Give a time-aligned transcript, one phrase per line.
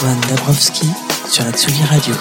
[0.00, 0.86] Dabrowski
[1.28, 2.14] sur la Tsugi Radio.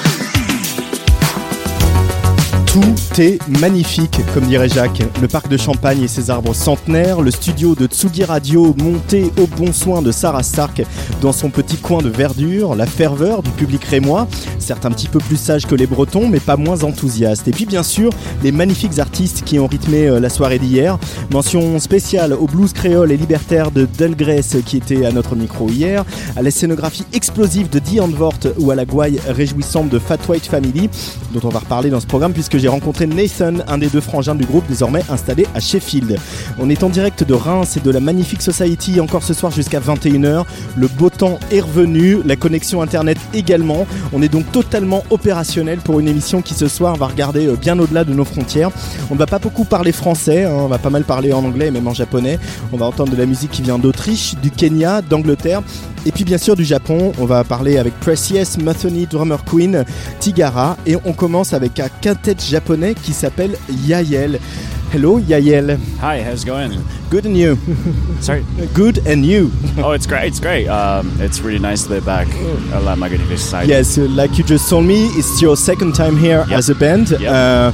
[2.65, 5.03] Tout est magnifique, comme dirait Jacques.
[5.21, 9.45] Le parc de Champagne et ses arbres centenaires, le studio de Tsugi Radio monté au
[9.45, 10.81] bon soin de Sarah Stark
[11.21, 14.27] dans son petit coin de verdure, la ferveur du public rémois,
[14.67, 17.47] certes un petit peu plus sage que les Bretons, mais pas moins enthousiaste.
[17.47, 18.09] Et puis bien sûr,
[18.43, 20.99] les magnifiques artistes qui ont rythmé euh, la soirée d'hier.
[21.31, 26.03] Mention spéciale au blues créole et libertaire de Delgrès qui était à notre micro hier,
[26.35, 30.47] à la scénographie explosive de Diane Vort ou à la gouaille réjouissante de Fat White
[30.47, 30.89] Family,
[31.33, 34.35] dont on va reparler dans ce programme puisque j'ai rencontré Nathan, un des deux frangins
[34.35, 36.17] du groupe désormais installé à Sheffield.
[36.59, 39.79] On est en direct de Reims et de la Magnifique Society encore ce soir jusqu'à
[39.79, 40.43] 21h.
[40.75, 43.87] Le beau temps est revenu, la connexion internet également.
[44.11, 47.77] On est donc totalement opérationnel pour une émission qui ce soir va regarder euh, bien
[47.77, 48.71] au-delà de nos frontières.
[49.11, 51.67] On ne va pas beaucoup parler français, hein, on va pas mal parler en anglais
[51.67, 52.39] et même en japonais.
[52.73, 55.61] On va entendre de la musique qui vient d'Autriche, du Kenya, d'Angleterre
[56.07, 57.11] et puis bien sûr du Japon.
[57.19, 59.85] On va parler avec Precious, Mathony, Drummer Queen,
[60.19, 64.39] Tigara et on commence avec un quintet japonais qui s'appelle Yael.
[64.91, 65.77] Hello Yahyel.
[65.97, 66.71] Hi, how's it going?
[67.09, 67.55] Good and you?
[68.21, 68.45] Sorry.
[68.73, 69.51] Good and you?
[69.77, 70.27] Oh, it's great.
[70.27, 70.67] It's great.
[70.67, 73.69] Um, it's really nice to be back at La Magnifique Society.
[73.69, 76.57] Yes, uh, like you just told me, it's your second time here Yep.
[76.57, 77.09] as a band.
[77.11, 77.21] Yep.
[77.21, 77.71] Uh,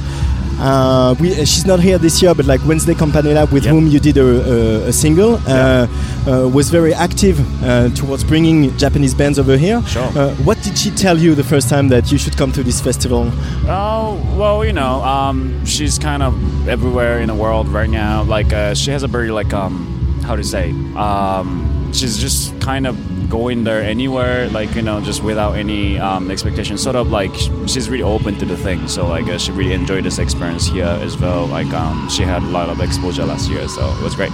[0.58, 3.72] uh, we, uh, she's not here this year, but like Wednesday Campanella, with Yep.
[3.74, 5.86] whom you did a, a, a single, uh,
[6.26, 9.82] uh, was very active uh, towards bringing Japanese bands over here.
[9.86, 10.02] Sure.
[10.16, 12.80] Uh, what did she tell you the first time that you should come to this
[12.80, 13.30] festival?
[13.66, 16.34] Oh, well, you know, um, she's kind of
[16.68, 18.22] everywhere in the world right now.
[18.22, 22.86] Like, uh, she has a very, like, um, how to say, um, she's just kind
[22.86, 22.96] of
[23.30, 26.76] going there anywhere, like, you know, just without any um, expectation.
[26.78, 27.34] Sort of like,
[27.66, 28.86] she's really open to the thing.
[28.88, 31.46] So, like, uh, she really enjoyed this experience here as well.
[31.46, 34.32] Like, um, she had a lot of exposure last year, so it was great.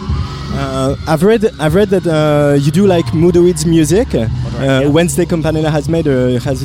[0.53, 4.13] Uh, I've read I've read that uh, you do like Moodoid's music.
[4.15, 4.27] Uh,
[4.59, 4.87] yeah.
[4.89, 6.63] Wednesday Campanella has made a has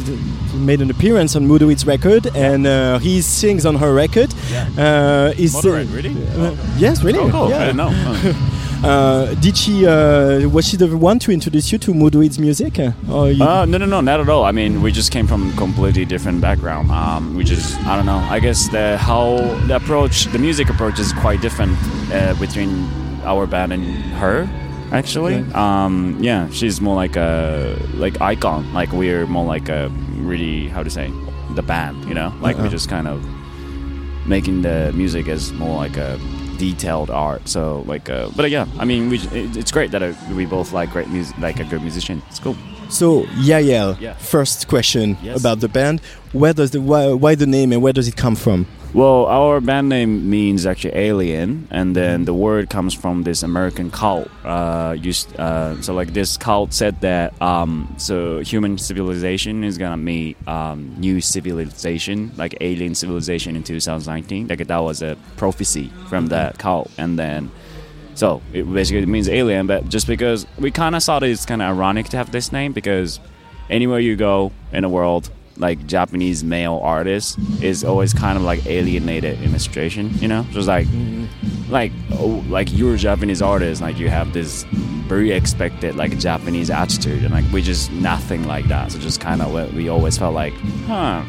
[0.55, 4.33] made an appearance on Moodoid's record, and uh, he sings on her record.
[4.75, 6.15] Uh, is Moderate, really?
[6.33, 7.19] uh, yes, really.
[7.19, 7.49] Oh, cool.
[7.49, 7.57] Yeah.
[7.57, 8.49] I didn't know.
[8.85, 8.89] Oh.
[8.89, 9.85] Uh, did she?
[9.87, 12.77] Uh, was she the one to introduce you to Moodoid's music?
[13.09, 14.45] Or Uh, no, no, no, not at all.
[14.45, 16.91] I mean, we just came from completely different background.
[16.91, 18.21] Um, we just, I don't know.
[18.29, 19.37] I guess the how
[19.67, 21.75] the approach, the music approach is quite different
[22.13, 22.69] uh, between
[23.25, 23.83] our band and
[24.21, 24.47] her.
[24.91, 25.51] Actually, Okay.
[25.53, 28.71] um, yeah, she's more like a like icon.
[28.71, 29.89] Like we're more like a
[30.21, 31.11] really how to say
[31.55, 32.05] the band.
[32.07, 32.65] You know, like Uh-uh.
[32.65, 33.19] we're just kind of
[34.27, 36.19] making the music as more like a
[36.57, 37.47] detailed art.
[37.47, 40.45] So like, uh, but uh, yeah, I mean, we, it, it's great that uh, we
[40.45, 42.21] both like great music, like a good musician.
[42.29, 42.55] It's cool.
[42.89, 44.13] so Yahyel, Yeah.
[44.17, 45.39] first question Yes.
[45.39, 46.01] about the band.
[46.33, 48.65] Where does the why, why the name and where does it come from?
[48.95, 53.91] Well, our band name means actually alien, and then the word comes from this American
[53.91, 54.31] cult.
[54.45, 59.97] Uh, used, uh, so like this cult said that um, so human civilization is gonna
[59.97, 64.47] meet um, new civilization, like alien civilization in 2019.
[64.47, 67.51] Like that was a prophecy from that cult, and then
[68.13, 69.67] so it basically means alien.
[69.67, 72.71] But just because we kind of thought it's kind of ironic to have this name
[72.71, 73.19] because
[73.69, 78.65] anywhere you go in the world, like Japanese male artists is always kind of like
[78.65, 80.45] alienated situation, you know?
[80.51, 80.87] Just like,
[81.69, 84.63] like, oh, like you're a Japanese artist, like you have this
[85.07, 88.91] very expected like Japanese attitude, and like we just nothing like that.
[88.91, 90.53] So just kind of what we always felt like,
[90.87, 91.23] huh.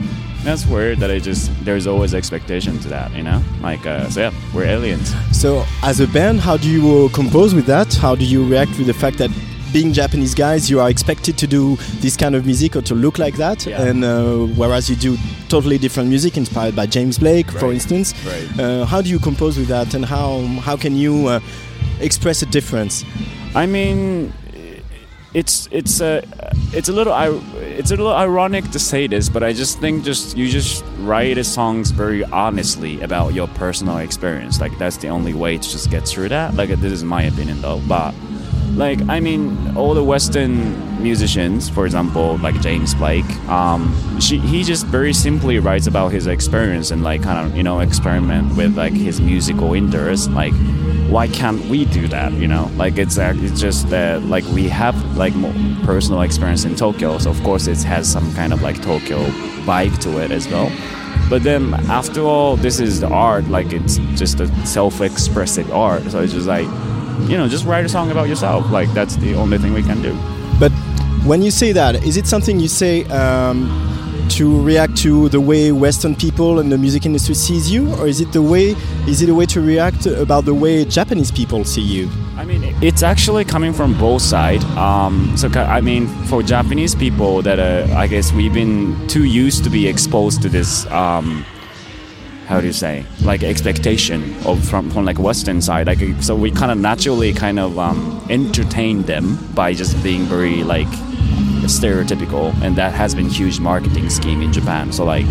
[0.45, 3.43] That's weird that I just there's always expectation to that, you know.
[3.63, 5.13] Like, uh, so yeah, we're aliens.
[5.33, 7.93] So, as a band, how do you compose with that?
[7.95, 9.31] How do you react with the fact that
[9.77, 13.19] being Japanese guys, you are expected to do this kind of music or to look
[13.19, 13.83] like that, Yeah.
[13.89, 15.19] and uh, whereas you do
[15.51, 18.15] totally different music inspired by James Blake, for instance.
[18.25, 18.49] Right.
[18.59, 20.31] Uh, how do you compose with that, and how
[20.69, 21.41] how can you uh,
[22.01, 23.05] express a difference?
[23.55, 24.33] I mean,
[25.35, 26.23] it's it's a
[26.73, 27.29] it's a little I
[27.79, 31.37] it's a little ironic to say this, but I just think just you just write
[31.45, 34.59] songs very honestly about your personal experience.
[34.59, 36.55] Like that's the only way to just get through that.
[36.55, 38.15] Like this is my opinion though, but
[38.75, 44.63] like I mean, all the Western musicians, for example, like James Blake, um, she, he
[44.63, 48.77] just very simply writes about his experience and like kind of you know experiment with
[48.77, 50.31] like his musical interest.
[50.31, 50.55] Like,
[51.09, 52.33] why can't we do that?
[52.33, 55.55] You know, like it's uh, it's just that like we have like more
[55.85, 59.19] personal experience in Tokyo, so of course it has some kind of like Tokyo
[59.65, 60.71] vibe to it as well.
[61.29, 63.49] But then after all, this is the art.
[63.49, 66.05] Like it's just a self-expressive art.
[66.11, 66.69] So it's just like
[67.23, 68.71] you know, just write a song about yourself.
[68.71, 70.13] Like that's the only thing we can do.
[70.59, 70.73] But
[71.25, 73.69] when you say that, is it something you say um,
[74.31, 78.21] to react to the way Western people and the music industry sees you, or is
[78.21, 78.77] it the way
[79.07, 82.11] is it a way to react about the way Japanese people see you?
[82.37, 84.65] I mean, it's actually coming from both sides.
[84.77, 89.65] Um, so I mean, for Japanese people, that uh, I guess we've been too used
[89.65, 90.87] to be exposed to this.
[90.87, 91.45] Um,
[92.47, 96.51] how do you say like expectation of from, from like western side like so we
[96.51, 100.87] kind of naturally kind of um, entertain them by just being very like
[101.67, 104.93] stereotypical and that has been huge marketing scheme in japan.
[104.93, 105.27] So like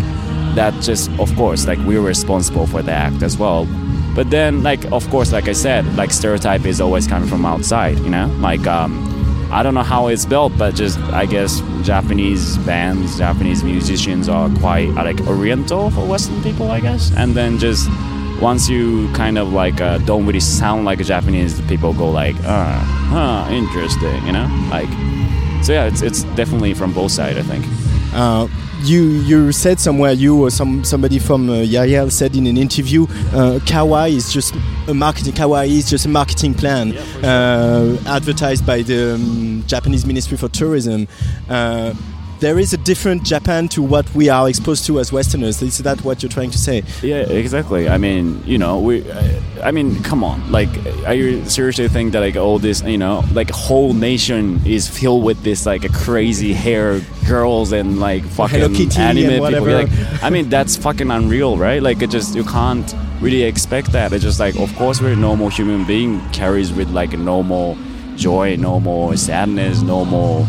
[0.54, 3.66] that just of course like we're responsible for the act as well.
[4.14, 7.98] But then like of course like i said like stereotype is always coming from outside
[8.00, 8.26] you know?
[8.40, 9.15] Like um,
[9.50, 14.50] I don't know how it's built, but just I guess Japanese bands, Japanese musicians are
[14.58, 17.12] quite uh, like oriental for Western people, I guess.
[17.16, 17.88] And then just
[18.40, 22.36] once you kind of like uh, don't really sound like a Japanese, people go like,
[22.44, 24.88] uh, huh, interesting, you know, like.
[25.64, 27.64] So yeah, it's it's definitely from both sides, I think.
[28.14, 28.46] Uh,
[28.82, 33.04] you you said somewhere you or some somebody from uh, Yahyel said in an interview,
[33.32, 34.54] uh, kawaii is just
[34.88, 39.64] a marketing kawaii is just a marketing plan Yeah, for uh, advertised by the um,
[39.66, 41.08] Japanese Ministry for Tourism.
[42.38, 45.62] There is a different Japan to what we are exposed to as Westerners.
[45.62, 46.82] Is that what you're trying to say?
[47.02, 47.88] Yeah, exactly.
[47.88, 49.10] I mean, you know, we.
[49.62, 50.52] I mean, come on.
[50.52, 50.68] Like,
[51.06, 55.24] are you seriously think that like all this, you know, like whole nation is filled
[55.24, 59.40] with this like crazy hair girls and like fucking Hello Kitty and anime people?
[59.40, 59.84] whatever.
[59.84, 61.82] Like, I mean, that's fucking unreal, right?
[61.82, 64.12] Like, it just you can't really expect that.
[64.12, 67.78] It's just like, of course, we're a normal human being carries with like normal
[68.16, 70.46] joy, normal sadness, normal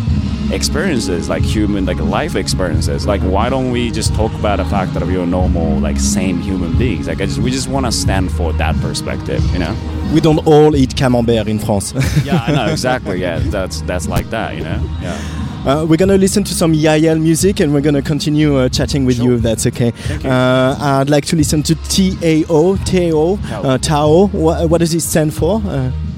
[0.51, 3.05] experiences like human like life experiences.
[3.05, 6.77] Like why don't we just talk about the fact that we're normal like same human
[6.77, 7.07] beings?
[7.07, 9.75] Like I just we just want to stand for that perspective you know?
[10.13, 11.93] We don't all eat camembert in France.
[12.23, 13.19] yeah i know exactly.
[13.27, 14.81] Yeah that's that's like that you know?
[15.01, 15.43] Yeah.
[15.65, 19.19] Uh, we're gonna listen to some Yahyel music and we're gonna continue uh, chatting with
[19.19, 19.91] you if that's okay.
[20.23, 24.27] Uh, I'd like to listen to TAO, TAO, uh, Tao.
[24.27, 25.61] What, what does it stand for?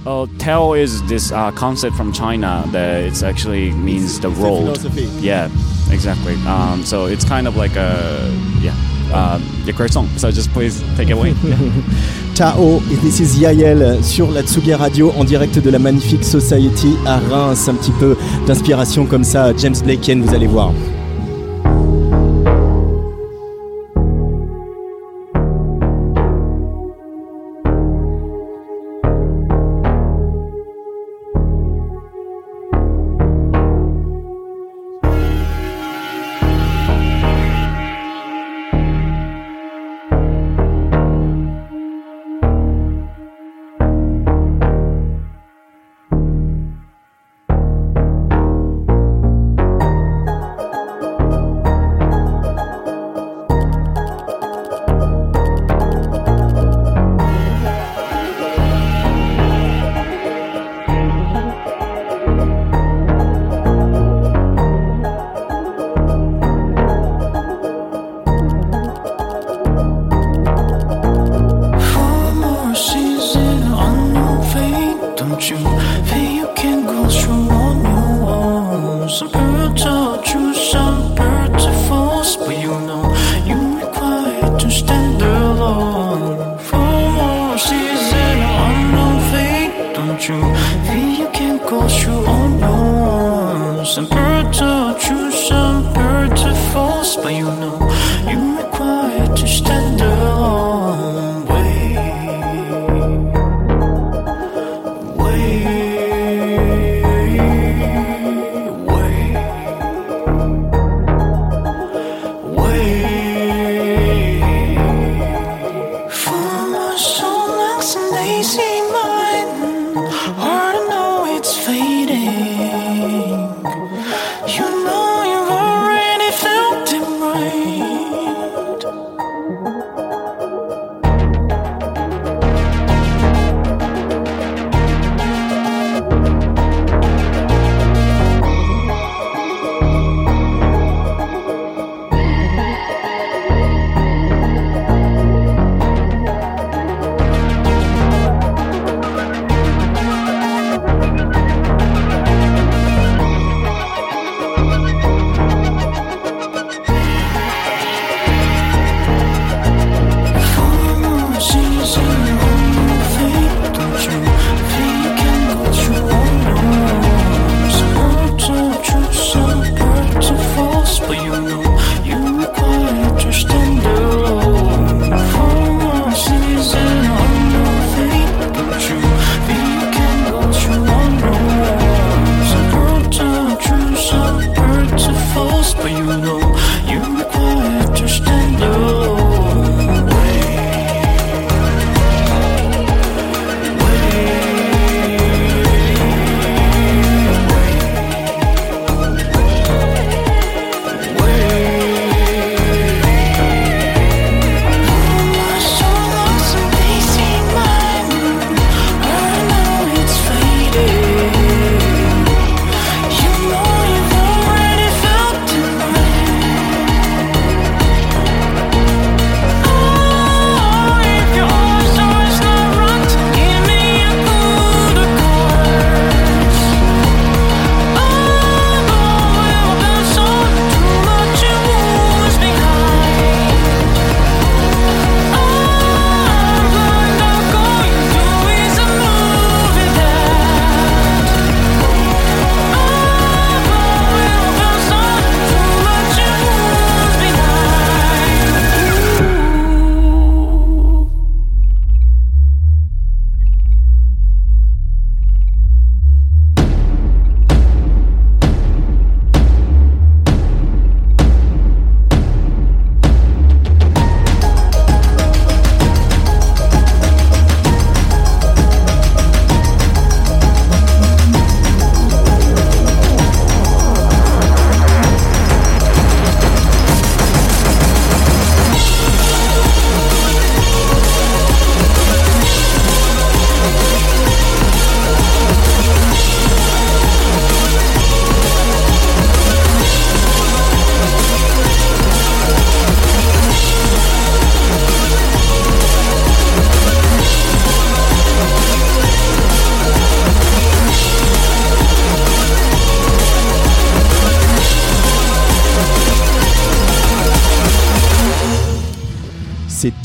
[0.06, 4.78] Uh, oh tao is this uh, concept from china that it's actually means the road
[4.78, 5.08] philosophy.
[5.20, 5.50] yeah
[5.92, 8.32] exactly um, so it's kind of like a
[8.62, 8.74] yeah
[9.14, 11.34] um, a great song so just please take it away.
[12.36, 17.18] Tao, this is Yael sur la Tsugi Radio en direct de la Magnifique Society à
[17.18, 17.68] Reims.
[17.68, 18.16] Un petit peu
[18.48, 20.72] d'inspiration comme ça, James Blaken, vous allez voir.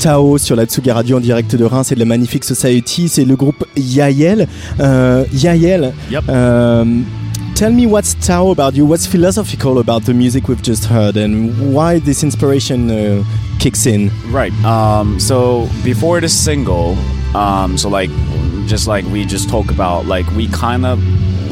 [0.05, 3.07] Tao sur la Tsugi Radio en direct de Reims et de la Magnifique Society.
[3.09, 4.47] C'est le groupe Yahyel.
[4.79, 6.29] Euh, Yahyel, Yep.
[6.29, 7.05] um,
[7.55, 8.85] tell me what's Tao about you?
[8.85, 13.23] What's philosophical about the music we've just heard and why this inspiration uh,
[13.57, 14.11] kicks in?
[14.31, 14.53] Right.
[14.63, 16.95] Um, so before the single,
[17.33, 18.11] um, so like,
[18.67, 20.99] just like we just talk about, like we kind of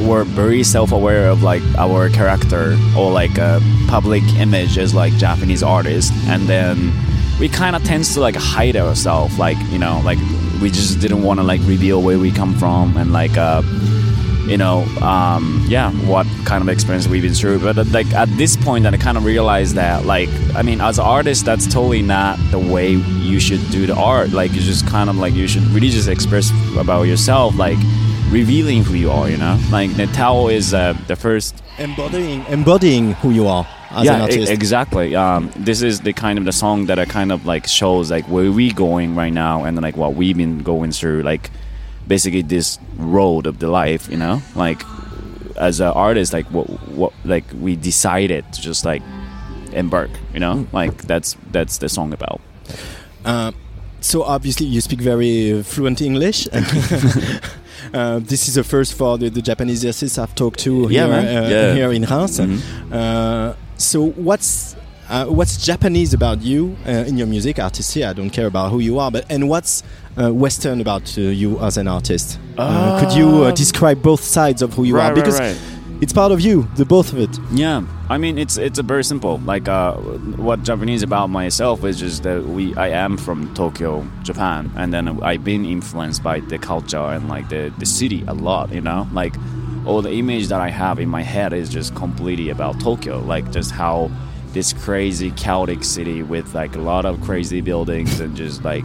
[0.08, 5.64] were very self-aware of like our character or like a public image as like Japanese
[5.64, 6.92] artists, and then
[7.44, 10.18] we kind of tends to like hide ourselves, like you know, like
[10.62, 13.38] we just didn't want to like reveal where we come from and like.
[13.38, 13.62] Uh,
[14.46, 17.60] you know, um, yeah, what kind of experience we've been through.
[17.60, 21.00] But uh, like at this point, I kind of realized that, like, I mean, as
[21.00, 24.32] artists, that's totally not the way you should do the art.
[24.32, 27.78] Like, you just kind of like you should really just express about yourself, like
[28.32, 29.30] revealing who you are.
[29.30, 34.26] You know, like Tao is uh, the first Embodying, embodying who you are as yeah,
[34.26, 35.16] an e- exactly.
[35.16, 38.26] Um, this is the kind of the song that I kind of like shows like
[38.28, 41.50] where we going right now and like what we've been going through, like
[42.08, 44.82] basically this road of the life, you know, like
[45.58, 49.02] as an artist, like what what like we decided to just like
[49.74, 52.42] embark, you know, like that's that's the song about.
[53.26, 53.52] Uh,
[54.02, 56.48] so obviously you speak very uh, fluent English.
[57.94, 61.08] uh, this is the first for the, the Japanese artists I've talked to Yeah, here,
[61.08, 61.26] man.
[61.46, 61.74] uh, Yeah.
[61.76, 62.40] here in Reims.
[62.40, 62.60] Mhm.
[62.92, 64.76] Uh, so what's
[65.10, 68.04] uh, what's Japanese about you uh, in your music, artistry?
[68.04, 69.84] I don't care about who you are, but and what's
[70.18, 72.40] uh, Western about uh, you as an artist?
[72.58, 75.14] Uh, could you uh, Um, describe both sides of who you right, are?
[75.14, 75.58] right, Because right.
[76.02, 77.30] it's part of you, the both of it.
[77.52, 79.40] Yeah, I mean it's it's a very simple.
[79.46, 79.96] Like uh,
[80.38, 85.08] what Japanese about myself is just that we I am from Tokyo, Japan, and then
[85.22, 88.72] I've been influenced by the culture and like the the city a lot.
[88.72, 89.36] You know, like
[89.86, 93.20] all the image that I have in my head is just completely about Tokyo.
[93.20, 94.10] Like just how
[94.54, 98.84] this crazy chaotic city with like a lot of crazy buildings and just like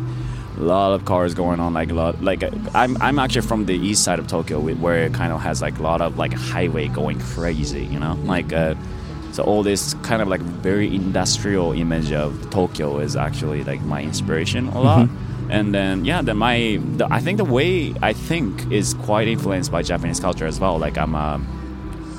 [0.56, 2.42] a lot of cars going on like a lot like
[2.74, 5.78] i'm, I'm actually from the east side of tokyo where it kind of has like
[5.78, 8.74] a lot of like highway going crazy you know like uh,
[9.32, 14.02] so all this kind of like very industrial image of tokyo is actually like my
[14.02, 15.08] inspiration a lot
[15.50, 19.72] and then yeah then my the, i think the way i think is quite influenced
[19.72, 21.46] by japanese culture as well like i'm um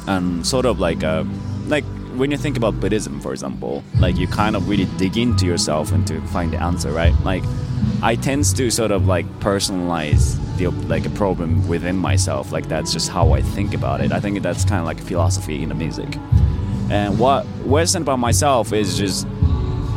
[0.10, 1.24] and sort of like uh,
[1.68, 5.46] like when you think about Buddhism, for example, like you kind of really dig into
[5.46, 7.14] yourself and to find the answer, right?
[7.24, 7.44] Like
[8.02, 12.52] I tend to sort of like personalize the like a problem within myself.
[12.52, 14.12] Like that's just how I think about it.
[14.12, 16.18] I think that's kind of like a philosophy in the music.
[16.90, 19.28] And what Western about myself is just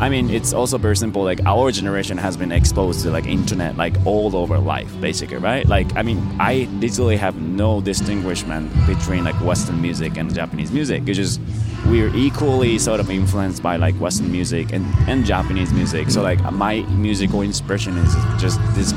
[0.03, 1.23] I mean, it's also very simple.
[1.23, 5.65] Like our generation has been exposed to like internet like all over life, basically, right?
[5.65, 11.05] Like, I mean, I literally have no distinguishment between like Western music and Japanese music.
[11.07, 11.41] It's just
[11.87, 16.11] we're equally sort of influenced by like Western music and, and Japanese music.
[16.11, 18.93] So like my musical inspiration is just this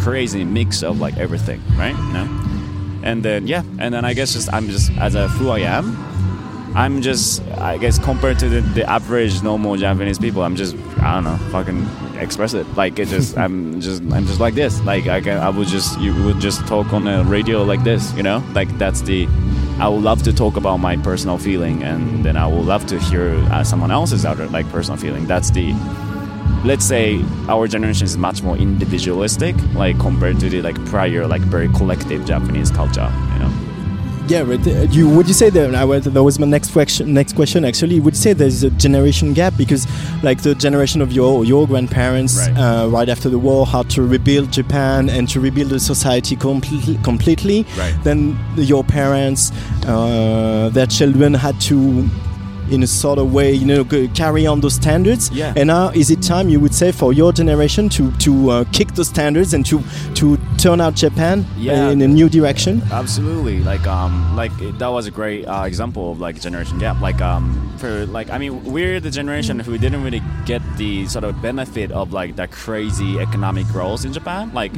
[0.00, 1.96] crazy mix of like everything, right?
[1.96, 2.44] You know?
[3.04, 5.96] And then yeah, and then I guess just I'm just as a who I am,
[6.74, 11.14] I'm just, I guess, compared to the, the average normal Japanese people, I'm just, I
[11.14, 11.86] don't know, fucking
[12.18, 12.66] express it.
[12.76, 14.80] Like it just, I'm just, I'm just like this.
[14.82, 18.12] Like I can, I would just, you would just talk on the radio like this,
[18.14, 18.42] you know.
[18.52, 19.26] Like that's the,
[19.80, 22.98] I would love to talk about my personal feeling, and then I would love to
[22.98, 25.26] hear uh, someone else's other like personal feeling.
[25.26, 25.72] That's the,
[26.64, 31.42] let's say our generation is much more individualistic, like compared to the like prior, like
[31.42, 33.10] very collective Japanese culture.
[34.28, 37.14] Yeah, but uh, you would you say that I was, that was my next question.
[37.14, 39.86] Next question, actually, would you say there's a generation gap because,
[40.22, 42.58] like the generation of your your grandparents, Right.
[42.58, 46.98] uh, right after the war, had to rebuild Japan and to rebuild the society completely.
[47.02, 47.64] Completely.
[47.78, 47.94] Right.
[48.04, 49.50] Then your parents,
[49.86, 52.08] uh, their children had to.
[52.70, 53.84] In a sort of way, you know,
[54.14, 55.30] carry on those standards.
[55.30, 55.54] Yeah.
[55.56, 58.88] And now, is it time you would say for your generation to to uh, kick
[58.94, 59.80] those standards and to
[60.14, 61.90] to turn out Japan Yeah.
[61.90, 62.82] in a new direction?
[62.92, 67.00] Absolutely, like um, like that was a great uh, example of like generation gap.
[67.00, 71.24] Like um, for like I mean, we're the generation who didn't really get the sort
[71.24, 74.50] of benefit of like that crazy economic growth in Japan.
[74.54, 74.72] Like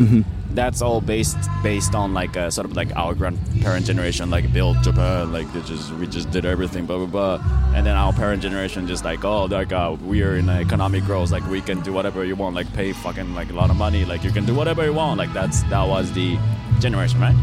[0.54, 4.76] that's all based based on like uh, sort of like our grandparent generation, like built
[4.82, 8.42] Japan, like they just we just did everything, blah blah blah, and then our parent
[8.42, 11.92] generation just like oh like uh, we are in economic growth, like we can do
[11.92, 14.54] whatever you want, like pay fucking like a lot of money, like you can do
[14.54, 16.38] whatever you want, like that's that was the
[16.80, 17.36] generation, right?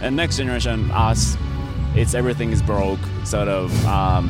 [0.00, 1.36] And next generation, us,
[1.94, 2.98] it's everything is broke.
[3.24, 4.28] Sort of, um,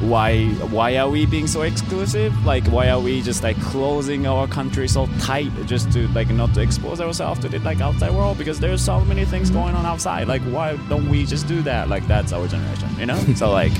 [0.00, 2.32] why why are we being so exclusive?
[2.44, 6.54] Like, why are we just like closing our country so tight just to like not
[6.54, 8.38] to expose ourselves to the like outside world?
[8.38, 10.28] Because there's so many things going on outside.
[10.28, 11.88] Like, why don't we just do that?
[11.88, 13.18] Like, that's our generation, you know?
[13.34, 13.72] so like.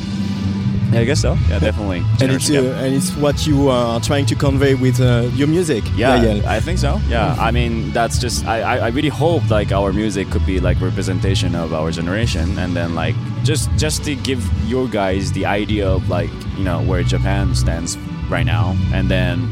[0.92, 1.36] Yeah, I guess so.
[1.48, 2.02] Yeah, definitely.
[2.20, 5.84] And it's, uh, and it's what you are trying to convey with uh, your music.
[5.96, 6.40] yeah.
[6.46, 7.00] I think so.
[7.08, 10.60] Yeah, I mean that's just I, I, I really hope like our music could be
[10.60, 15.44] like representation of our generation, and then like just just to give your guys the
[15.46, 17.96] idea of like you know where Japan stands
[18.30, 19.48] right now, and then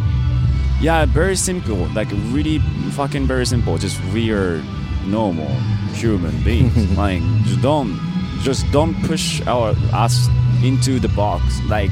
[0.80, 2.58] yeah, very simple, like really
[2.92, 3.78] fucking very simple.
[3.78, 4.62] Just we are
[5.06, 5.48] normal
[5.94, 6.96] human beings.
[6.98, 7.98] like just don't
[8.42, 10.28] just don't push our us
[10.62, 11.60] into the box.
[11.68, 11.90] Like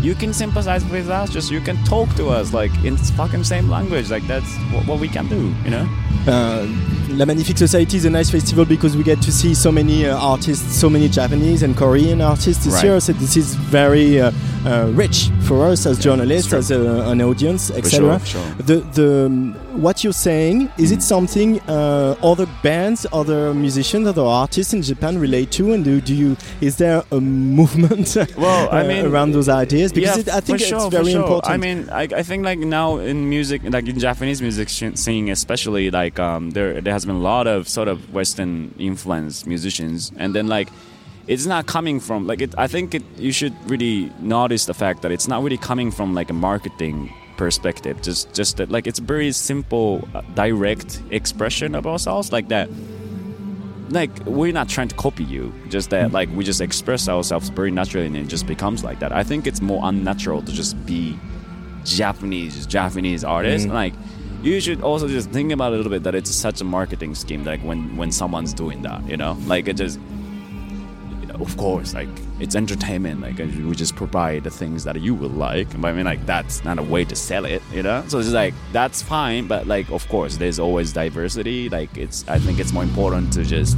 [0.00, 1.30] you can sympathize with us.
[1.30, 4.10] Just you can talk to us like in fucking same language.
[4.10, 5.54] Like that's what, what we can do.
[5.64, 6.05] You know.
[6.26, 6.66] Uh,
[7.10, 10.18] La Magnifique Society is a nice festival because we get to see so many uh,
[10.18, 12.84] artists, so many Japanese and Korean artists this Right.
[12.84, 13.00] year.
[13.00, 14.32] So this is very uh,
[14.92, 18.18] rich for us as journalists, as a, an audience, etc.
[18.18, 18.54] sure, sure.
[18.58, 24.72] The the what you're saying is it something uh, other bands, other musicians, other artists
[24.74, 29.06] in Japan relate to, and do, do you is there a movement Well, I mean,
[29.06, 29.92] around those ideas?
[29.92, 31.22] Because yeah, it, I think for it's sure, very sure.
[31.22, 31.52] important.
[31.54, 35.90] I mean, I, I think like now in music, like in Japanese music scene, especially
[35.90, 40.34] like um, there there has been a lot of sort of Western influenced musicians, and
[40.34, 40.68] then like
[41.26, 42.54] it's not coming from like it.
[42.56, 46.14] I think it, you should really notice the fact that it's not really coming from
[46.14, 48.00] like a marketing perspective.
[48.02, 52.68] Just just that like it's very simple, uh, direct expression of ourselves, like that
[53.90, 57.70] like we're not trying to copy you just that like we just express ourselves very
[57.70, 61.16] naturally and it just becomes like that i think it's more unnatural to just be
[61.84, 63.94] japanese japanese artist like
[64.46, 67.14] you should also just think about it a little bit that it's such a marketing
[67.14, 69.36] scheme like when when someone's doing that you know?
[69.46, 69.98] Like it just
[71.20, 75.14] you know, of course like it's entertainment like we just provide the things that you
[75.14, 78.04] will like but i mean like that's not a way to sell it you know?
[78.08, 82.38] So it's like that's fine but like of course there's always diversity like it's i
[82.38, 83.76] think it's more important to just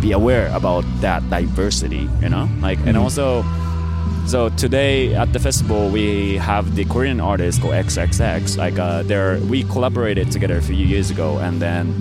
[0.00, 2.48] be aware about that diversity you know?
[2.60, 2.98] Like and mm-hmm.
[2.98, 3.44] also
[4.26, 8.58] so today at the festival we have the Korean artist called XXX.
[8.58, 11.94] Like uh, they're we collaborated together a few years ago, and then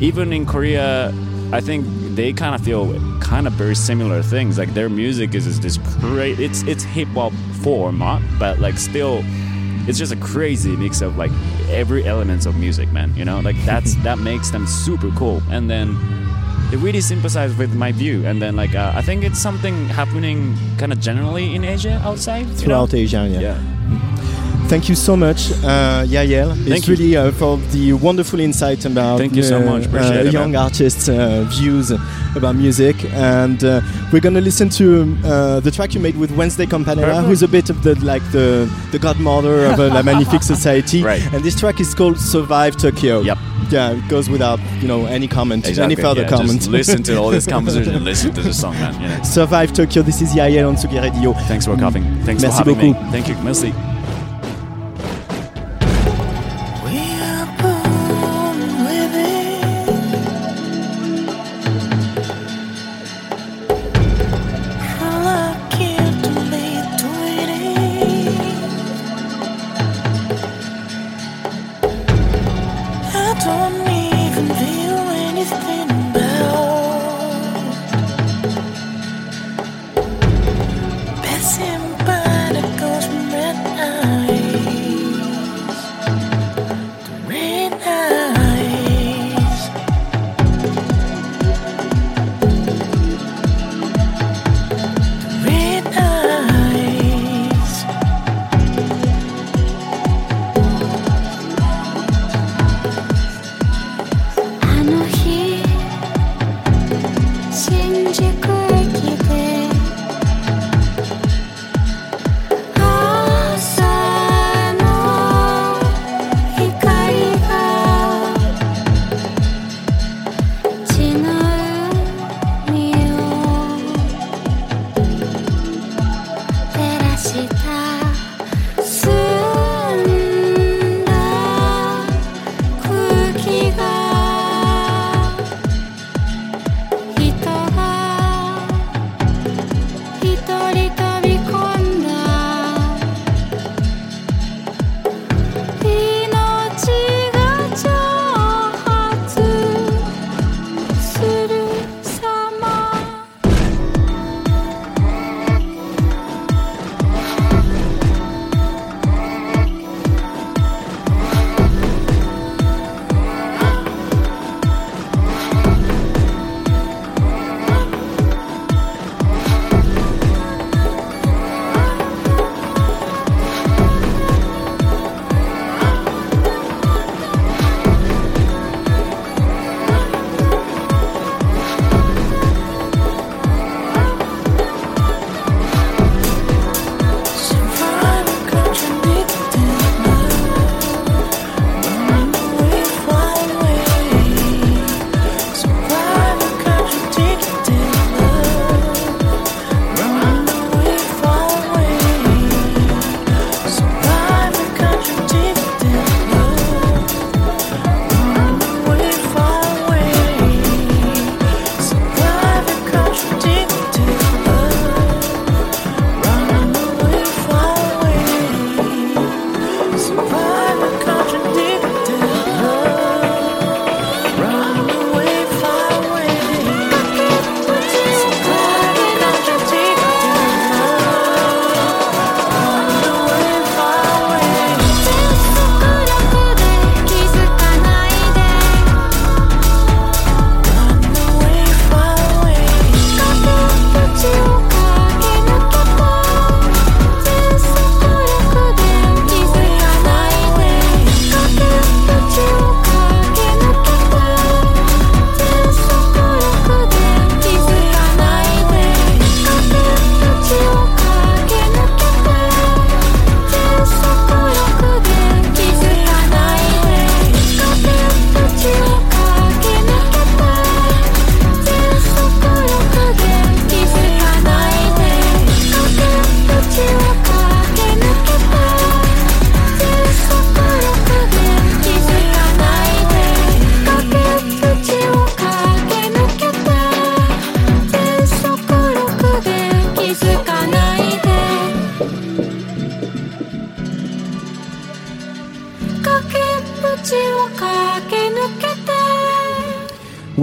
[0.00, 1.12] even in Korea,
[1.52, 4.58] I think they kind of feel kind of very similar things.
[4.58, 6.40] Like their music is, is this great.
[6.40, 9.20] It's it's hip hop format, but like still,
[9.86, 11.32] it's just a crazy mix of like
[11.68, 13.14] every elements of music, man.
[13.16, 15.42] You know, like that's that makes them super cool.
[15.50, 15.94] And then
[16.70, 20.56] they really sympathize with my view and then like uh, i think it's something happening
[20.78, 22.58] kind of generally in asia outside you know?
[22.58, 23.40] throughout Asia, yeah.
[23.40, 23.74] yeah
[24.66, 26.52] Thank you so much, uh, Yahyel.
[26.52, 26.94] It's Thank you.
[26.94, 29.84] really uh, for the wonderful insight about Thank you so much.
[29.84, 31.90] Appreciate uh, young artists' uh, views
[32.34, 32.96] about music.
[33.12, 37.42] And uh, we're gonna listen to uh, the track you made with Wednesday Campanella, who's
[37.42, 41.02] a bit of the like the the godmother of uh, La Magnifique Society.
[41.04, 41.22] Right.
[41.34, 43.38] And this track is called "Survive Tokyo." Yep.
[43.74, 46.58] Yeah, it goes without you know any comment, any further yeah, comment.
[46.60, 49.22] just listen to all this conversation and listen to the song man you know.
[49.24, 50.02] Survive Tokyo.
[50.02, 51.32] This is Yahyel on Tsugi Radio.
[51.48, 53.04] thanks for coming thanks Merci for having beaucoup.
[53.04, 53.93] me thank you merci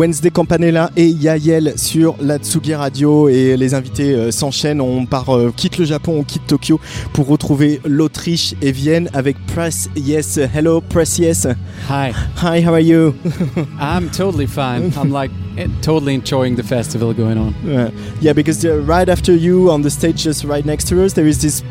[0.02, 4.82] Wednesday Campanella et Yael sur la Tsugi Radio et les invités euh, s'enchaînent.
[4.82, 6.80] On part, euh, quitte le Japon, on quitte Tokyo
[7.14, 10.40] pour retrouver l'Autriche et Vienne avec Press Yes.
[10.56, 11.46] Hello, Press Yes.
[11.88, 13.14] Hi, Hi, how are you?
[13.80, 14.92] I'm totally fine.
[15.00, 17.54] I'm like eh, totally enjoying the festival going on.
[18.22, 21.28] Yeah, because uh, right after you on the stage, just right next to us, there
[21.28, 21.62] is this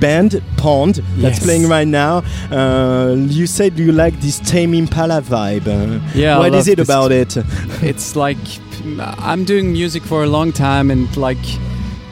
[0.00, 1.44] band Pond that's Yes.
[1.44, 2.22] playing right now.
[2.50, 5.66] Uh, you said you like this Tame Impala vibe.
[5.66, 7.36] Uh, Yeah, what is it about it?
[7.82, 8.38] It's like
[9.18, 11.44] I'm doing music for a long time, and like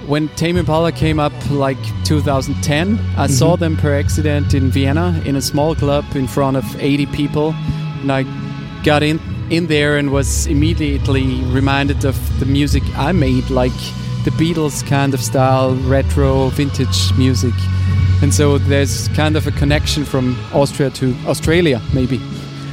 [0.07, 5.37] when Tame Impala came up, like 2010, I saw them per accident in Vienna in
[5.37, 7.55] a small club in front of 80 people,
[8.03, 8.25] and I
[8.85, 9.19] got in
[9.51, 11.25] in there and was immediately
[11.55, 13.73] reminded of the music I made, like
[14.25, 17.55] the Beatles kind of style, retro, vintage music.
[18.23, 22.21] And so there's kind of a connection from Austria to Australia, maybe.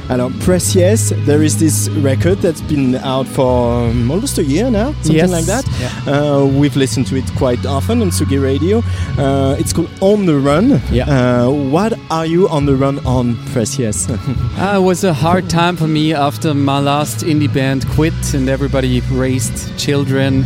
[0.08, 4.70] Alors, Press Yes, there is this record that's been out for um, almost a year
[4.70, 5.30] now, something Yes.
[5.30, 5.64] like that.
[5.80, 6.12] Yeah.
[6.12, 8.82] Uh, we've listened to it quite often on Tsugi Radio.
[9.18, 10.80] Uh, it's called On the Run.
[10.92, 11.08] Yeah.
[11.10, 14.08] Uh, what are you on the run on, Press Yes?
[14.58, 18.48] Uh, it was a hard time for me after my last indie band quit and
[18.48, 20.44] everybody raised children.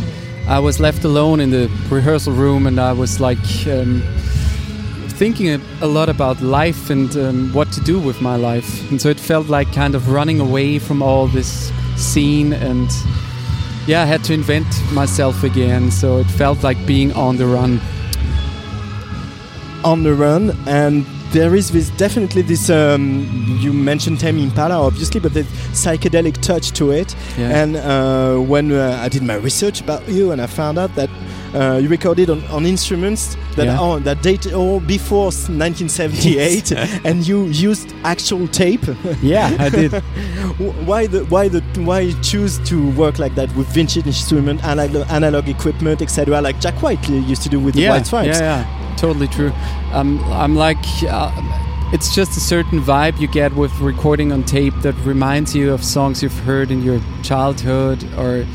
[0.48, 4.02] I was left alone in the rehearsal room and I was like um,
[5.20, 8.90] thinking a, lot about life and um, what to do with my life.
[8.90, 12.88] And so it felt like kind of running away from all this scene and
[13.86, 15.90] yeah, I had to invent myself again.
[15.90, 17.80] So it felt like being on the run.
[19.84, 23.02] on the run and there is this definitely this um,
[23.62, 27.62] you mentioned Tame Impala obviously but the psychedelic touch to it Yeah.
[27.62, 31.08] and uh, when uh, I did my research about you and I found out that
[31.54, 33.80] uh, you recorded on, on instruments that Yeah.
[33.80, 36.72] are that date all before 1978
[37.04, 38.84] and you used actual tape
[39.22, 39.92] yeah, I did.
[40.86, 45.48] Why the why the why choose to work like that with vintage instrument analog, analog
[45.48, 48.96] equipment etc like Jack White used to do with the yeah, White Stripes Yeah, yeah,
[48.96, 49.52] totally true.
[49.92, 51.30] Um, I'm like, uh,
[51.92, 55.82] it's just a certain vibe you get with recording on tape that reminds you of
[55.82, 58.46] songs you've heard in your childhood, or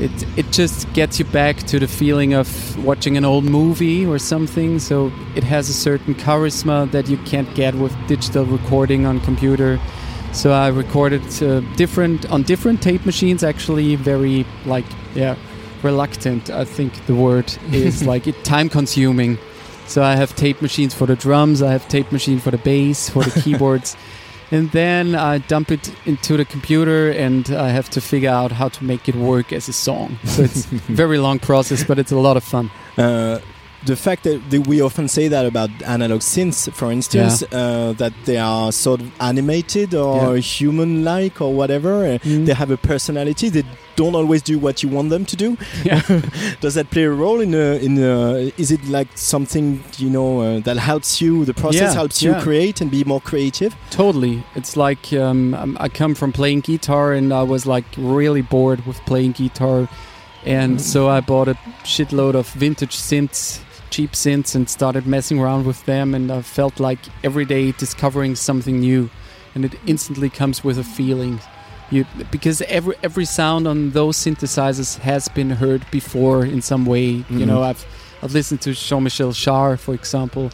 [0.00, 2.48] it it just gets you back to the feeling of
[2.84, 4.78] watching an old movie or something.
[4.78, 9.78] So it has a certain charisma that you can't get with digital recording on computer.
[10.32, 13.44] So I recorded uh, different on different tape machines.
[13.44, 15.36] Actually, very like yeah,
[15.82, 16.50] reluctant.
[16.50, 19.38] I think the word is like it time consuming.
[19.86, 21.62] So I have tape machines for the drums.
[21.62, 23.96] I have tape machine for the bass, for the keyboards,
[24.50, 28.68] and then I dump it into the computer, and I have to figure out how
[28.68, 30.18] to make it work as a song.
[30.24, 32.70] So it's a very long process, but it's a lot of fun.
[32.98, 33.40] Uh,
[33.86, 38.12] the fact that, that we often say that about analog synths, for instance, uh, that
[38.26, 42.46] they are sort of animated or human-like or whatever, uh, Mm.
[42.46, 43.48] they have a personality.
[43.48, 43.64] They
[43.96, 45.56] don't always do what you want them to do.
[45.84, 46.02] Yeah.
[46.60, 47.54] Does that play a role in?
[47.54, 51.44] Uh, in uh, is it like something you know uh, that helps you?
[51.44, 52.40] The process Yeah, helps you yeah.
[52.42, 53.74] create and be more creative.
[53.90, 54.42] Totally.
[54.54, 58.84] It's like um, um, I come from playing guitar and I was like really bored
[58.86, 59.88] with playing guitar.
[60.46, 65.66] And so I bought a shitload of vintage synths, cheap synths, and started messing around
[65.66, 66.14] with them.
[66.14, 69.10] And I felt like every day discovering something new.
[69.54, 71.40] And it instantly comes with a feeling.
[71.90, 77.24] You, because every every sound on those synthesizers has been heard before in some way.
[77.28, 77.46] You Mhm.
[77.46, 77.84] know, I've
[78.22, 80.50] I've listened to Jean-Michel Jarre, for example,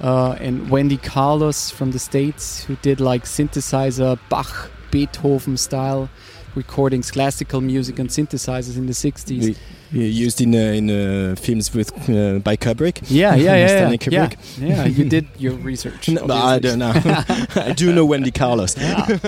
[0.00, 6.08] uh, and Wendy Carlos from the States, who did like synthesizer Bach, Beethoven style
[6.54, 9.40] recordings, classical music and synthesizers in the 60s.
[9.48, 9.56] We- we
[9.92, 13.02] used in uh, in uh, films with uh, by Kubrick.
[13.08, 13.66] Yeah, yeah, yeah, yeah.
[13.66, 14.26] Stanley yeah.
[14.28, 14.68] Kubrick.
[14.68, 16.08] Yeah, you did your research.
[16.20, 16.92] No, I don't know.
[17.54, 18.76] I do know Wendy Carlos.
[18.76, 19.18] Yeah.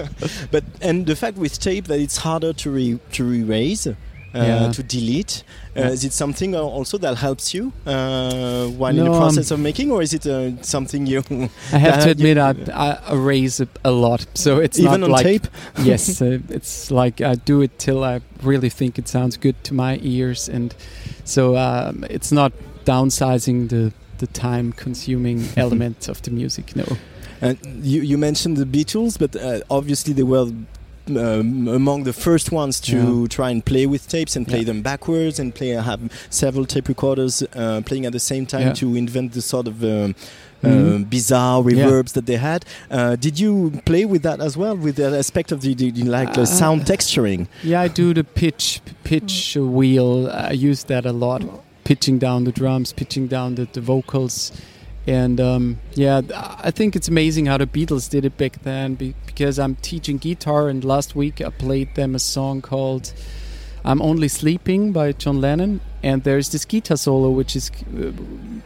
[0.51, 3.87] But and the fact with tape that it's harder to re, to erase,
[4.35, 4.73] Yeah.
[4.73, 5.45] to delete,
[5.77, 9.19] uh, is it something uh, also that helps you uh, while in No, the um,
[9.19, 11.23] process of making, or is it uh, something you
[11.73, 14.27] I have to admit, I, I erase a, a lot.
[14.35, 15.47] So it's even on like tape?
[15.83, 19.75] yes, uh, it's like I do it till I really think it sounds good to
[19.75, 20.75] my ears, and
[21.25, 22.53] so um, it's not
[22.85, 26.77] downsizing the the time-consuming element of the music.
[26.77, 26.85] No.
[27.41, 30.53] And you, you mentioned the Beatles, but uh, obviously they were
[31.09, 33.27] um, among the first ones to Yeah.
[33.29, 34.65] try and play with tapes and play Yeah.
[34.67, 38.73] them backwards and play have several tape recorders uh, playing at the same time Yeah.
[38.75, 40.15] to invent the sort of um,
[40.65, 41.11] uh, Mhm.
[41.11, 41.71] bizarre Yeah.
[41.87, 42.65] reverbs that they had.
[42.91, 46.05] Uh, did you play with that as well, with that aspect of the, the, the
[46.05, 47.47] like the Uh, sound texturing?
[47.65, 50.29] Yeah, I do the pitch pitch wheel.
[50.31, 51.43] I use that a lot,
[51.85, 54.53] pitching down the drums, pitching down the, the vocals,
[55.07, 56.21] And um, yeah,
[56.63, 60.19] I think it's amazing how the Beatles did it back then be- because I'm teaching
[60.19, 63.13] guitar, and last week I played them a song called
[63.85, 68.13] I'm Only Sleeping by John Lennon, and there's this guitar solo which is uh,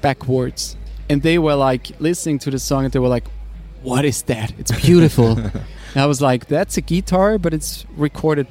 [0.03, 0.77] backwards.
[1.09, 3.27] And they were like listening to the song and they were like,
[3.83, 4.53] What is that?
[4.59, 5.39] It's beautiful.
[5.39, 5.53] and
[5.97, 8.47] I was like, That's a guitar, but it's recorded.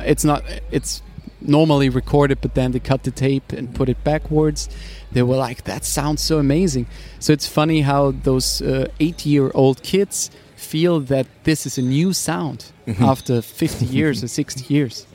[0.00, 1.02] It's not, it's
[1.40, 4.68] normally recorded, but then they cut the tape and put it backwards.
[5.12, 6.86] They were like, That sounds so amazing.
[7.18, 11.82] So it's funny how those uh, eight year old kids feel that this is a
[11.82, 15.06] new sound after 50 years or 60 years.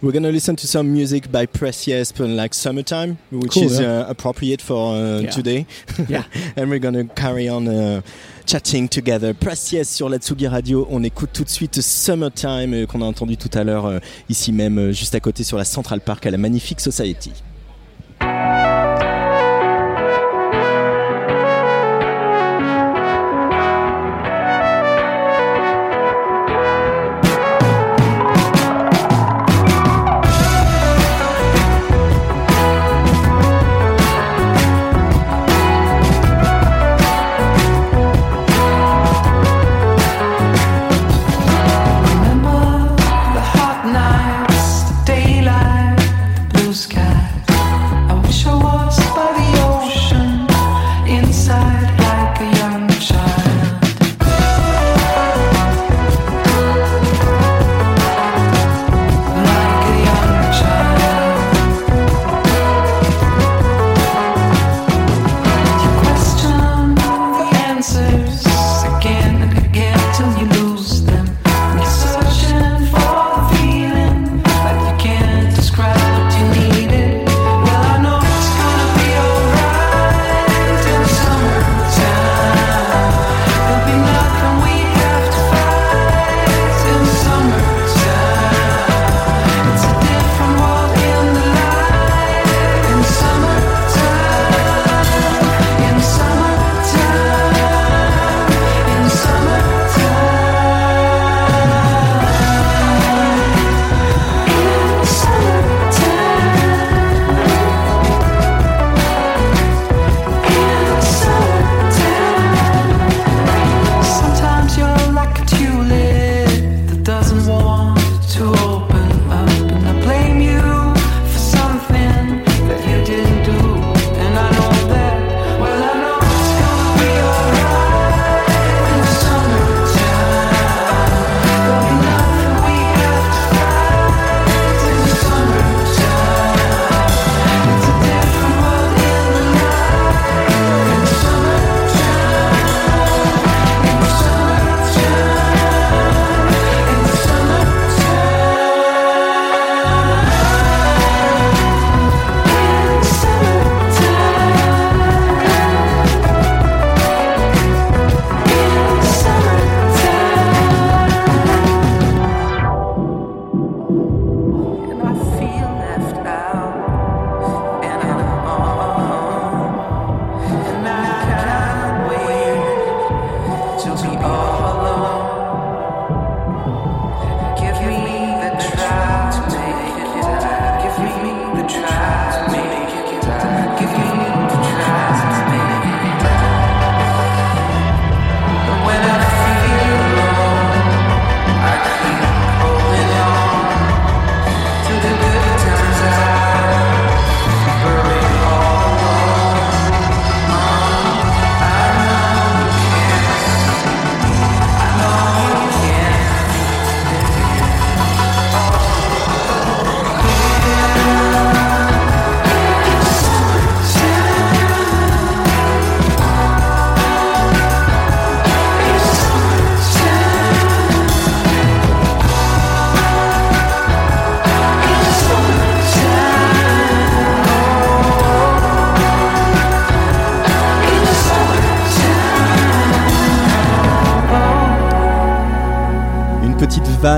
[0.00, 4.00] We're gonna listen to some music by Precious, like Summertime, which Cool, is yeah.
[4.00, 5.30] uh, appropriate for uh, Yeah.
[5.30, 5.66] today.
[6.08, 6.24] Yeah.
[6.56, 8.00] and we're gonna carry on uh,
[8.46, 9.34] chatting together.
[9.34, 10.86] Precious sur la Tsugi Radio.
[10.90, 14.52] On écoute tout de suite Summertime euh, qu'on a entendu tout à l'heure euh, ici
[14.52, 17.32] même, euh, juste à côté sur la Central Park à la Magnifique Society.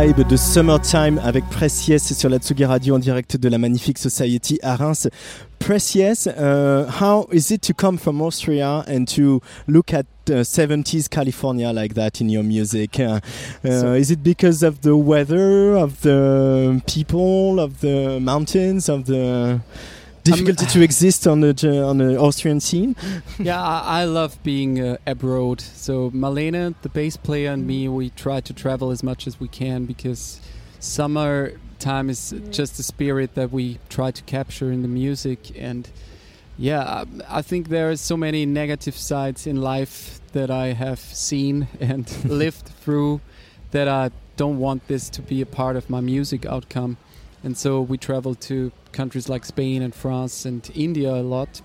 [0.06, 4.58] Vibe de Summertime avec Precious sur la Tsugi Radio en direct de la Magnifique Society
[4.62, 5.08] à Reims.
[5.58, 11.08] Precious, uh, how is it to come from Austria and to look at uh, 70s
[11.08, 13.00] California like that in your music?
[13.00, 13.20] Uh,
[13.64, 19.06] uh, So- is it because of the weather, of the people, of the mountains, of
[19.06, 19.60] the
[20.22, 22.94] difficulty to exist on the on the Austrian scene?
[23.38, 25.62] yeah, I, I love being uh, abroad.
[25.84, 29.48] So Malena, the bass player, and me, we try to travel as much as we
[29.48, 30.40] can because
[30.80, 32.50] summer time is mm.
[32.50, 35.52] just the spirit that we try to capture in the music.
[35.60, 35.86] And
[36.56, 41.00] yeah, I, I think there are so many negative sides in life that I have
[41.00, 43.20] seen and lived through
[43.72, 46.96] that I don't want this to be a part of my music outcome.
[47.42, 51.60] And so we travel to countries like Spain and France and India a lot.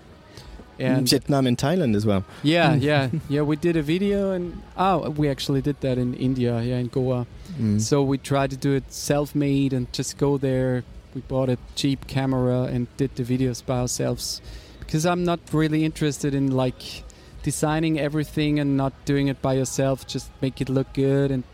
[0.80, 2.24] And Vietnam and Thailand as well.
[2.42, 3.42] yeah, yeah, yeah.
[3.42, 7.26] We did a video, and oh, we actually did that in India, yeah, in Goa.
[7.58, 7.80] Mm.
[7.80, 10.84] So we tried to do it self-made and just go there.
[11.14, 14.40] We bought a cheap camera and did the videos by ourselves,
[14.78, 17.04] because I'm not really interested in like
[17.42, 20.06] designing everything and not doing it by yourself.
[20.06, 21.44] Just make it look good, and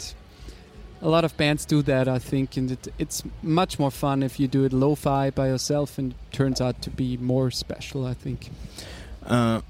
[1.03, 4.41] a lot of bands do that, I think, and it, it's much more fun if
[4.41, 8.15] you do it lo-fi by yourself, and it turns out to be more special, I
[8.15, 8.51] think.
[9.29, 9.61] Uh,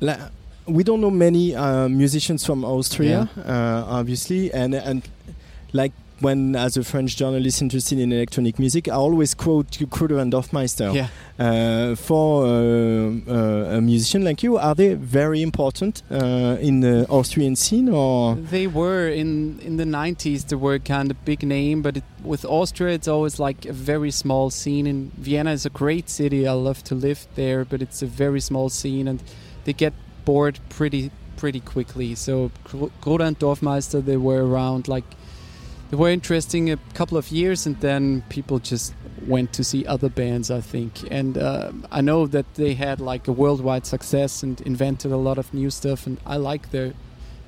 [0.00, 0.28] la-
[0.66, 5.02] we don't know many uh, musicians from Austria, uh, obviously, and and
[5.72, 10.32] like when as a French journalist interested in electronic music, I always quote Kruder and
[10.32, 10.94] Dorfmeister.
[10.94, 11.08] Yeah.
[11.38, 17.06] Uh, for uh, uh, a musician like you, are they very important uh, in the
[17.08, 20.48] Austrian scene, or They were in in the 90s.
[20.48, 24.10] They were kind of big name, but it, with Austria, it's always like a very
[24.10, 24.86] small scene.
[24.86, 26.46] And Vienna is a great city.
[26.46, 29.22] I love to live there, but it's a very small scene, and
[29.64, 29.94] they get
[30.24, 32.14] bored pretty pretty quickly.
[32.14, 32.90] So Gro-
[33.20, 35.04] and Dorfmeister, they were around like
[35.90, 38.94] they were interesting a couple of years, and then people just
[39.26, 40.50] went to see other bands.
[40.50, 45.12] I think, and uh, I know that they had like a worldwide success and invented
[45.12, 46.92] a lot of new stuff, and I like their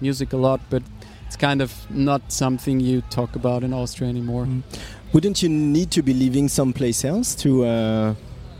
[0.00, 0.82] music a lot, but
[1.26, 4.44] it's kind of not something you talk about in Austria anymore.
[4.46, 4.62] Mm.
[5.12, 8.14] wouldn't you need to be living someplace else to uh,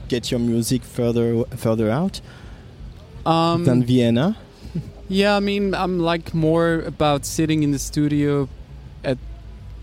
[0.08, 2.20] get your music further further out
[3.26, 4.36] Um, than Vienna?
[5.08, 8.48] yeah, I mean, I'm like more about sitting in the studio
[9.04, 9.18] at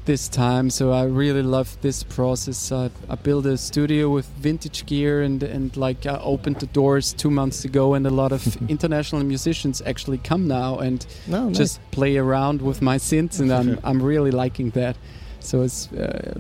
[0.09, 2.71] this time, so I really love this process.
[2.71, 7.13] I, I built a studio with vintage gear, and and like I opened the doors
[7.13, 11.57] two months ago, and a lot of international musicians actually come now and No, nice.
[11.57, 14.95] just play around with my synths, and I'm I'm really liking that.
[15.41, 16.33] So it's, uh,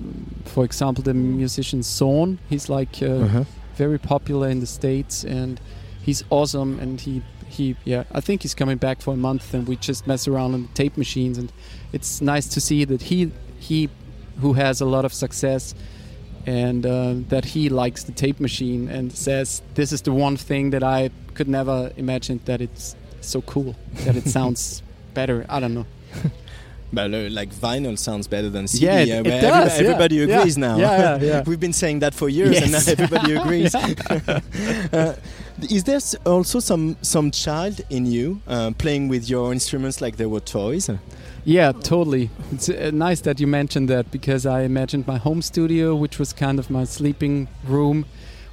[0.45, 2.37] for example, the musician Sohn.
[2.49, 3.43] He's like uh, Uh-huh.
[3.77, 5.59] very popular in the states, and
[6.05, 6.79] he's awesome.
[6.81, 7.21] And he
[7.57, 10.53] he yeah, I think he's coming back for a month, and we just mess around
[10.55, 11.51] on the tape machines, and
[11.93, 13.89] it's nice to see that he he
[14.41, 15.75] who has a lot of success.
[16.45, 20.71] And uh, that he likes the tape machine and says, "This is the one thing
[20.71, 24.81] that I could never imagine that it's so cool that it sounds
[25.13, 25.85] better." I don't know.
[26.91, 28.85] But uh, like vinyl sounds better than CD.
[28.85, 29.81] Yeah, it- it does, everybody, yeah.
[29.91, 30.39] everybody Yeah.
[30.39, 30.77] agrees now.
[30.77, 31.43] Yeah, yeah, yeah.
[31.49, 33.75] We've been saying that for years, and now everybody agrees.
[33.75, 35.15] uh,
[35.69, 40.25] is there also some some child in you uh, playing with your instruments like they
[40.25, 40.89] were toys?
[41.45, 42.29] Yeah, totally.
[42.51, 46.33] It's uh, nice that you mentioned that because I imagined my home studio, which was
[46.33, 48.05] kind of my sleeping room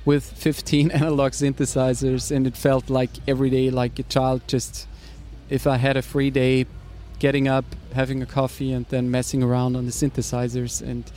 [0.05, 4.87] with 15 analog synthesizers, and it felt like every day like a child just,
[5.51, 6.66] if I had a free day,
[7.18, 7.64] getting up,
[7.95, 10.80] having a coffee, and then messing around on the synthesizers.
[10.80, 11.11] And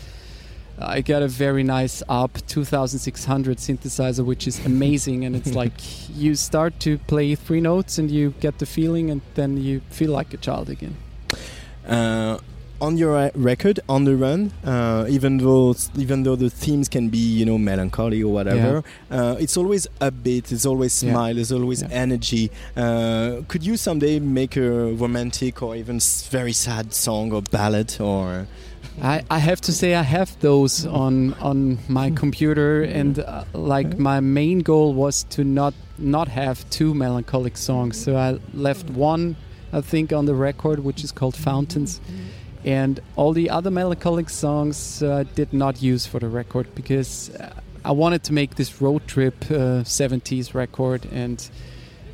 [0.79, 5.23] I got a very nice ARP 2600 synthesizer, which is amazing.
[5.23, 5.73] and it's like
[6.09, 10.11] you start to play three notes and you get the feeling, and then you feel
[10.11, 10.95] like a child again.
[11.89, 12.37] Uh,
[12.81, 17.09] on your uh, record, on the run, uh, even though even though the themes can
[17.09, 20.49] be you know melancholy or whatever, uh, it's always upbeat.
[20.51, 21.11] It's always Yeah.
[21.11, 21.33] smile.
[21.35, 21.89] There's always Yeah.
[21.91, 22.51] energy.
[22.77, 25.99] Uh, could you someday make a romantic or even
[26.31, 28.47] very sad song or ballad or?
[29.01, 33.99] I, I have to say I have those on on my computer and uh, like
[33.99, 39.35] my main goal was to not not have two melancholic songs so I left one
[39.71, 42.01] I think on the record which is called Fountains
[42.65, 47.29] and all the other melancholic songs uh, I did not use for the record because
[47.35, 47.53] uh,
[47.85, 51.49] I wanted to make this road trip uh, 70s record and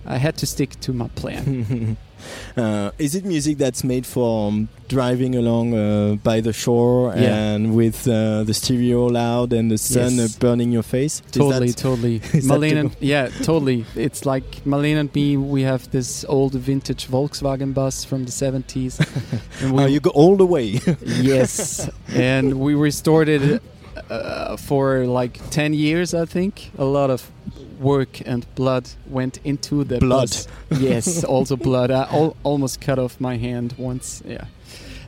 [0.06, 1.98] I had to stick to my plan.
[2.58, 7.36] uh, is it music that's made for um, driving along uh, by the shore Yeah.
[7.54, 10.36] and with uh, the stereo loud and the sun Yes.
[10.36, 11.22] uh, burning your face?
[11.32, 12.20] Totally, that- totally.
[12.50, 13.86] Marlene, and, yeah, totally.
[13.96, 15.38] It's like Marlene and me.
[15.38, 19.00] We have this old vintage Volkswagen bus from the seventies.
[19.62, 20.80] and Oh, you go all the way.
[21.06, 23.62] yes, and we restored it
[24.10, 26.14] uh, for like ten years.
[26.14, 27.32] I think a lot of
[27.80, 30.36] work and blood went into the Blood.
[30.80, 31.92] Yes, also blood.
[31.92, 34.22] I al- almost cut off my hand once.
[34.26, 34.46] Yeah.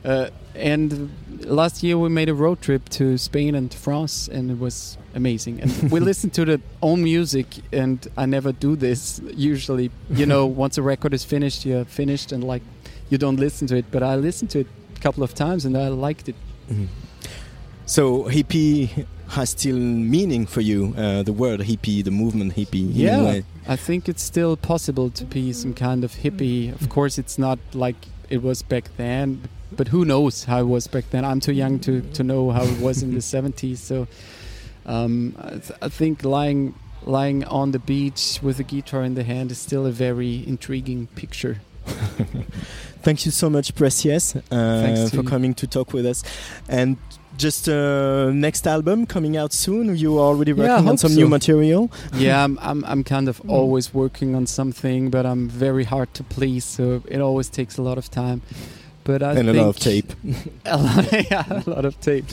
[0.06, 1.12] Uh, and
[1.46, 5.62] last year we made a road trip to Spain and France, and it was amazing.
[5.62, 9.92] And we listened to the own music, and I never do this usually.
[10.10, 12.64] You know, once a record is finished, you're finished, and like
[13.10, 13.86] you don't listen to it.
[13.92, 16.36] But I listened to it a couple of times, and I liked it.
[17.88, 20.94] So hippie has still meaning for you.
[20.98, 22.90] Uh, the word hippie, the movement hippie.
[22.94, 23.40] Yeah.
[23.68, 26.80] I think it's still possible to be some kind of hippie.
[26.82, 27.96] Of course, it's not like
[28.30, 31.24] it was back then, but who knows how it was back then?
[31.26, 33.78] I'm too young to, to know how it was in the 70s.
[33.78, 34.08] So
[34.86, 36.76] um, I, th- I think lying
[37.06, 41.08] lying on the beach with a guitar in the hand is still a very intriguing
[41.16, 41.62] picture.
[43.02, 45.24] Thank you so much, Precious, uh, for you.
[45.24, 46.22] coming to talk with us.
[46.68, 46.98] And
[47.38, 49.96] just uh, next album coming out soon.
[49.96, 51.20] You are already Yeah, working on some so.
[51.20, 51.90] new material.
[52.14, 56.24] yeah, I'm, I'm I'm kind of always working on something, but I'm very hard to
[56.24, 58.42] please, so it always takes a lot of time.
[59.04, 60.12] But I and a lot of tape.
[60.66, 62.26] a lot, yeah, a lot of tape.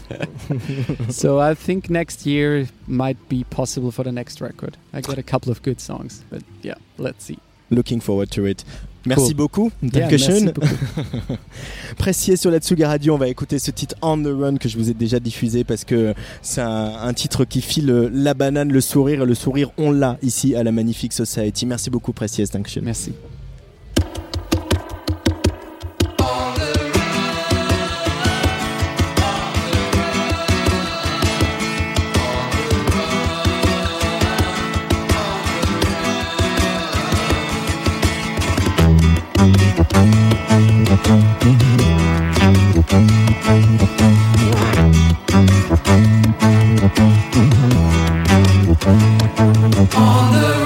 [1.11, 4.77] so I think next year might be possible for the next record.
[4.93, 7.39] I got a couple of good songs, but yeah, let's see.
[7.71, 8.65] Looking forward to it.
[9.07, 9.71] Merci beaucoup.
[9.83, 10.67] Yeah, merci beaucoup.
[12.37, 14.91] Sur la Tsuga Radio, on va écouter ce titre On the Run que je vous
[14.91, 19.23] ai déjà diffusé parce que c'est un, un titre qui file la banane, le sourire
[19.23, 21.67] et le sourire on l'a ici à la Magnifique Society.
[21.67, 22.85] Merci beaucoup Précieux, Dankeschön.
[22.85, 23.13] Merci.
[49.97, 50.64] High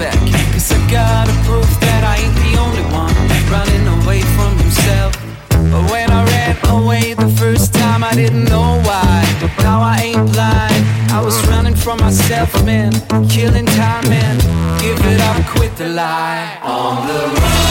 [0.00, 0.18] back,
[0.52, 3.14] cause I gotta prove that I ain't the only one
[3.52, 5.12] running away from himself.
[5.50, 9.18] But when I ran away the first time, I didn't know why.
[9.40, 10.82] But Now I ain't blind,
[11.12, 12.92] I was running from myself, man.
[13.28, 14.36] Killing time, man.
[14.80, 16.58] Give it up, quit the lie.
[16.62, 17.69] On the run.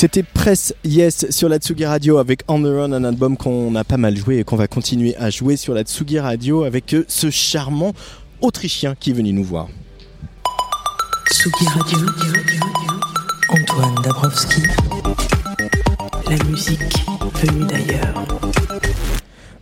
[0.00, 3.82] C'était Press Yes sur la Tsugi Radio avec On the Run, un album qu'on a
[3.82, 7.30] pas mal joué et qu'on va continuer à jouer sur la Tsugi Radio avec ce
[7.30, 7.92] charmant
[8.40, 9.66] Autrichien qui est venu nous voir.
[11.32, 11.98] Tsugi Radio,
[13.48, 14.62] Antoine Dabrowski,
[16.30, 17.04] la musique
[17.42, 18.67] venue d'ailleurs.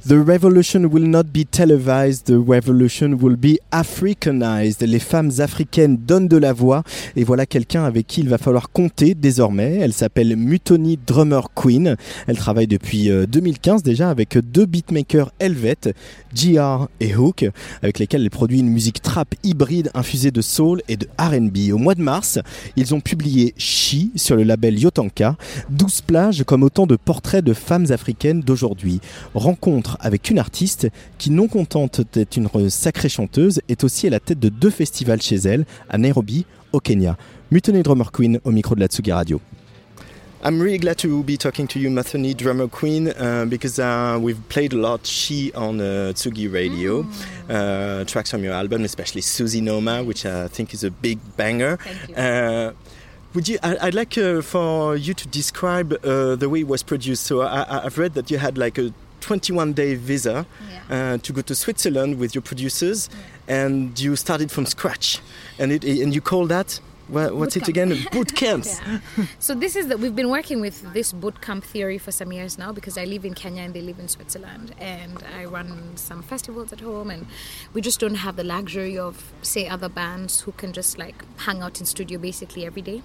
[0.07, 4.80] The revolution will not be televised, the revolution will be Africanized.
[4.82, 6.84] Les femmes africaines donnent de la voix
[7.16, 9.78] et voilà quelqu'un avec qui il va falloir compter désormais.
[9.80, 11.96] Elle s'appelle Mutoni Drummer Queen.
[12.28, 15.92] Elle travaille depuis euh, 2015 déjà avec deux beatmakers helvètes,
[16.32, 17.44] GR et Hook,
[17.82, 21.72] avec lesquels elle produit une musique trap hybride infusée de soul et de R&B.
[21.72, 22.38] Au mois de mars,
[22.76, 25.36] ils ont publié She sur le label Yotanka,
[25.70, 29.00] 12 plages comme autant de portraits de femmes africaines d'aujourd'hui.
[29.34, 30.88] Rencontre avec une artiste
[31.18, 35.20] qui, non contente d'être une sacrée chanteuse, est aussi à la tête de deux festivals
[35.22, 37.16] chez elle, à Nairobi, au Kenya.
[37.51, 39.40] Mutoni Drummer Queen au micro de la Tsugi Radio.
[40.44, 44.38] I'm really glad to be talking to you, Mathony Drummer Queen, uh, because uh, we've
[44.49, 47.05] played a lot She on uh, Tsugi Radio,
[47.49, 51.78] uh, tracks from your album, especially Susie Noma, which I think is a big banger.
[51.78, 52.14] Thank you.
[52.16, 52.72] Uh,
[53.34, 53.59] would you?
[53.62, 57.24] I, I'd like uh, for you to describe uh, the way it was produced.
[57.24, 58.92] So I, I- I've read that you had like a
[59.26, 61.14] 21 day visa Yeah.
[61.14, 63.08] uh, to go to Switzerland with your producers,
[63.48, 65.20] and you started from scratch,
[65.58, 66.80] and it and you call that.
[67.08, 67.68] What, what's it Bootcamp.
[67.68, 68.06] again?
[68.12, 68.80] Boot camps.
[68.80, 68.98] Yeah.
[69.38, 72.58] so this is that we've been working with this boot camp theory for some years
[72.58, 76.22] now because I live in Kenya and they live in Switzerland and I run some
[76.24, 77.26] festivals at home and
[77.74, 81.14] we just don't have the luxury of say other bands who can just like
[81.46, 83.02] hang out in studio basically every day.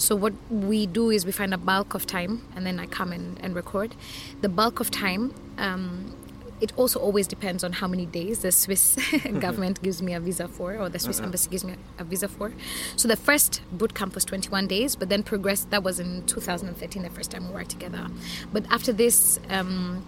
[0.00, 3.12] So what we do is we find a bulk of time and then I come
[3.12, 3.94] and, and record.
[4.40, 6.16] The bulk of time um,
[6.60, 8.96] it also always depends on how many days the Swiss
[9.40, 12.52] government gives me a visa for, or the Swiss embassy gives me a visa for.
[12.96, 15.70] So the first boot camp was 21 days, but then progressed.
[15.70, 18.08] That was in 2013, the first time we worked together.
[18.52, 20.04] But after this, um,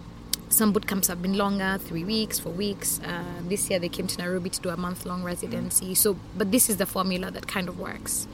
[0.49, 2.99] some boot camps have been longer, three weeks, four weeks.
[3.03, 5.95] Uh, this year they came to Nairobi to do a month-long residency.
[5.95, 8.27] So, but this is the formula that kind of works.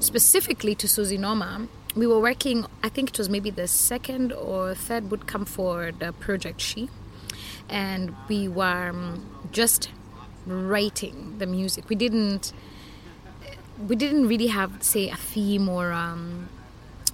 [0.00, 2.66] Specifically to Suzie Noma, we were working.
[2.82, 6.88] I think it was maybe the second or third boot camp for the project She
[7.68, 9.90] and we were um, just
[10.46, 11.88] writing the music.
[11.88, 12.52] We didn't
[13.86, 16.48] we didn't really have say a theme or um,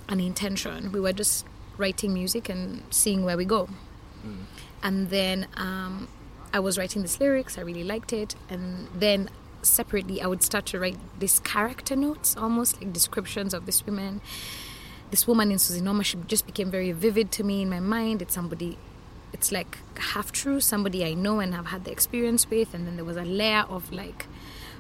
[0.08, 0.92] an intention.
[0.92, 1.46] We were just
[1.78, 3.68] writing music and seeing where we go.
[4.84, 6.08] And then um,
[6.52, 7.58] I was writing these lyrics.
[7.58, 9.30] I really liked it, and then
[9.62, 14.20] separately I would start to write these character notes, almost like descriptions of this woman.
[15.10, 18.22] This woman in Suzie Noma, she just became very vivid to me in my mind.
[18.22, 18.78] It's somebody
[19.32, 22.96] it's like half true, somebody I know and have had the experience with, and then
[22.96, 24.26] there was a layer of like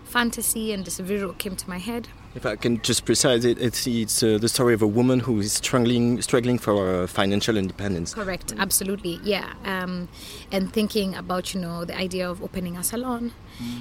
[0.04, 2.08] fantasy and this visual came to my head.
[2.34, 5.38] If I can just precise it, it's, it's uh, the story of a woman who
[5.40, 8.14] is struggling, struggling for uh, financial independence.
[8.14, 9.52] Correct, absolutely, yeah.
[9.64, 10.08] Um,
[10.50, 13.32] and thinking about you know the idea of opening a salon,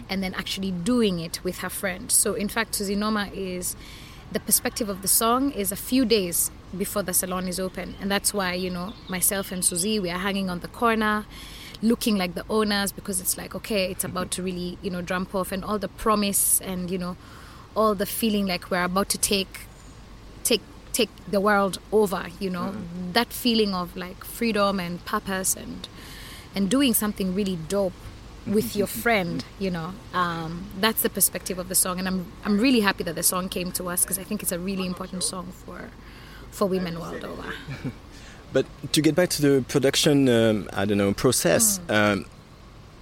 [0.10, 2.12] and then actually doing it with her friend.
[2.12, 3.78] So in fact, Suzie Noma is
[4.34, 8.12] the perspective of the song is a few days before the salon is open, and
[8.12, 11.26] that's why you know myself and Suzy we are hanging on the corner.
[11.82, 15.34] Looking like the owners because it's like okay, it's about to really you know jump
[15.34, 17.16] off, and all the promise and you know
[17.76, 19.62] all the feeling like we're about to take
[20.44, 20.62] take
[20.94, 22.76] take the world over you know?
[23.14, 25.88] That feeling of like freedom and purpose and
[26.54, 27.94] and doing something really dope
[28.46, 29.94] with your friend you know?
[30.14, 33.50] Um, that's the perspective of the song and i'm i'm really happy that the song
[33.50, 35.90] came to us because i think it's a really important song for
[36.52, 37.54] for women world over.
[38.54, 42.26] But to get back to the production, um, I don't know, process, um,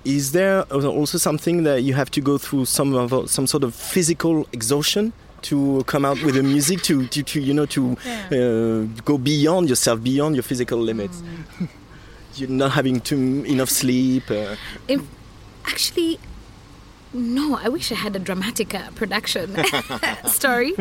[0.05, 3.75] is there also something that you have to go through some of, some sort of
[3.75, 7.91] physical exhaustion to come out with the music to, to, to you know to
[8.31, 11.21] uh, go beyond yourself, beyond your physical limits?
[12.35, 14.29] You're not having too enough sleep.
[14.29, 14.55] Uh,
[14.87, 15.01] If,
[15.65, 16.19] actually,
[17.11, 19.55] no, I wish I had a dramatic uh, production
[20.27, 20.73] story.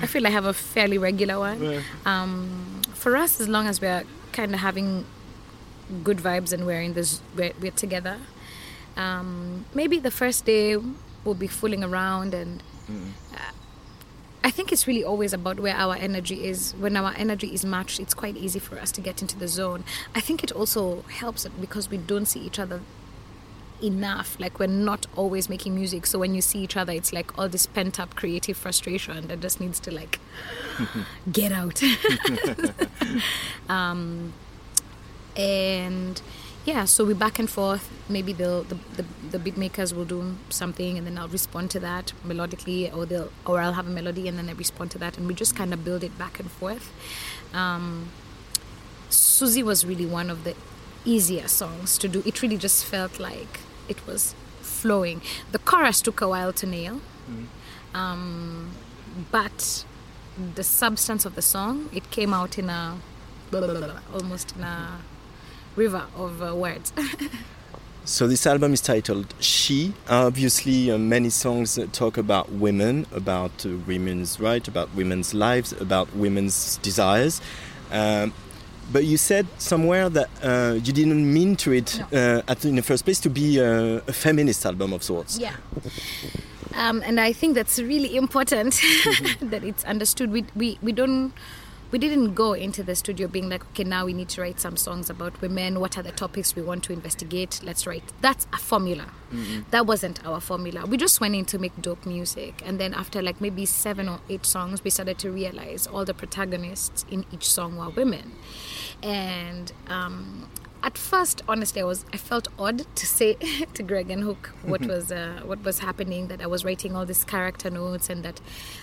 [0.00, 1.82] I feel I have a fairly regular one.
[2.06, 5.04] Um, for us, as long as we're kind of having
[6.04, 8.18] good vibes and we're in this, we're, we're together.
[8.96, 10.76] Um, maybe the first day
[11.24, 12.62] we'll be fooling around and.
[13.34, 13.52] Uh,
[14.44, 16.72] I think it's really always about where our energy is.
[16.72, 19.84] When our energy is matched, it's quite easy for us to get into the zone.
[20.14, 22.80] I think it also helps because we don't see each other
[23.82, 24.38] enough.
[24.40, 27.48] Like we're not always making music, so when you see each other, it's like all
[27.48, 30.18] this pent up creative frustration that just needs to like
[31.32, 31.80] get out.
[33.68, 34.32] um,
[35.36, 36.20] and
[36.64, 37.90] yeah, so we back and forth.
[38.08, 41.80] Maybe they'll, the the the beat makers will do something, and then I'll respond to
[41.80, 45.18] that melodically, or they'll or I'll have a melody, and then I respond to that,
[45.18, 46.92] and we just kind of build it back and forth.
[47.52, 48.10] Um,
[49.10, 50.54] Susie was really one of the
[51.04, 52.22] easier songs to do.
[52.24, 55.20] It really just felt like it was flowing.
[55.50, 57.00] The chorus took a while to nail,
[57.92, 58.70] um,
[59.32, 59.84] but
[60.54, 62.98] the substance of the song it came out in a
[64.14, 64.98] almost in a
[65.76, 66.92] river of uh, words.
[68.04, 69.94] So this album is titled She.
[70.08, 75.70] Obviously, uh, many songs uh, talk about women, about uh, women's rights, about women's lives,
[75.80, 77.40] about women's desires.
[77.92, 78.34] Um,
[78.92, 82.82] but you said somewhere that uh, you didn't mean to it uh, at, in the
[82.82, 85.38] first place to be a, a feminist album of sorts.
[85.38, 85.54] Yeah.
[86.74, 88.72] Um, and I think that's really important
[89.40, 90.32] that it's understood.
[90.32, 91.32] We, we, we don't
[91.92, 94.76] we didn't go into the studio being like, okay, now we need to write some
[94.76, 95.78] songs about women.
[95.78, 97.60] What are the topics we want to investigate?
[97.62, 98.02] Let's write.
[98.22, 99.06] That's a formula.
[99.70, 100.84] That wasn't our formula.
[100.86, 102.62] We just went in to make dope music.
[102.64, 106.14] And then after like maybe seven or eight songs, we started to realize all the
[106.14, 108.32] protagonists in each song were women.
[109.02, 110.48] And um,
[110.82, 113.34] at first, honestly, I was I felt odd to say
[113.74, 116.28] to Greg and Hook what was uh, what was happening.
[116.28, 118.40] That I was writing all these character notes and that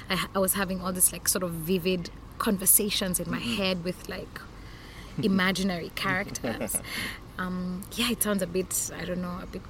[0.09, 2.09] I, I was having all this like sort of vivid
[2.39, 4.41] conversations in my head with like
[5.23, 6.77] imaginary characters.
[7.37, 9.61] Um, yeah, it sounds a bit I don't know a bit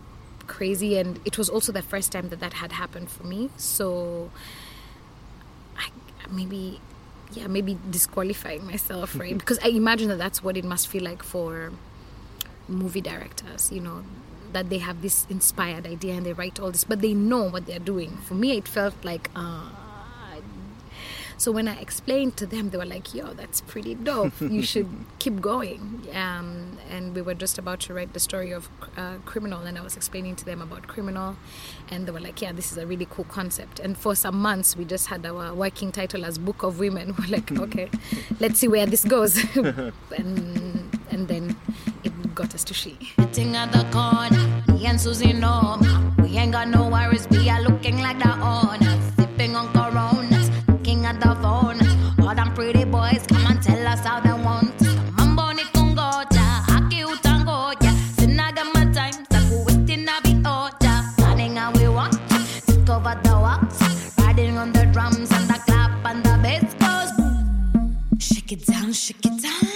[0.48, 3.50] crazy, and it was also the first time that that had happened for me.
[3.58, 4.32] So
[5.78, 5.90] I
[6.32, 6.80] maybe
[7.34, 11.22] yeah maybe disqualifying myself right because i imagine that that's what it must feel like
[11.24, 11.72] for
[12.68, 14.04] movie directors you know
[14.52, 17.66] that they have this inspired idea and they write all this but they know what
[17.68, 19.70] they're doing for me it felt like uh,
[21.40, 24.34] so when i explained to them they were like yo that's pretty dope.
[24.60, 26.08] You should keep going.
[26.14, 28.68] Um, and we were just about to write the story of
[28.98, 31.38] uh, criminal and i was explaining to them about criminal
[31.90, 33.80] and they were like yeah this is a really cool concept.
[33.80, 37.16] And for some months we just had our working title as book of women.
[37.20, 37.90] We're like okay
[38.40, 39.34] let's see where this goes.
[39.56, 41.56] And and then
[42.04, 42.98] it got us to she.
[43.18, 45.80] Sitting at the corner, me and Susie know.
[46.22, 47.28] We ain't got no worries.
[47.30, 49.74] We are looking like the owners, sipping on
[53.90, 54.80] us how they want.
[55.18, 55.42] Mambo
[56.76, 57.04] aki
[58.74, 59.26] my time.
[61.18, 62.14] Planning how we want,
[62.68, 63.00] the
[64.20, 67.12] riding on the drums and the clap and the bass goes.
[68.20, 69.69] Shake it down, shake it down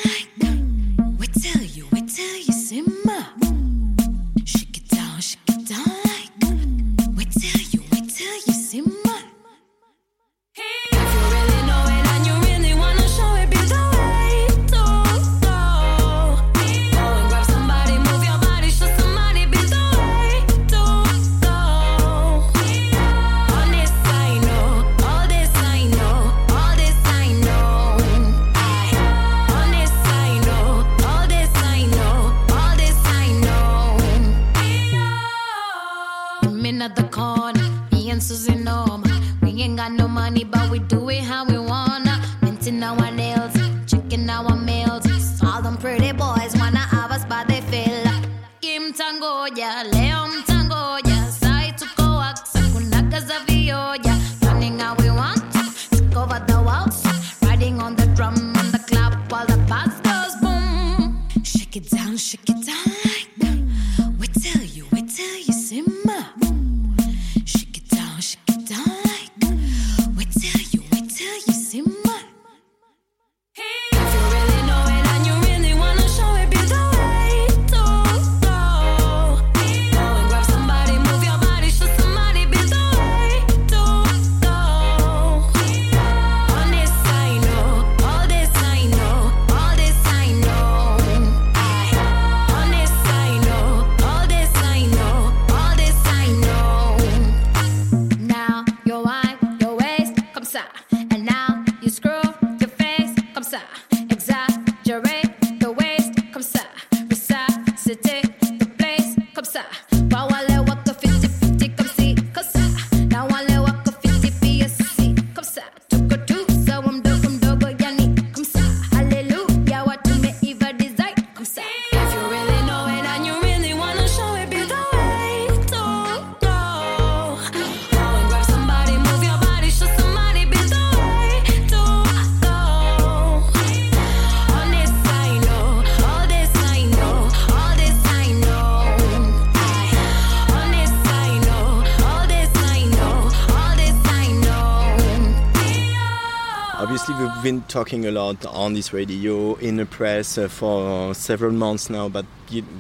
[147.73, 152.25] talking a lot on this radio, in the press uh, for several months now about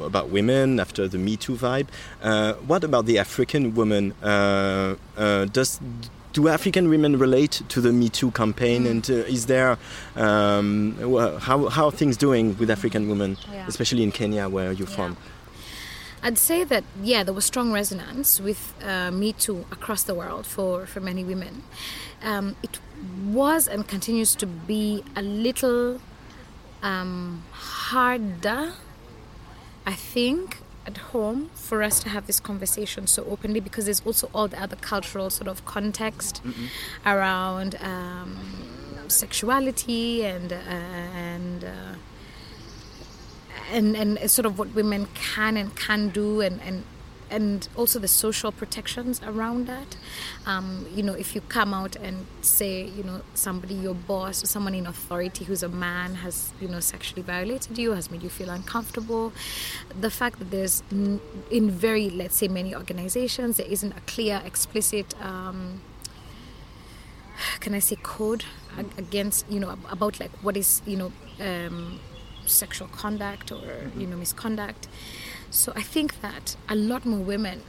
[0.01, 1.87] about women after the Me Too vibe.
[2.21, 4.13] Uh, what about the African woman?
[4.21, 5.79] Uh, uh, does
[6.33, 8.85] do African women relate to the Me Too campaign?
[8.85, 9.77] And uh, is there
[10.15, 10.95] um,
[11.41, 13.65] how how are things doing with African women, Yeah.
[13.67, 15.17] especially in Kenya, where you're from?
[16.25, 20.45] I'd say that yeah, there was strong resonance with uh, Me Too across the world
[20.47, 21.63] for for many women.
[22.23, 22.79] Um, it
[23.25, 25.99] was and continues to be a little
[26.81, 28.71] um, harder,
[29.85, 34.29] I think, at home for us to have this conversation so openly because there's also
[34.33, 36.41] all the other cultural sort of context
[37.05, 38.37] around um,
[39.09, 41.65] sexuality and uh, and.
[41.65, 41.95] Uh,
[43.71, 46.83] and and sort of what women can and can do and and
[47.29, 49.97] and also the social protections around that.
[50.45, 54.47] Um, you know if you come out and say you know somebody your boss or
[54.47, 58.29] someone in authority who's a man has you know sexually violated you has made you
[58.29, 59.33] feel uncomfortable
[59.99, 65.15] the fact that there's in very let's say many organizations there isn't a clear explicit
[65.23, 65.81] um,
[67.59, 68.45] can I say code
[68.97, 71.99] against you know about like what is you know um,
[72.49, 74.87] sexual conduct or you know misconduct.
[75.49, 77.61] So I think that a lot more women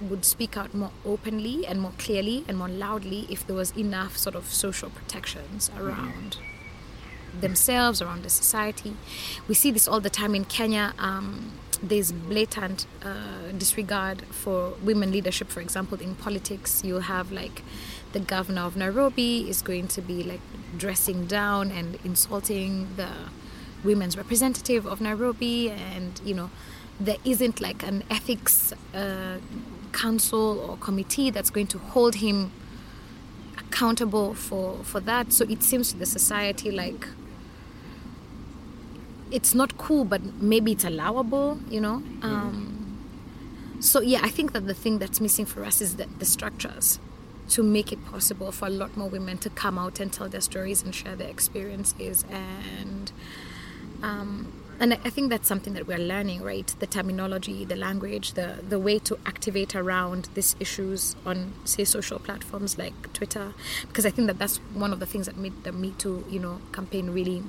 [0.00, 4.16] would speak out more openly and more clearly and more loudly if there was enough
[4.16, 6.36] sort of social protections around
[7.40, 8.94] themselves, around the society.
[9.48, 10.94] We see this all the time in Kenya.
[10.98, 11.52] Um,
[11.82, 16.82] there's blatant uh, disregard for women leadership, for example, in politics.
[16.84, 17.62] You have like
[18.12, 20.40] the governor of Nairobi is going to be like
[20.76, 23.10] dressing down and insulting the
[23.84, 26.50] women's representative of Nairobi, and you know,
[26.98, 29.38] there isn't like an ethics uh,
[29.92, 32.52] council or committee that's going to hold him
[33.58, 35.32] accountable for for that.
[35.32, 37.06] So it seems to the society like
[39.30, 42.02] it's not cool, but maybe it's allowable, you know.
[42.22, 42.98] Um,
[43.80, 46.98] so yeah, I think that the thing that's missing for us is the, the structures
[47.50, 50.40] to make it possible for a lot more women to come out and tell their
[50.40, 53.12] stories and share their experiences and
[54.02, 56.66] um, and I think that's something that we're learning, right?
[56.78, 62.18] The terminology, the language, the the way to activate around these issues on, say, social
[62.18, 63.54] platforms like Twitter,
[63.88, 66.38] because I think that that's one of the things that made the Me Too, you
[66.38, 67.42] know, campaign really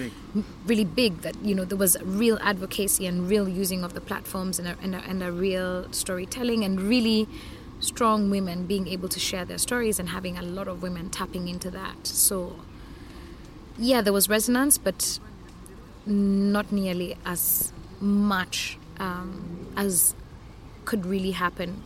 [0.00, 4.00] m- really big that you know there was real advocacy and real using of the
[4.00, 7.28] platforms and a, and a, and a real storytelling and really
[7.80, 11.48] strong women being able to share their stories and having a lot of women tapping
[11.48, 12.06] into that.
[12.06, 12.56] So
[13.78, 15.18] yeah there was resonance but
[16.06, 20.14] not nearly as much um, as
[20.84, 21.82] could really happen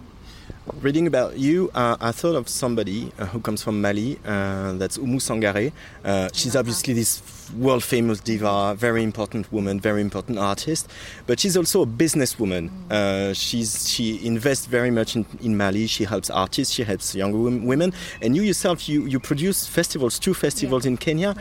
[0.66, 4.18] Reading about you, uh, I thought of somebody uh, who comes from Mali.
[4.26, 5.72] Uh, that's Oumou Sangaré.
[6.04, 7.22] Uh, she's obviously this
[7.56, 10.88] world famous diva, very important woman, very important artist,
[11.26, 12.70] but she's also a businesswoman.
[12.90, 15.86] Uh, she's she invests very much in, in Mali.
[15.86, 20.34] She helps artists, she helps younger women, and you yourself you you produce festivals, two
[20.34, 21.34] festivals in Kenya.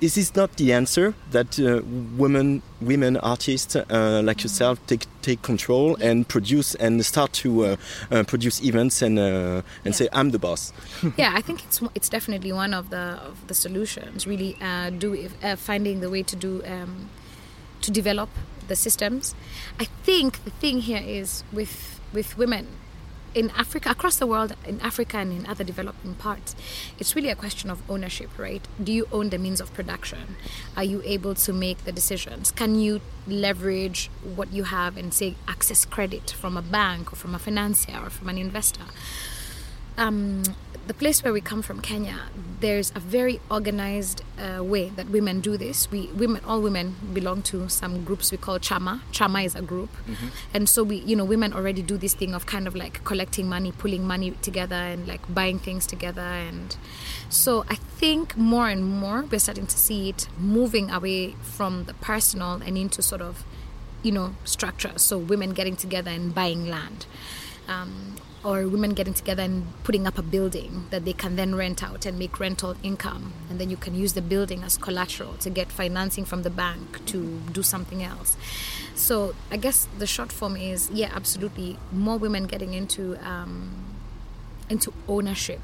[0.00, 1.82] Uh, is this not the answer that uh,
[2.16, 7.76] women women artists uh, like yourself take take control and produce and start to uh,
[8.10, 10.72] uh, produce events and uh, and say I'm the boss
[11.16, 14.26] yeah, I think it's it's definitely one of the of the solutions.
[14.26, 17.08] Really, uh, do finding the way to do um,
[17.82, 18.28] to develop
[18.68, 19.34] the systems.
[19.78, 22.66] I think the thing here is with with women
[23.34, 26.56] in Africa, across the world, in Africa and in other developing parts,
[26.98, 28.66] it's really a question of ownership, right?
[28.82, 30.36] Do you own the means of production?
[30.76, 32.50] Are you able to make the decisions?
[32.50, 37.34] Can you leverage what you have and say access credit from a bank or from
[37.34, 38.84] a financier or from an investor?
[40.00, 40.42] Um,
[40.86, 42.16] the place where we come from, Kenya,
[42.60, 45.88] there's a very organized uh, way that women do this.
[45.90, 49.00] We women, all women belong to some groups we call chama.
[49.12, 49.90] Chama is a group,
[50.52, 53.48] and so we, you know, women already do this thing of kind of like collecting
[53.48, 56.22] money, pulling money together, and like buying things together.
[56.22, 56.76] And
[57.28, 61.94] so I think more and more we're starting to see it moving away from the
[61.94, 63.44] personal and into sort of,
[64.02, 64.92] you know, structure.
[64.96, 67.06] So women getting together and buying land
[67.68, 71.82] um, or women getting together and putting up a building that they can then rent
[71.82, 73.32] out and make rental income.
[73.50, 77.04] And then you can use the building as collateral to get financing from the bank
[77.06, 78.36] to do something else.
[78.94, 83.70] So i guess the short form is yeah absolutely more women getting into um,
[84.68, 85.60] into ownership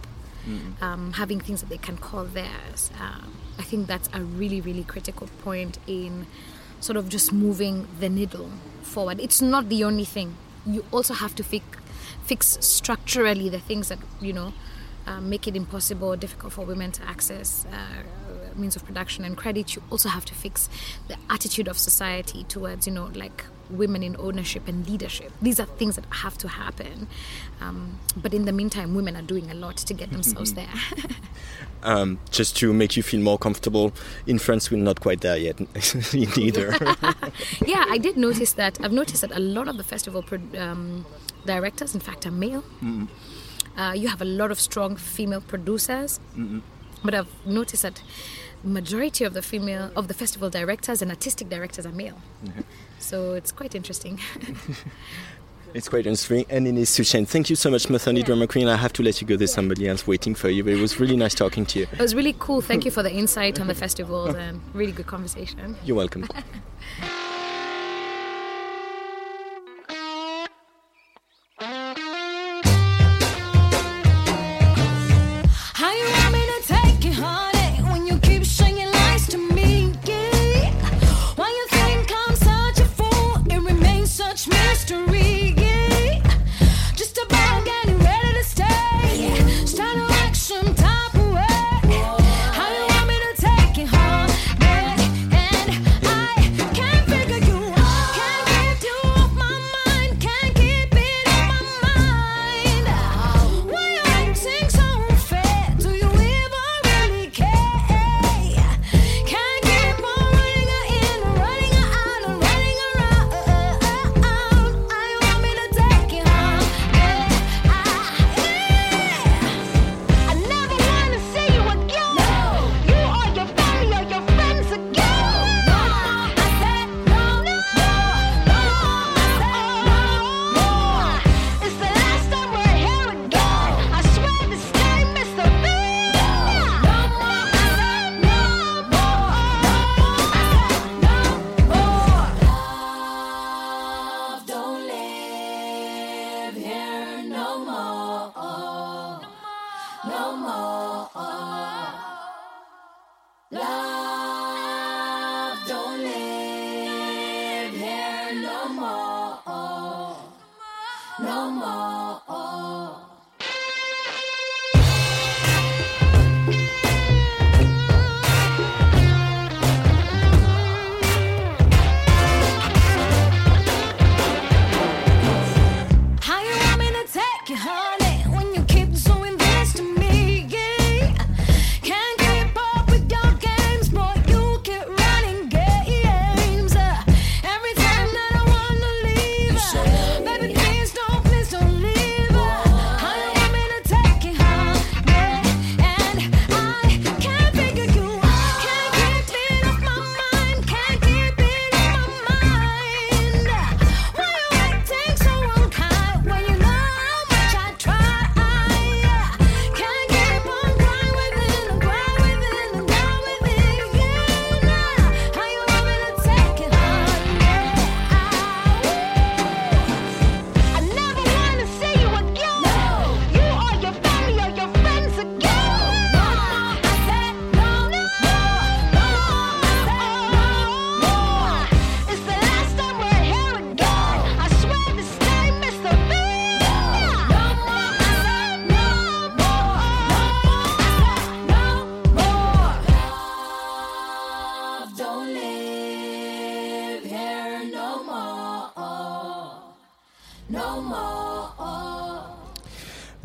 [0.81, 2.91] um, having things that they can call theirs.
[3.01, 6.27] Um, i think that's a really really critical point in
[6.81, 8.51] sort of just moving the needle
[8.83, 9.19] forward.
[9.21, 10.37] It's not the only thing.
[10.67, 11.65] You also have to fix
[12.27, 14.53] fix structurally the things that you know
[15.07, 18.03] uh, make it impossible or difficult for women to access uh,
[18.57, 20.69] means of production and credit you also have to fix
[21.09, 25.33] the attitude of society towards you know like women in ownership and leadership.
[25.43, 27.09] These are things that have to happen.
[27.61, 30.69] Um, but in the meantime, women are doing a lot to get themselves there.
[31.83, 33.93] Um, just to make you feel more comfortable,
[34.27, 35.61] in France we're not quite there yet,
[36.13, 36.71] neither.
[37.67, 38.79] yeah, I did notice that.
[38.83, 41.07] I've noticed that a lot of the festival pro- um,
[41.47, 42.65] directors, in fact, are male.
[43.77, 46.21] Uh, you have a lot of strong female producers,
[47.05, 48.03] but I've noticed that
[48.65, 52.19] majority of the female of the festival directors and artistic directors are male.
[52.99, 54.21] So it's quite interesting.
[55.75, 57.29] It's quite interesting and it is to change.
[57.29, 58.67] Thank you so much, Mutoni Drummer Queen.
[58.67, 59.37] I have to let you go.
[59.37, 61.87] There's somebody else waiting for you, but it was really nice talking to you.
[61.93, 62.63] it was really cool.
[62.63, 65.77] Thank you for the insight on the festivals and really good conversation.
[65.85, 66.27] You're welcome.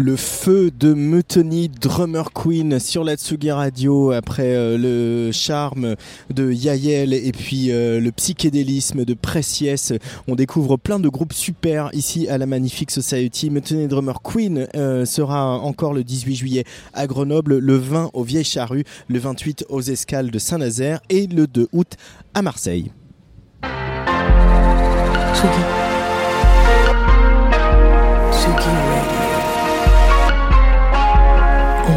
[0.03, 5.95] Le feu de Mutiny Drummer Queen sur la Tsugi Radio après euh, le charme
[6.31, 9.93] de Yael et puis euh, le psychédélisme de Precious.
[10.27, 13.51] On découvre plein de groupes super ici à la Magnifique Society.
[13.51, 16.63] Mutiny Drummer Queen euh, sera encore le 18 juillet
[16.95, 21.45] à Grenoble, le 20 au Vieille Charrue, le 28 aux Escales de Saint-Nazaire et le
[21.45, 21.95] 2 août
[22.33, 22.91] à Marseille.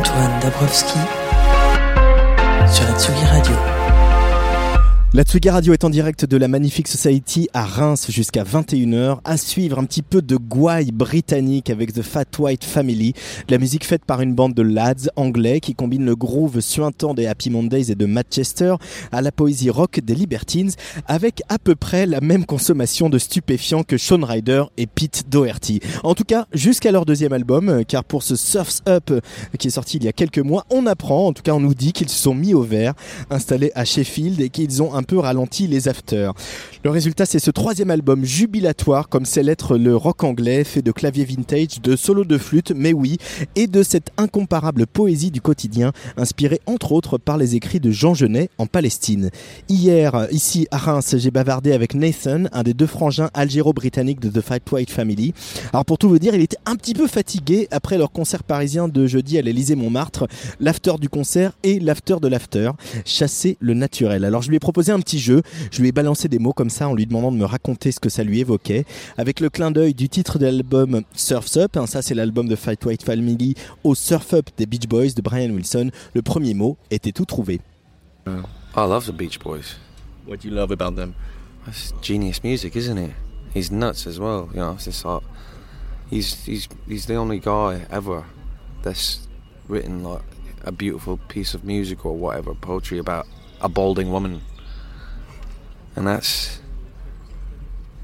[0.05, 0.98] Antoine Dabrowski
[2.68, 2.94] sur la
[3.24, 3.84] Radio.
[5.16, 9.20] La Tsugi Radio est en direct de la Magnifique Society à Reims jusqu'à 21h.
[9.22, 13.12] À suivre un petit peu de gouaille britannique avec The Fat White Family.
[13.48, 17.26] La musique faite par une bande de lads anglais qui combine le groove suintant des
[17.26, 18.74] Happy Mondays et de Manchester
[19.12, 20.72] à la poésie rock des Libertines
[21.06, 25.78] avec à peu près la même consommation de stupéfiants que Sean Ryder et Pete Doherty.
[26.02, 29.12] En tout cas, jusqu'à leur deuxième album, car pour ce Surf's Up
[29.60, 31.74] qui est sorti il y a quelques mois, on apprend, en tout cas on nous
[31.74, 32.94] dit qu'ils se sont mis au vert,
[33.30, 36.32] installés à Sheffield et qu'ils ont un peu ralenti les afters.
[36.82, 40.92] Le résultat, c'est ce troisième album jubilatoire, comme c'est l'être le rock anglais, fait de
[40.92, 43.18] clavier vintage, de solos de flûte, mais oui,
[43.57, 48.14] et de cette incomparable poésie du quotidien, inspirée entre autres par les écrits de Jean
[48.14, 49.30] Genet en Palestine.
[49.68, 54.44] Hier, ici à Reims, j'ai bavardé avec Nathan, un des deux frangins algéro-britanniques de The
[54.44, 55.34] Fight White Family.
[55.72, 58.88] Alors pour tout vous dire, il était un petit peu fatigué après leur concert parisien
[58.88, 60.26] de jeudi à l'Élysée Montmartre,
[60.61, 62.70] l'after du concert et l'after de l'after,
[63.05, 64.24] chasser le naturel.
[64.24, 66.70] Alors je lui ai proposé un petit jeu, je lui ai balancé des mots comme
[66.70, 68.84] ça en lui demandant de me raconter ce que ça lui évoquait,
[69.18, 72.57] avec le clin d'œil du titre de l'album Surf's Up, hein, ça c'est l'album de
[72.57, 75.90] Fight White Family, au Surf Up des Beach Boys de Brian Wilson.
[76.14, 77.61] Le premier mot était tout trouvé.
[78.26, 78.40] I
[78.76, 79.76] love the Beach Boys.
[80.26, 81.14] What do you love about them?
[81.66, 83.12] That's genius music, isn't it?
[83.53, 84.49] He's nuts as well.
[84.53, 85.22] You know, it's just like
[86.11, 88.24] he's he's he's the only guy ever
[88.82, 89.28] that's
[89.68, 90.22] written like
[90.64, 93.26] a beautiful piece of music or whatever poetry about
[93.61, 94.40] a balding woman,
[95.97, 96.61] and that's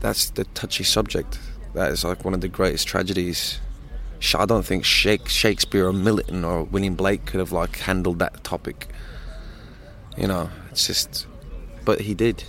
[0.00, 1.38] that's the touchy subject.
[1.74, 3.60] That is like one of the greatest tragedies.
[4.34, 8.44] I don't think Shake, Shakespeare or Milton or William Blake could have like handled that
[8.44, 8.88] topic.
[10.16, 11.26] You know, it's just,
[11.84, 12.44] but he did.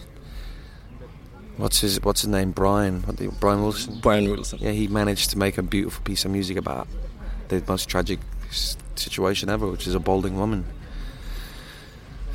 [1.57, 2.51] What's his What's his name?
[2.51, 3.03] Brian.
[3.03, 3.99] What the, Brian Wilson.
[4.01, 4.59] Brian Wilson.
[4.61, 6.87] Yeah, he managed to make a beautiful piece of music about
[7.49, 8.19] the most tragic
[8.95, 10.65] situation ever, which is a balding woman.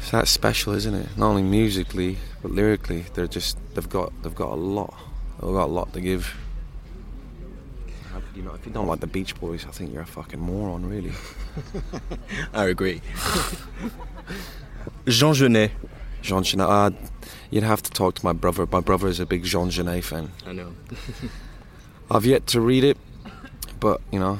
[0.06, 1.18] So that's special, isn't it?
[1.18, 4.94] Not only musically, but lyrically, they're just they've got they've got a lot,
[5.40, 6.32] they've got a lot to give.
[8.12, 10.06] How could You know, if you don't like the Beach Boys, I think you're a
[10.06, 11.10] fucking moron, really.
[12.54, 13.02] I agree.
[15.08, 15.72] Jean Genet.
[16.22, 16.68] Jean Genet.
[16.68, 16.90] Uh,
[17.50, 18.64] you'd have to talk to my brother.
[18.70, 20.30] My brother is a big Jean Genet fan.
[20.46, 20.72] I know.
[22.12, 22.96] I've yet to read it,
[23.80, 24.38] but you know,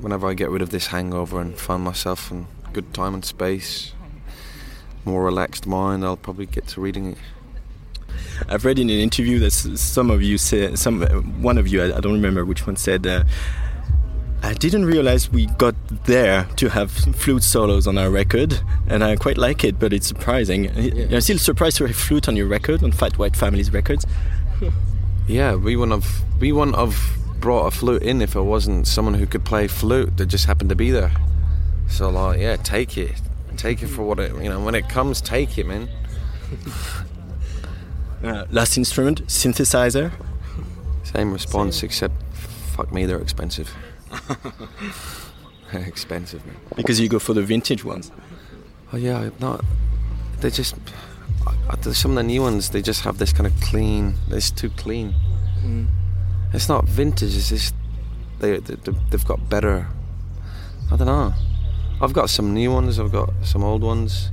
[0.00, 3.92] whenever I get rid of this hangover and find myself in good time and space,
[5.04, 7.18] more relaxed mind, I'll probably get to reading it.
[8.48, 11.02] I've read in an interview that some of you said, some
[11.42, 13.24] one of you, I, I don't remember which one said, uh,
[14.42, 19.14] I didn't realize we got there to have flute solos on our record, and I
[19.14, 20.64] quite like it, but it's surprising.
[20.64, 21.06] Yeah.
[21.12, 24.04] I'm still surprised to have flute on your record, on Fat White Family's records.
[25.28, 26.98] Yeah, we wouldn't have we wouldn't have
[27.38, 30.70] brought a flute in if it wasn't someone who could play flute that just happened
[30.70, 31.12] to be there.
[31.88, 33.20] So like, yeah, take it,
[33.58, 34.60] take it for what it you know.
[34.60, 35.88] When it comes, take it, man.
[38.24, 40.12] Uh, last instrument, synthesizer.
[41.02, 42.14] Same response, except
[42.76, 43.74] fuck me, they're expensive.
[45.72, 46.54] expensive, man.
[46.76, 48.12] Because you go for the vintage ones.
[48.92, 49.64] Oh yeah, I'm not.
[50.40, 50.76] They just
[51.46, 52.70] I- I- there's some of the new ones.
[52.70, 54.14] They just have this kind of clean.
[54.30, 55.14] It's too clean.
[56.52, 57.34] It's not vintage.
[57.36, 57.74] It's just
[58.38, 58.76] they, they
[59.10, 59.88] they've got better.
[60.92, 61.34] I don't know.
[62.02, 62.98] I've got some new ones.
[62.98, 64.30] I've got some old ones.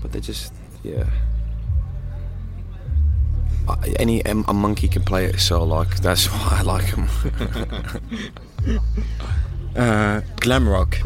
[0.00, 0.52] But they just
[0.84, 1.10] yeah.
[3.98, 7.08] Any a a monkey can play it, so like that's why I like them.
[9.76, 10.96] Uh, glam rock.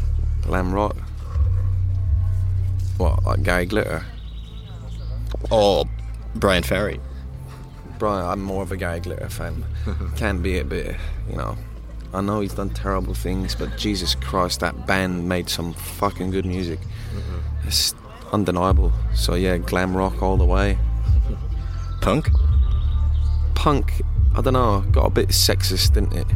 [0.43, 0.97] Glam rock.
[2.99, 4.05] What like Gary Glitter?
[5.51, 5.87] Or
[6.37, 7.01] Bryan Ferry.
[7.99, 9.65] Brian, I'm more of a Gary Glitter fan.
[10.17, 10.95] Can be a bit,
[11.29, 11.57] you know.
[12.13, 16.45] I know he's done terrible things, but Jesus Christ, that band made some fucking good
[16.45, 16.81] music.
[16.81, 17.69] Mm-hmm.
[17.69, 17.95] It's
[18.33, 18.93] undeniable.
[19.15, 20.79] So yeah, glam rock all the way.
[22.01, 22.29] Punk.
[23.55, 24.03] Punk,
[24.35, 26.27] I don't know, got a bit sexist, didn't it?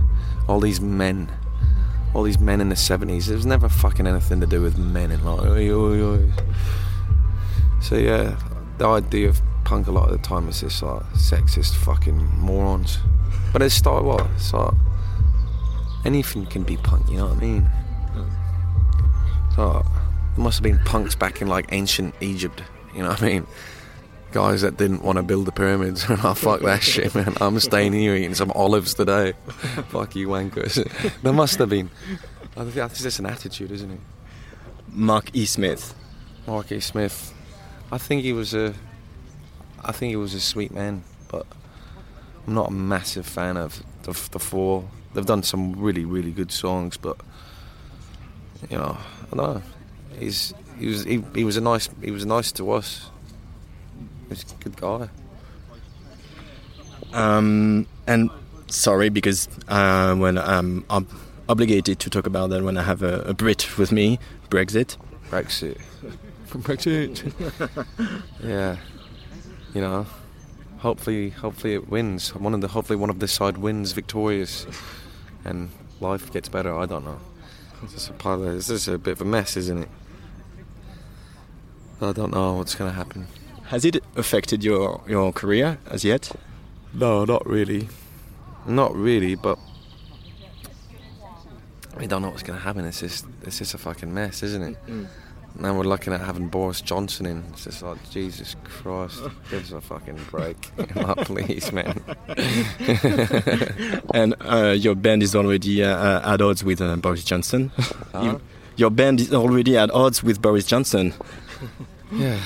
[0.47, 1.33] All these men,
[2.13, 3.27] all these men in the '70s.
[3.27, 5.41] There was never fucking anything to do with men in like.
[5.41, 6.31] Oi, oi, oi.
[7.81, 8.39] So yeah,
[8.79, 12.99] the idea of punk a lot of the time is just like sexist fucking morons.
[13.53, 14.27] But it's like what?
[14.37, 14.75] It's like
[16.05, 17.09] anything can be punk.
[17.09, 17.71] You know what I mean?
[19.57, 19.85] So
[20.35, 22.63] there must have been punks back in like ancient Egypt.
[22.95, 23.47] You know what I mean?
[24.33, 26.05] Guys that didn't want to build the pyramids.
[26.09, 27.35] oh, fuck that shit, man.
[27.41, 29.35] I'm staying here eating some olives today.
[29.89, 30.83] fuck you, wankers.
[31.23, 31.91] there must have been.
[32.57, 34.01] I think that's just an attitude, isn't it?
[34.89, 35.45] Mark E.
[35.45, 35.95] Smith.
[36.47, 36.81] Mark E.
[36.81, 37.33] Smith.
[37.93, 38.75] I think he was a.
[39.85, 41.47] I think he was a sweet man, but
[42.47, 44.89] I'm not a massive fan of the, the Fall.
[45.15, 47.17] They've done some really, really good songs, but
[48.69, 48.99] you know,
[49.33, 49.63] I don't know.
[50.19, 53.11] He's he was he, he was a nice he was nice to us.
[54.25, 55.09] He was a good guy.
[57.13, 58.31] Um, and
[58.67, 61.11] sorry, because uh, when I'm ob-
[61.49, 64.19] obligated to talk about that when I have a, a Brit with me,
[64.51, 64.97] Brexit.
[65.31, 65.81] Brexit.
[66.49, 67.33] Brexit.
[68.43, 68.77] yeah.
[69.75, 70.07] You know,
[70.79, 72.35] hopefully, hopefully it wins.
[72.35, 74.67] One of the hopefully one of this side wins victorious,
[75.45, 76.75] and life gets better.
[76.77, 77.19] I don't know.
[77.83, 79.89] It's just a part of, it's just a bit of a mess, isn't it?
[82.01, 83.27] I don't know what's going to happen.
[83.65, 86.31] Has it affected your your career as yet?
[86.93, 87.89] No, not really.
[88.67, 89.59] Not really, but
[91.99, 92.85] we don't know what's going to happen.
[92.85, 94.77] It's just, it's just a fucking mess, isn't it?
[95.57, 97.45] Now we're looking at having Boris Johnson in.
[97.53, 100.57] It's just like Jesus Christ, give us a fucking break,
[100.97, 102.03] like, please, man.
[104.13, 107.71] And uh, your band is already uh, uh, at odds with uh, Boris Johnson.
[108.13, 108.39] Huh?
[108.77, 111.15] Your band is already at odds with Boris Johnson,
[112.13, 112.39] Yeah.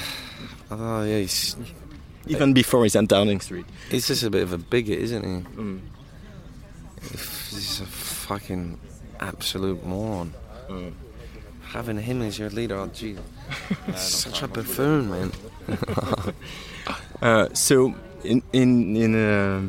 [0.70, 1.56] Oh, yeah, he's,
[2.26, 3.64] even before he's on Downing Street.
[3.90, 5.56] he's just a bit of a bigot, isn't he?
[5.56, 5.80] Mm.
[7.00, 8.78] He's a fucking
[9.20, 10.34] absolute moron.
[11.68, 13.16] Having him as your leader, oh gee,
[13.94, 15.32] such a buffoon, man.
[17.20, 19.60] Uh, so, in in in uh,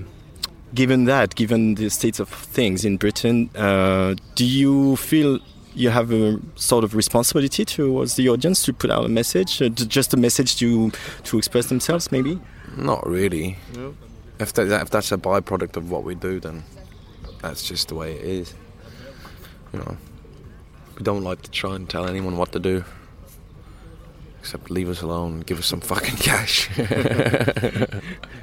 [0.74, 5.40] given that, given the state of things in Britain, uh, do you feel
[5.74, 9.70] you have a sort of responsibility towards the audience to put out a message, uh,
[9.70, 10.92] just a message to
[11.24, 12.40] to express themselves, maybe?
[12.78, 13.58] Not really.
[13.76, 13.96] No.
[14.40, 16.64] If that, if that's a byproduct of what we do, then
[17.42, 18.54] that's just the way it is.
[19.74, 19.98] You know,
[21.00, 22.84] we don't like to try and tell anyone what to do,
[24.40, 26.70] except leave us alone, and give us some fucking cash.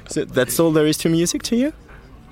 [0.09, 1.73] So that's all there is to music to you?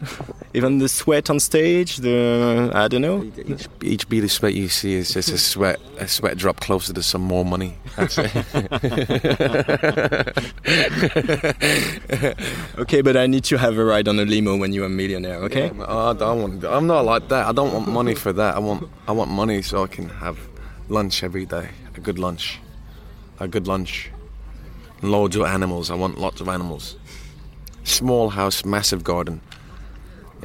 [0.54, 3.24] Even the sweat on stage, the I don't know.
[3.48, 6.94] each, each bead of sweat you see is just a sweat, a sweat drop closer
[6.94, 7.78] to some more money.
[7.96, 8.32] That's it.
[12.78, 15.38] Okay, but I need to have a ride on a limo when you're a millionaire.
[15.44, 15.72] Okay.
[15.80, 16.64] Oh, I don't want.
[16.66, 17.48] I'm not like that.
[17.48, 18.56] I don't want money for that.
[18.56, 18.90] I want.
[19.08, 20.38] I want money so I can have
[20.90, 21.70] lunch every day.
[21.96, 22.60] A good lunch.
[23.40, 24.12] A good lunch.
[25.02, 25.90] Loads of animals.
[25.90, 26.98] I want lots of animals.
[27.84, 29.42] Small house, massive garden.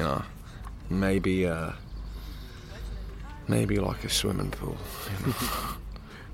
[0.01, 0.23] You know,
[0.89, 1.47] maybe.
[1.47, 1.73] Uh,
[3.49, 4.77] maybe like a swimming pool.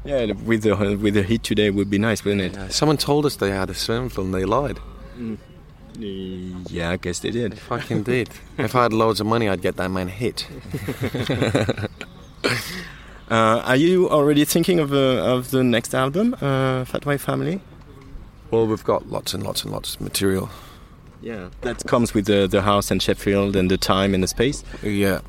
[0.04, 2.54] Yeah, with the with the heat today would be nice, wouldn't it?
[2.54, 4.78] Yeah, someone told us they had a swimming pool and they lied.
[5.98, 7.58] Yeah, I guess they did.
[7.58, 8.28] Fucking did.
[8.58, 10.46] if I had loads of money, I'd get that man hit.
[13.28, 17.60] Uh, are you already thinking of uh, of the next album, uh, Fat White Family?
[18.52, 20.48] Well, we've got lots and lots and lots of material.
[21.26, 24.62] Yeah, that comes with the the house and Sheffield and the time and the space.
[24.80, 25.22] Yeah.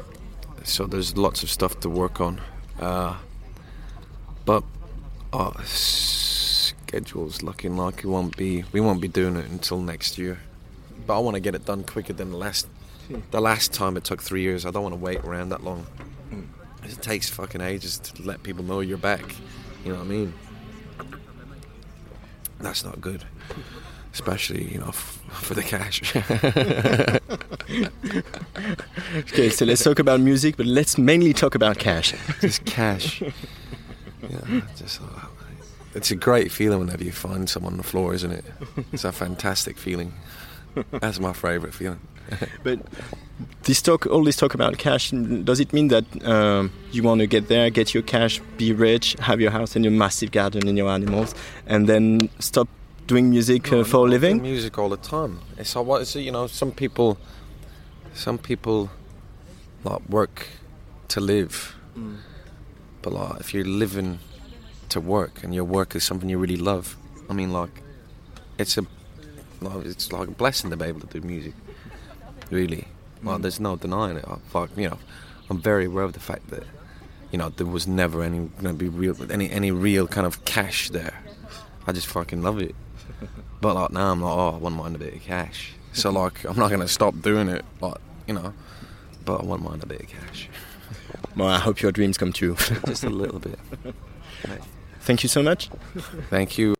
[0.63, 2.39] So there's lots of stuff to work on.
[2.79, 3.17] Uh,
[4.45, 4.63] but
[5.33, 10.37] our schedule's looking like it won't be we won't be doing it until next year.
[11.07, 12.67] But I want to get it done quicker than the last
[13.31, 14.67] the last time it took three years.
[14.67, 15.87] I don't want to wait around that long.
[16.83, 19.25] It takes fucking ages to let people know you're back.
[19.83, 20.33] You know what I mean?
[22.59, 23.23] That's not good.
[24.17, 26.01] Especially, you know, f- for the cash.
[29.15, 32.15] Okay, so let's talk about music, but let's mainly talk about cash.
[32.41, 33.21] just cash.
[33.21, 35.05] yeah, just uh,
[35.93, 38.45] it's a great feeling whenever you find someone on the floor, isn't it?
[38.91, 40.13] It's a fantastic feeling.
[40.91, 41.99] That's my favourite feeling.
[42.63, 42.79] But
[43.63, 47.27] this talk, all this talk about cash, does it mean that um, you want to
[47.27, 50.75] get there, get your cash, be rich, have your house and your massive garden and
[50.75, 51.35] your animals,
[51.67, 52.67] and then stop
[53.07, 54.41] doing music uh, for a living?
[54.41, 55.39] Music all the time.
[55.57, 56.47] It's all what it's you know.
[56.47, 57.17] Some people,
[58.13, 58.89] some people,
[59.83, 60.47] like work
[61.07, 61.75] to live,
[63.01, 64.19] but like if you're living
[64.89, 66.97] to work and your work is something you really love,
[67.29, 67.81] I mean like,
[68.57, 68.85] it's a,
[69.61, 71.53] like, it's like a blessing to be able to do music.
[72.49, 72.87] Really,
[73.23, 74.25] well, there's no denying it.
[74.27, 74.99] I, fuck, you know,
[75.49, 76.63] I'm very aware of the fact that,
[77.31, 80.89] you know, there was never any gonna be real any any real kind of cash
[80.89, 81.15] there.
[81.85, 82.75] I just fucking love it.
[83.61, 85.73] But like now, I'm like, oh, I wouldn't mind a bit of cash.
[85.91, 87.65] So like, I'm not gonna stop doing it.
[87.81, 88.53] Like, you know,
[89.25, 90.47] but I wouldn't mind a bit of cash,
[91.35, 92.55] Well, I hope your dreams come true.
[92.85, 93.57] just a little bit.
[95.01, 95.69] Thank you so much.
[96.29, 96.75] Thank you.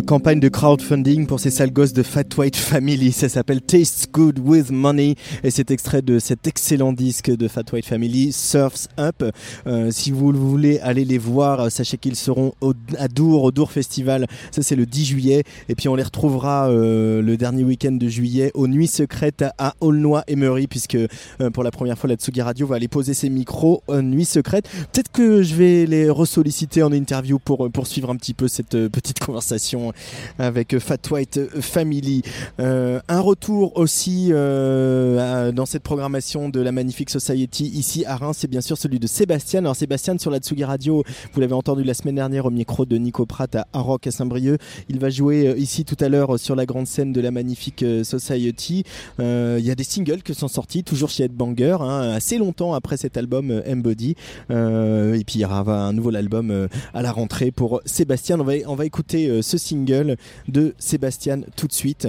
[0.00, 3.12] Campagne de crowdfunding pour ces sales gosses de Fat White Family.
[3.12, 7.62] Ça s'appelle Tastes Good with Money et c'est extrait de cet excellent disque de Fat
[7.72, 9.24] White Family, Surfs Up.
[9.66, 12.52] Euh, si vous voulez aller les voir, sachez qu'ils seront
[12.98, 14.26] à Dour, au Dour Festival.
[14.50, 15.44] Ça, c'est le 10 juillet.
[15.70, 19.72] Et puis, on les retrouvera euh, le dernier week-end de juillet aux Nuits Secrètes à
[19.80, 21.08] Aulnoy Emery, puisque euh,
[21.50, 24.68] pour la première fois, la Tsugi Radio va aller poser ses micros en Nuits Secrètes.
[24.92, 28.90] Peut-être que je vais les ressolliciter en interview pour poursuivre un petit peu cette euh,
[28.90, 29.94] petite conversation
[30.38, 32.20] avec Fat White Family.
[32.58, 38.38] Euh, un retour aussi euh, dans cette programmation de la Magnifique Society ici à Reims,
[38.40, 39.60] c'est bien sûr celui de Sébastien.
[39.60, 42.96] Alors Sébastien sur la Tsugi Radio, vous l'avez entendu la semaine dernière au micro de
[42.96, 44.60] Nico Pratt à Aroc à Saint-Brieuc.
[44.88, 47.30] Il va jouer euh, ici tout à l'heure euh, sur la grande scène de la
[47.30, 48.84] Magnifique Society.
[49.18, 52.96] Il y a des singles qui sont sortis, toujours chez Headbanger, hein, assez longtemps après
[52.96, 54.14] cet album Embody.
[54.50, 58.40] Et puis il y aura un nouvel album à la rentrée pour Sébastien.
[58.40, 60.16] On va, on va écouter ce single
[60.48, 62.08] de Sébastien tout de suite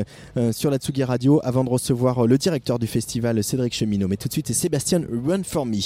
[0.52, 1.81] sur la Tsugi Radio avant de recevoir
[2.20, 4.08] euh, le directeur du festival Cédric Cheminot.
[4.08, 5.80] Mais tout de suite Sébastien Run For Me.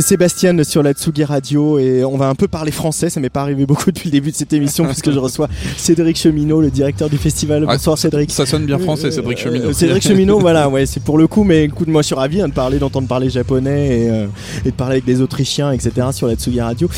[0.00, 3.10] C'est Sébastien sur la Tsugi Radio et on va un peu parler français.
[3.10, 5.46] Ça m'est pas arrivé beaucoup depuis le début de cette émission puisque je reçois
[5.76, 7.66] Cédric Cheminot, le directeur du festival.
[7.68, 8.30] Ah, Bonsoir Cédric.
[8.30, 9.66] Ça sonne bien français, Cédric Cheminot.
[9.68, 12.40] Euh, Cédric Cheminot, voilà, ouais, c'est pour le coup, mais écoute, moi je suis ravi
[12.40, 14.26] hein, de parler, d'entendre parler japonais et, euh,
[14.64, 16.06] et de parler avec des Autrichiens, etc.
[16.12, 16.88] sur la Tsugi Radio.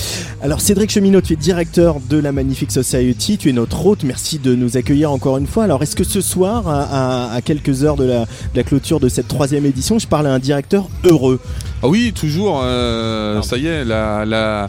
[0.40, 4.38] Alors Cédric Cheminot, tu es directeur de la Magnifique Society, tu es notre hôte, merci
[4.38, 5.64] de nous accueillir encore une fois.
[5.64, 6.82] Alors est-ce que ce soir, à,
[7.32, 10.28] à- à quelques heures de la, de la clôture de cette troisième édition, je parle
[10.28, 11.40] à un directeur heureux?
[11.82, 12.62] Ah oui, toujours.
[12.64, 14.68] euh, ça y est, la, la,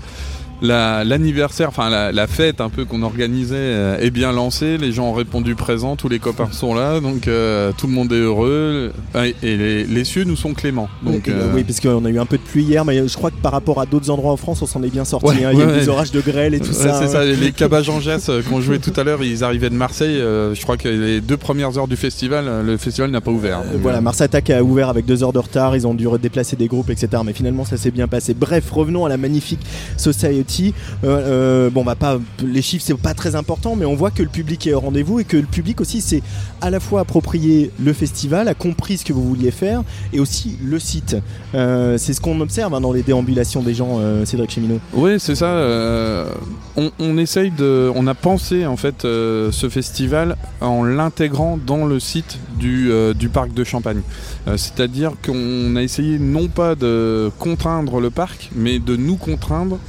[0.64, 4.78] la- l'anniversaire, enfin la, la fête un peu qu'on organisait euh, est bien lancée.
[4.80, 8.12] Les gens ont répondu présent, tous les copains sont là, donc euh, tout le monde
[8.12, 10.90] est heureux et, et les, les cieux nous sont cléments.
[11.04, 13.14] Donc euh, euh, Oui, parce qu'on a eu un peu de pluie hier, mais je
[13.16, 15.28] crois que par rapport à d'autres endroits en France, on s'en est bien sorti.
[15.28, 15.52] Ouais, hein.
[15.54, 16.94] Il y a eu ouais, des orages de grêle et tout ça.
[16.98, 17.08] c'est hein.
[17.10, 20.18] ça, les cabages en Gesse euh, qu'on jouait tout à l'heure, ils arrivaient de Marseille.
[20.20, 23.32] euh, je crois que les deux premières heures du festival, euh, le festival n'a pas
[23.32, 23.60] ouvert.
[23.60, 26.56] Euh, Voilà, Mars Attack a ouvert avec deux heures de retard, ils ont dû redéplacer
[26.56, 27.22] des groupes, etc.
[27.26, 28.34] Mais finalement, ça s'est bien passé.
[28.34, 29.60] Bref, revenons à la magnifique
[29.98, 30.53] Society.
[30.62, 30.68] Euh,
[31.04, 34.30] euh, bon, bah pas les chiffres, c'est pas très important, mais on voit que le
[34.30, 36.22] public est au rendez-vous et que le public aussi s'est
[36.62, 40.58] à la fois approprié le festival, a compris ce que vous vouliez faire et aussi
[40.64, 41.18] le site.
[41.56, 44.80] Euh, c'est ce qu'on observe hein, dans les déambulations des gens, Cédric Cheminot.
[44.94, 46.28] Oui, c'est ça.
[46.76, 47.92] on, on essaye de.
[47.96, 53.64] On a pensé en fait ce festival en l'intégrant dans le site du, parc de
[53.64, 54.02] Champagne.
[54.48, 59.80] C'est-à-dire qu'on a essayé non pas de contraindre le parc, mais de nous contraindre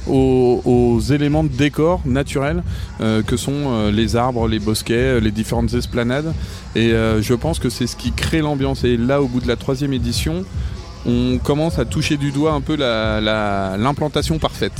[0.65, 2.63] aux, éléments de décor naturels
[3.01, 6.33] euh, que sont euh, les arbres, les bosquets, euh, les différentes esplanades.
[6.75, 8.83] Et je pense que c'est ce qui crée l'ambiance.
[8.83, 10.43] Et là, au bout de la troisième édition,
[11.07, 14.73] on commence à toucher du doigt un peu la- la- l'implantation parfaite.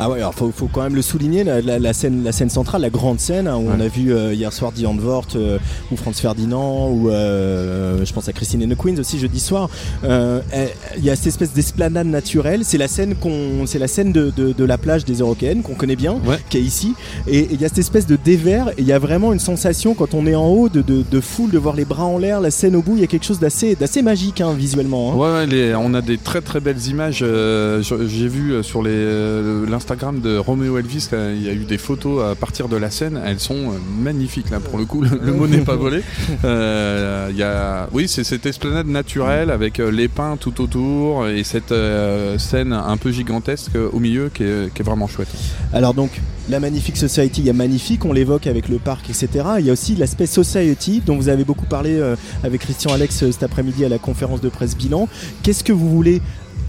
[0.00, 2.50] Ah ouais, alors faut, faut quand même le souligner, la, la- la scène, la scène
[2.50, 5.58] centrale, la grande scène, hein, où on a vu euh, hier soir Diane Vort euh,
[5.92, 9.68] ou Franz Ferdinand, ou euh, je pense à Christine and the Queens aussi jeudi soir.
[10.04, 10.66] Euh, eh,
[10.98, 14.32] Il y a cette espèce d'esplanade naturelle, c'est la scène, qu'on, c'est la scène de,
[14.36, 16.38] de- de la plage des Européennes qu'on connaît bien, Ouais.
[16.50, 16.94] qui est ici.
[17.28, 19.94] Et il y a cette espèce de dévers, et il y a vraiment une sensation
[19.94, 22.40] quand on est en haut de, de, de foule, de voir les bras en l'air,
[22.40, 25.12] la scène au bout, il y a quelque chose d'assez, d'assez magique hein, visuellement.
[25.12, 25.16] hein.
[25.16, 27.20] Ouais, ouais, les- on a des très très belles images.
[27.22, 31.78] euh, J'ai vu euh, sur euh, l'Instagram de Romeo Elvis, il y a eu des
[31.78, 33.20] photos à partir de la scène.
[33.24, 35.02] Elles sont magnifiques là pour le coup.
[35.02, 36.02] Le, le mot n'est pas volé.
[36.44, 41.72] Euh, y a, oui, c'est cette esplanade naturelle avec les pins tout autour et cette
[41.72, 45.28] euh, scène un peu gigantesque au milieu qui est, qui est vraiment chouette.
[45.72, 46.10] Alors donc,
[46.50, 49.28] la Magnifique Society, il y a Magnifique, on l'évoque avec le parc, etc.
[49.58, 51.98] Il y a aussi l'aspect Society, dont vous avez beaucoup parlé
[52.42, 55.08] avec Christian Alex cet après-midi à la conférence de presse bilan.
[55.42, 56.20] Qu'est-ce que vous voulez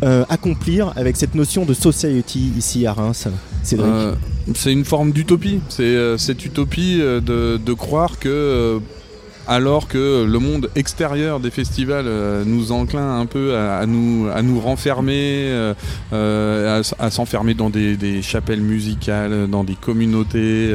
[0.04, 3.28] euh, accomplir avec cette notion de Society ici à Reims,
[3.64, 4.16] Cédric Euh,
[4.54, 5.62] c'est une forme d'utopie.
[5.70, 8.80] C'est euh, cette utopie de, croire que,
[9.48, 14.42] alors que le monde extérieur des festivals euh, nous enclin un peu à, nous, à
[14.42, 15.74] nous renfermer, euh,
[16.14, 20.74] euh, à, s'enfermer dans des, chapelles musicales, dans des communautés,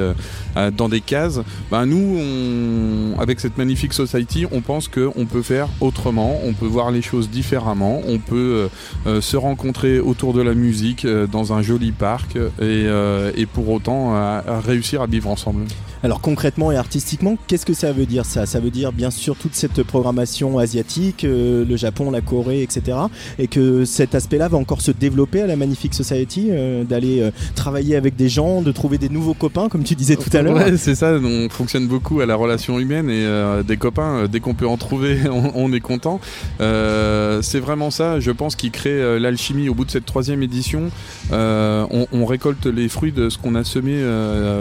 [0.77, 1.41] dans des cases,
[1.71, 6.91] ben nous, avec cette magnifique society, on pense qu'on peut faire autrement, on peut voir
[6.91, 8.69] les choses différemment, on peut
[9.07, 15.07] se rencontrer autour de la musique dans un joli parc et, pour autant réussir à
[15.07, 15.65] vivre ensemble.
[16.03, 18.47] Alors concrètement et artistiquement, qu'est-ce que ça veut dire ça?
[18.47, 22.97] Ça veut dire bien sûr toute cette programmation asiatique, euh, le Japon, la Corée, etc.
[23.39, 27.31] Et que cet aspect-là va encore se développer à la Magnifique Society, euh, d'aller euh,
[27.55, 30.57] travailler avec des gens, de trouver des nouveaux copains, comme tu disais tout à l'heure.
[30.57, 34.55] Ouais, c'est ça, on fonctionne beaucoup à la relation humaine et des copains, dès qu'on
[34.55, 35.19] peut en trouver,
[35.55, 36.21] on, est content.
[36.59, 39.69] C'est vraiment ça, je pense, qui crée l'alchimie.
[39.69, 40.91] Au bout de cette troisième édition,
[41.31, 44.03] on, récolte les fruits de ce qu'on a semé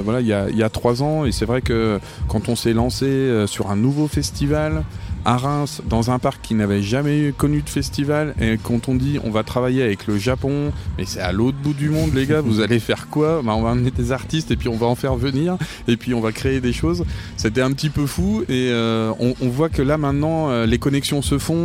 [0.03, 1.28] voilà, il y a trois ans.
[1.29, 4.83] Et c'est vrai que quand on s'est lancé euh, sur un nouveau festival,
[5.25, 9.19] à Reims, dans un parc qui n'avait jamais connu de festival, et quand on dit
[9.23, 12.41] on va travailler avec le Japon, mais c'est à l'autre bout du monde, les gars,
[12.41, 13.41] vous allez faire quoi?
[13.43, 15.57] Bah, On va amener des artistes et puis on va en faire venir,
[15.87, 17.03] et puis on va créer des choses.
[17.37, 21.21] C'était un petit peu fou, et euh, on, voit que là maintenant, euh, les connexions
[21.21, 21.59] se font.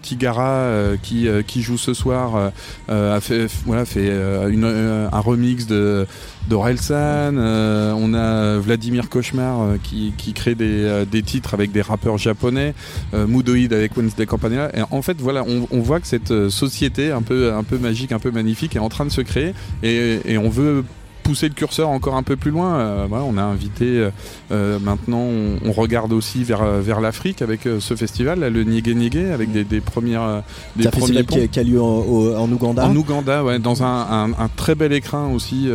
[0.00, 0.70] Tigara,
[1.02, 2.52] qui, qui joue ce soir,
[2.88, 6.06] a fait, voilà, fait un remix de
[6.48, 11.72] d'Orelsan, euh, on a Vladimir Cauchemar euh, qui, qui crée des, euh, des titres avec
[11.72, 12.74] des rappeurs japonais,
[13.12, 14.70] Moodoid avec Wednesday Campanella.
[14.90, 18.18] En fait, voilà, on, on voit que cette société un peu, un peu magique, un
[18.18, 20.84] peu magnifique est en train de se créer et, et on veut
[21.26, 22.76] pousser le curseur encore un peu plus loin.
[22.76, 24.10] Euh, voilà, on a invité, euh,
[24.52, 28.94] euh, maintenant on, on regarde aussi vers, vers l'Afrique avec ce festival, là, le Niégué
[28.94, 30.42] Niégué, avec des, des premières
[30.76, 32.86] des un premiers qui, a- qui a lieu en, au- en Ouganda.
[32.86, 35.66] En Ouganda, ouais, dans un, un- un très bel écrin aussi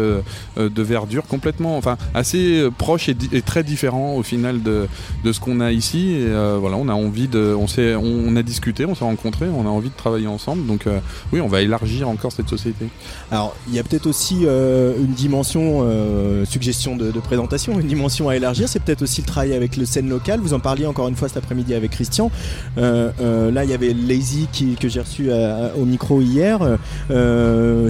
[0.57, 4.88] de verdure, complètement, enfin assez proche et, très différent au final de,
[5.23, 6.11] de ce qu'on a ici.
[6.14, 9.03] Et euh, voilà, on a envie de, on s'est, on, on a discuté, on s'est
[9.03, 10.65] rencontrés, on a envie de travailler ensemble.
[10.65, 10.99] Donc euh,
[11.34, 12.86] oui, on va élargir encore cette société.
[13.32, 17.88] Alors, il y a peut-être aussi euh, une dimension, euh, suggestion de, de présentation, une
[17.88, 18.68] dimension à élargir.
[18.69, 20.39] C'est peut-être aussi le travail avec le scène locale.
[20.41, 22.31] Vous en parliez encore une fois cet après-midi avec Christian.
[22.77, 26.22] Euh, euh, là, il y avait Lazy qui, que j'ai reçu à- à- au micro
[26.22, 26.59] hier.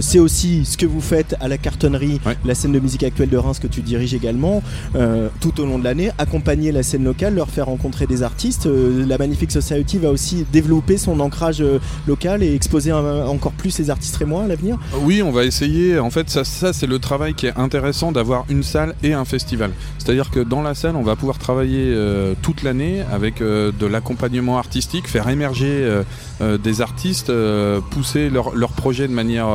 [0.00, 2.36] C'est aussi ce que vous faites à la cartonnerie, Ouais.
[2.44, 4.62] la scène de musique actuelle de Reims que tu diriges également,
[5.40, 8.66] tout au long de l'année, accompagner la scène locale, leur faire rencontrer des artistes.
[9.06, 11.62] La Magnifique Society va aussi développer son ancrage
[12.06, 14.78] local et exposer un- encore plus les artistes rémois à l'avenir.
[15.04, 15.98] Oui, on va essayer.
[15.98, 19.24] En fait, ça, ça c'est le travail qui est intéressant d'avoir une salle et un
[19.24, 19.72] festival.
[19.98, 23.84] C'est-à-dire que dans la salle, on va pouvoir travailler euh, toute l'année avec euh, de
[23.86, 25.66] l'accompagnement artistique, faire émerger
[26.40, 27.32] euh, des artistes,
[27.90, 29.48] pousser leurs leur projets de manière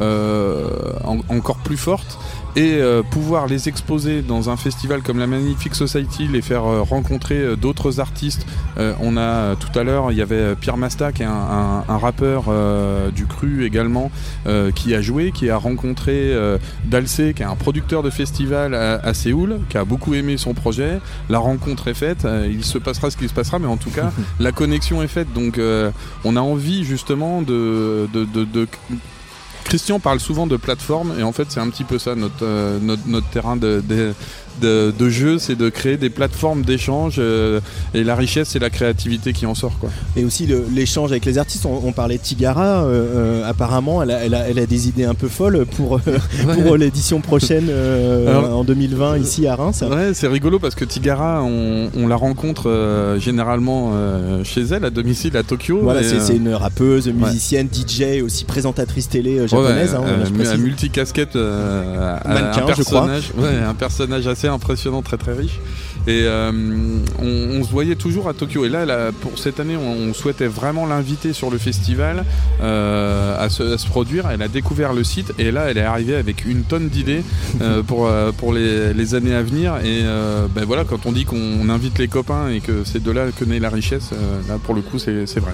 [0.00, 2.18] en- encore plus forte
[2.56, 6.80] et euh, pouvoir les exposer dans un festival comme la Magnifique Society, les faire euh,
[6.82, 8.46] rencontrer euh, d'autres artistes.
[8.78, 11.84] Euh, on a tout à l'heure, il y avait Pierre Masta, qui est un, un-
[11.86, 14.10] un rappeur euh, du cru également,
[14.46, 16.56] euh, qui a joué, qui a rencontré euh,
[16.86, 20.54] Dalcé, qui est un producteur de festival à, à Séoul, qui a beaucoup aimé son
[20.54, 20.98] projet.
[21.28, 24.10] La rencontre est faite, il se passera ce qui se passera, mais en tout cas,
[24.40, 25.30] la connexion est faite.
[25.34, 25.90] Donc, euh,
[26.24, 28.68] on a envie justement de, de, de- de-
[29.66, 32.78] Christian parle souvent de plateforme et en fait c'est un petit peu ça notre, euh,
[32.80, 33.82] notre, terrain de,
[34.60, 37.60] de- de jeu, c'est de créer des plateformes d'échange euh,
[37.94, 39.90] et la richesse c'est la créativité qui en sort quoi.
[40.16, 41.66] Et aussi le- l'échange avec les artistes.
[41.66, 42.84] On, on parlait de Tigara.
[42.84, 43.06] euh,
[43.42, 46.00] euh, apparemment, elle a, elle, a, elle a des idées un peu folles pour,
[46.64, 47.68] pour l'édition prochaine
[48.26, 49.82] Alors- en 2020 ici à Reims.
[49.88, 53.92] Ouais, c'est rigolo parce que Tigara, on, on la rencontre généralement
[54.44, 55.80] chez elle, à domicile à Tokyo.
[55.82, 59.94] Voilà, c'est une rappeuse, musicienne, DJ, aussi présentatrice télé japonaise.
[59.94, 60.02] hein,
[60.52, 62.18] un multicasquette, un
[62.76, 63.06] je crois.
[63.06, 63.32] personnage,
[63.68, 65.58] un personnage assez impressionnant, très très riche.
[66.06, 66.52] Et euh,
[67.20, 67.26] on,
[67.60, 68.64] on se voyait toujours à Tokyo.
[68.64, 72.24] Et là, là, pour cette année, on, on souhaitait vraiment l'inviter sur le festival
[72.62, 74.28] euh, à, se, à se produire.
[74.30, 77.22] Elle a découvert le site et là, elle est arrivée avec une tonne d'idées
[77.60, 78.08] euh, pour,
[78.38, 79.74] pour les, les années à venir.
[79.84, 80.02] Et
[80.54, 83.44] ben voilà, quand on dit qu'on invite les copains et que c'est de là que
[83.44, 84.10] naît la richesse,
[84.48, 85.52] là pour le coup, c'est vrai.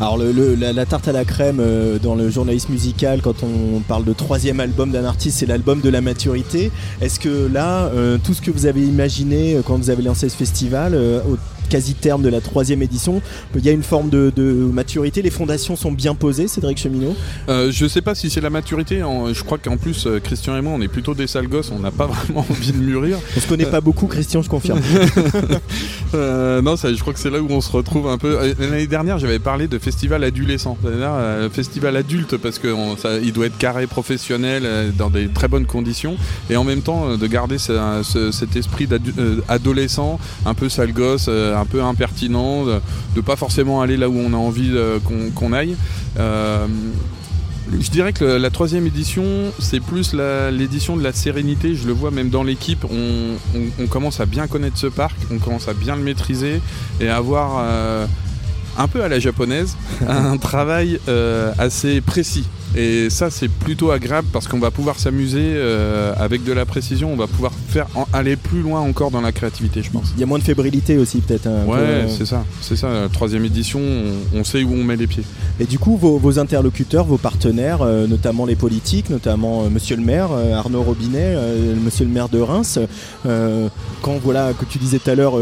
[0.00, 1.62] Alors le, le- la, la tarte à la crème
[2.02, 5.88] dans le journalisme musical, quand on parle de troisième album d'un artiste, c'est l'album de
[5.90, 6.70] la maturité.
[7.00, 7.90] Est-ce que là,
[8.24, 11.20] tout ce que vous avez imaginé quand vous avez lancé ce festival, euh,
[11.70, 13.22] quasi terme de la troisième édition,
[13.56, 17.16] il y a une forme de, de maturité, les fondations sont bien posées, Cédric Cheminot
[17.48, 19.02] Euh, je sais pas si c'est la maturité.
[19.02, 21.70] en- je crois qu'en plus, euh, Christian et moi, on est plutôt des sales gosses.
[21.74, 23.16] On n'a pas vraiment envie de mûrir.
[23.36, 24.80] On se connaît pas beaucoup, Christian, je confirme.
[26.12, 28.36] Euh, non, ça, je crois que c'est là où on se retrouve un peu.
[28.40, 33.18] Euh, L'année dernière, j'avais parlé de festival adolescent, euh, festival adulte, parce que on- ça-
[33.18, 36.16] il doit être carré professionnel, euh, dans des très bonnes conditions,
[36.50, 40.92] et en même temps euh, de garder ce- ce- cet esprit d'adolescent, un peu sale
[40.92, 42.80] gosse, euh, un peu impertinent, de,
[43.14, 44.98] de pas forcément aller là où on a envie euh,
[45.34, 45.76] qu'on aille.
[46.18, 46.66] Euh,
[47.78, 49.24] je dirais que la troisième édition,
[49.60, 50.12] c'est plus
[50.50, 51.76] l'édition de la sérénité.
[51.76, 52.84] Je le vois même dans l'équipe.
[52.84, 56.60] On, commence à bien connaître ce parc, on commence à bien le maîtriser
[57.00, 58.06] et à avoir euh,
[58.76, 59.76] un peu à la japonaise
[60.08, 60.98] un travail
[61.58, 62.44] assez précis.
[62.76, 67.12] Et ça, c'est plutôt agréable parce qu'on va pouvoir s'amuser euh, avec de la précision.
[67.12, 70.12] On va pouvoir faire en- aller plus loin encore dans la créativité, je pense.
[70.16, 71.42] Il y a moins de fébrilité aussi, peut-être.
[71.44, 72.88] peu, Ouais, euh, c'est ça, c'est ça.
[72.92, 75.24] La troisième édition, on, on sait où on met les pieds.
[75.58, 79.96] Et du coup, vos, vos interlocuteurs, vos partenaires, euh, notamment les politiques, notamment euh, Monsieur
[79.96, 81.34] le maire, Arnaud Robinet,
[81.84, 82.78] Monsieur le maire de Reims,
[83.24, 85.34] quand voilà, que tu disais tout à l'heure,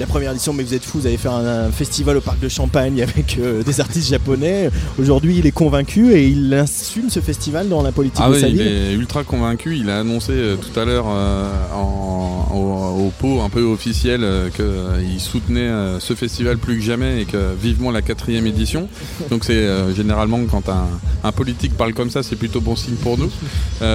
[0.00, 2.40] la première édition, mais vous êtes fous, vous allez faire un, un festival au parc
[2.40, 4.70] de Champagne avec euh, des artistes japonais.
[4.98, 8.40] Aujourd'hui, il est convaincu et il assume ce festival dans la politique Ah de oui,
[8.40, 9.76] sa il est ultra convaincu.
[9.76, 15.20] Il a annoncé euh, tout à l'heure euh, au, au pot un peu officiel qu'il
[15.20, 15.70] soutenait
[16.00, 18.88] ce festival plus que jamais et que vivement la quatrième édition.
[19.30, 20.86] Donc c'est généralement quand un,
[21.22, 23.30] un politique parle comme ça, c'est plutôt bon signe pour nous.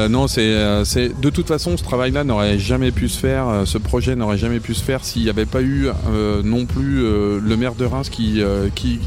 [0.10, 4.38] Non, c'est de toute façon ce travail-là n'aurait jamais pu se faire, ce projet n'aurait
[4.38, 5.90] jamais pu se faire s'il n'y avait pas eu
[6.43, 8.99] non plus euh, le maire de Reims qui, euh, qui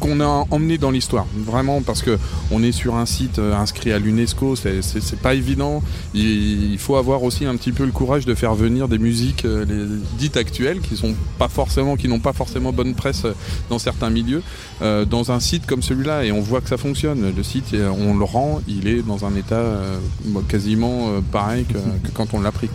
[0.00, 1.26] qu'on a emmené dans l'histoire.
[1.36, 2.18] Vraiment, parce que
[2.50, 4.80] on est sur un site euh, inscrit à l'UNESCO, c'est-
[5.20, 5.82] pas évident.
[6.14, 9.66] Il, faut avoir aussi un petit peu le courage de faire venir des musiques euh,
[10.18, 13.34] dites actuelles qui n'ont pas forcément bonne presse euh,
[13.68, 14.42] dans certains milieux,
[14.80, 16.24] euh, dans un site comme celui-là.
[16.24, 17.34] Et on voit que ça fonctionne.
[17.36, 19.98] Le site, euh, on le rend, il est dans un état euh,
[20.48, 21.76] quasiment euh, pareil que,
[22.14, 22.70] quand on l'a pris.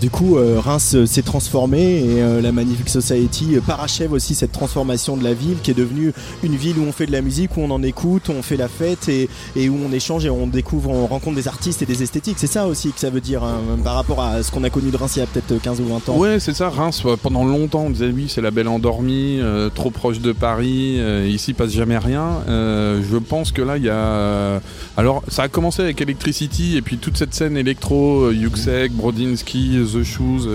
[0.00, 4.52] Du coup, euh, Reims euh, s'est transformé et euh, la Magnifique Society parachève aussi cette
[4.52, 6.12] transformation de la ville qui est devenue
[6.42, 8.58] une ville où on fait de la musique, où on en écoute, où on fait
[8.58, 12.02] la fête et, où on échange et on découvre, on rencontre des artistes et des
[12.02, 12.36] esthétiques.
[12.38, 14.90] C'est ça aussi que ça veut dire hein, par rapport à ce qu'on a connu
[14.90, 16.18] de Reims il y a peut-être 15 ou 20 ans.
[16.18, 16.68] Ouais, c'est ça.
[16.68, 19.40] Reims, pendant longtemps, on disait oui, c'est la belle endormie,
[19.74, 22.42] trop proche de Paris, euh, ici passe jamais rien.
[22.46, 24.60] Je pense que là, il y a.
[24.98, 30.02] Alors, ça a commencé avec Electricity et puis toute cette scène électro, Yuxek, Brodinski, The
[30.02, 30.46] Shoes,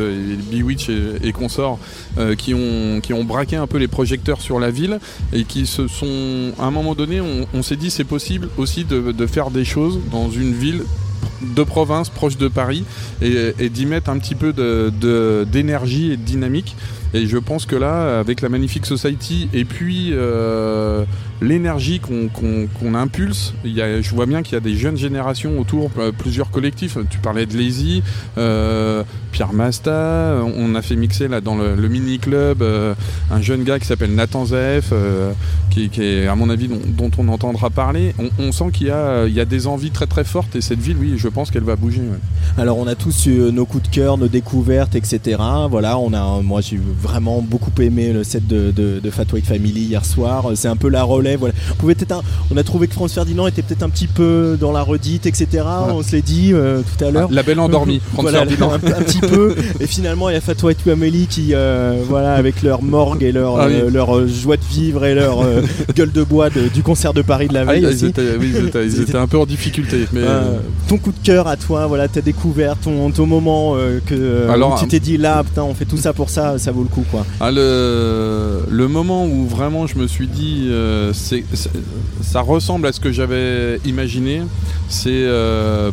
[0.52, 1.80] Bewitch et, et consorts,
[2.18, 5.00] euh, qui, ont, qui ont braqué un peu les projecteurs sur la ville
[5.34, 6.52] et qui se sont.
[6.60, 10.00] À un moment donné, on, s'est dit c'est possible aussi de, de faire des choses
[10.12, 10.84] dans une ville
[11.56, 12.84] de province proche de Paris
[13.22, 16.76] et, d'y mettre un petit peu de- de- d'énergie et de dynamique.
[17.14, 21.04] Et je pense que là, avec la Magnifique Society et puis euh,
[21.42, 25.60] l'énergie qu'on impulse, il y a, je vois bien qu'il y a des jeunes générations
[25.60, 26.98] autour, euh, plusieurs collectifs.
[27.10, 28.04] Tu parlais de Lazy,
[28.38, 32.94] euh, Pierre Masta, on a fait mixer là dans le, mini-club euh,
[33.32, 35.34] un jeune gars qui s'appelle Nathan Zaef, euh,
[35.72, 38.14] qui, est à mon avis dont, on entendra parler.
[38.40, 40.98] On, sent qu'il y, a- y a des envies très très fortes et cette ville,
[41.00, 42.02] oui, je pense qu'elle va bouger.
[42.58, 45.38] Alors on a tous eu nos coups de cœur, nos découvertes, etc.
[45.70, 49.46] Voilà, on a, moi j'ai vraiment beaucoup aimé le set de, de, de Fat White
[49.48, 50.52] Family hier soir.
[50.56, 51.31] C'est un peu la relève.
[51.36, 51.54] Voilà.
[51.72, 52.22] On, pouvait peut-être un-
[52.54, 55.64] on a trouvé que France Ferdinand était peut-être un petit peu dans la redite, etc.
[55.90, 57.30] On se l'est dit euh, tout à l'heure.
[57.32, 58.72] La belle endormie, Voilà, Ferdinand.
[58.74, 59.56] un, un petit peu.
[59.80, 63.32] Et finalement il y a Fat White Family qui, euh, voilà, avec leur morgue et
[63.32, 63.74] leur, Ah oui.
[63.76, 65.40] euh, leur joie de vivre et leur
[65.96, 68.52] gueule de bois de- du concert de Paris de la Ah, veille ils, étaient, oui,
[68.56, 70.06] ils étaient- ils étaient un peu en difficulté.
[70.14, 70.22] Mais,
[70.88, 73.76] ton coup de cœur à toi, voilà, ta découverte, ton, ton moment
[74.06, 76.82] que Alors, tu t'es dit là, putain, on fait tout ça pour ça, ça vaut
[76.84, 77.26] le coup quoi.
[77.40, 81.44] Ah, le, le moment où vraiment je me suis dit euh, c'est,
[82.22, 84.42] ça ressemble à ce que j'avais imaginé,
[84.90, 85.92] c'est euh,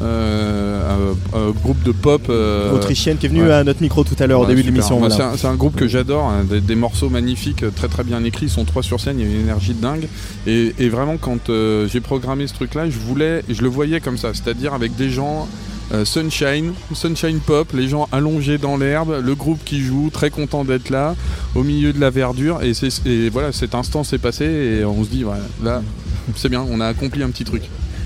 [0.00, 3.52] euh, un, un groupe de pop euh, Autrichienne qui est venue ouais.
[3.52, 5.00] à notre micro tout à l'heure au début de l'émission.
[5.00, 5.16] Bah, voilà.
[5.16, 8.04] c'est, un, c'est un groupe que j'adore, hein, des, des morceaux magnifiques, euh, très très
[8.04, 10.08] bien écrits, ils sont trois sur scène, il y a une énergie de dingue.
[10.46, 11.50] Et, et vraiment quand
[11.86, 15.48] j'ai programmé ce truc-là, je voulais, je le voyais comme ça, c'est-à-dire avec des gens
[15.92, 20.64] euh, sunshine, sunshine pop, les gens allongés dans l'herbe, le groupe qui joue, très content
[20.64, 21.16] d'être là,
[21.54, 22.60] au milieu de la verdure.
[22.62, 22.72] Et,
[23.06, 25.82] et voilà, cet instant s'est passé et on se dit, voilà, là,
[26.36, 27.62] c'est bien, on a accompli un petit truc.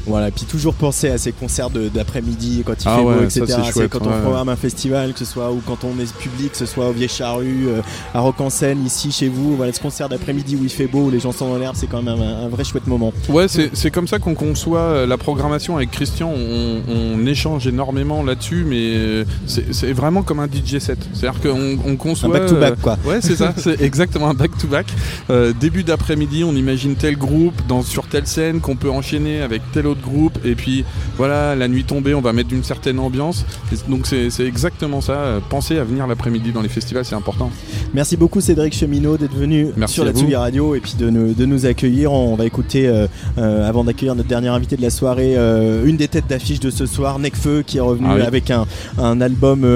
[0.07, 3.45] Voilà, puis toujours penser à ces concerts d'après-midi quand il Ah fait beau, etc.
[3.73, 6.59] c'est quand on programme un festival, que ce soit ou quand on est public, que
[6.59, 7.81] ce soit au Vieille Charrue, euh,
[8.15, 9.57] à Rock en Seine, ici chez vous.
[9.57, 11.87] Voilà, ce concert d'après-midi où il fait beau, où les gens sont dans l'herbe, c'est
[11.87, 13.13] quand même un, un vrai chouette moment.
[13.29, 16.33] Ouais, c'est comme ça qu'on conçoit euh, la programmation avec Christian.
[16.35, 20.99] On, on échange énormément là-dessus, mais euh, c'est vraiment comme un DJ set.
[21.13, 22.29] C'est-à-dire qu'on on conçoit.
[22.29, 22.99] Un back-to-back, quoi.
[23.05, 24.87] Ouais, c'est ça, c'est exactement un back-to-back.
[25.31, 29.63] Euh, début d'après-midi, on imagine tel groupe dans, sur telle scène qu'on peut enchaîner avec
[29.73, 30.85] tel autre groupe, et puis
[31.17, 33.45] voilà, la nuit tombée, on va mettre une certaine ambiance.
[33.73, 35.13] Et donc c'est exactement ça.
[35.13, 37.51] Euh, Penser à venir l'après-midi dans les festivals, c'est important.
[37.93, 40.13] Merci beaucoup Cédric Cheminot d'être venu Merci sur la.
[40.13, 42.13] Tsugi Radio et puis de nous, de nous accueillir.
[42.13, 43.07] On va écouter, euh,
[43.39, 46.71] euh, avant d'accueillir notre dernier invité de la soirée, euh, une des têtes d'affiche de
[46.71, 48.23] ce soir, Necfeu, qui est revenu Ah oui.
[48.23, 48.67] avec un,
[48.99, 49.67] un album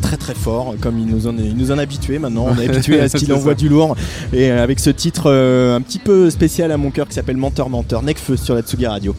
[0.00, 2.46] très très fort, comme il nous en, est- il nous en a habitué maintenant.
[2.50, 3.56] On est habitué à ce qu'il envoie ça.
[3.58, 3.96] du lourd.
[4.32, 8.02] Et avec ce titre un petit peu spécial à mon cœur qui s'appelle Menteur Menteur,
[8.02, 9.14] Necfeu sur la Tsugi Radio.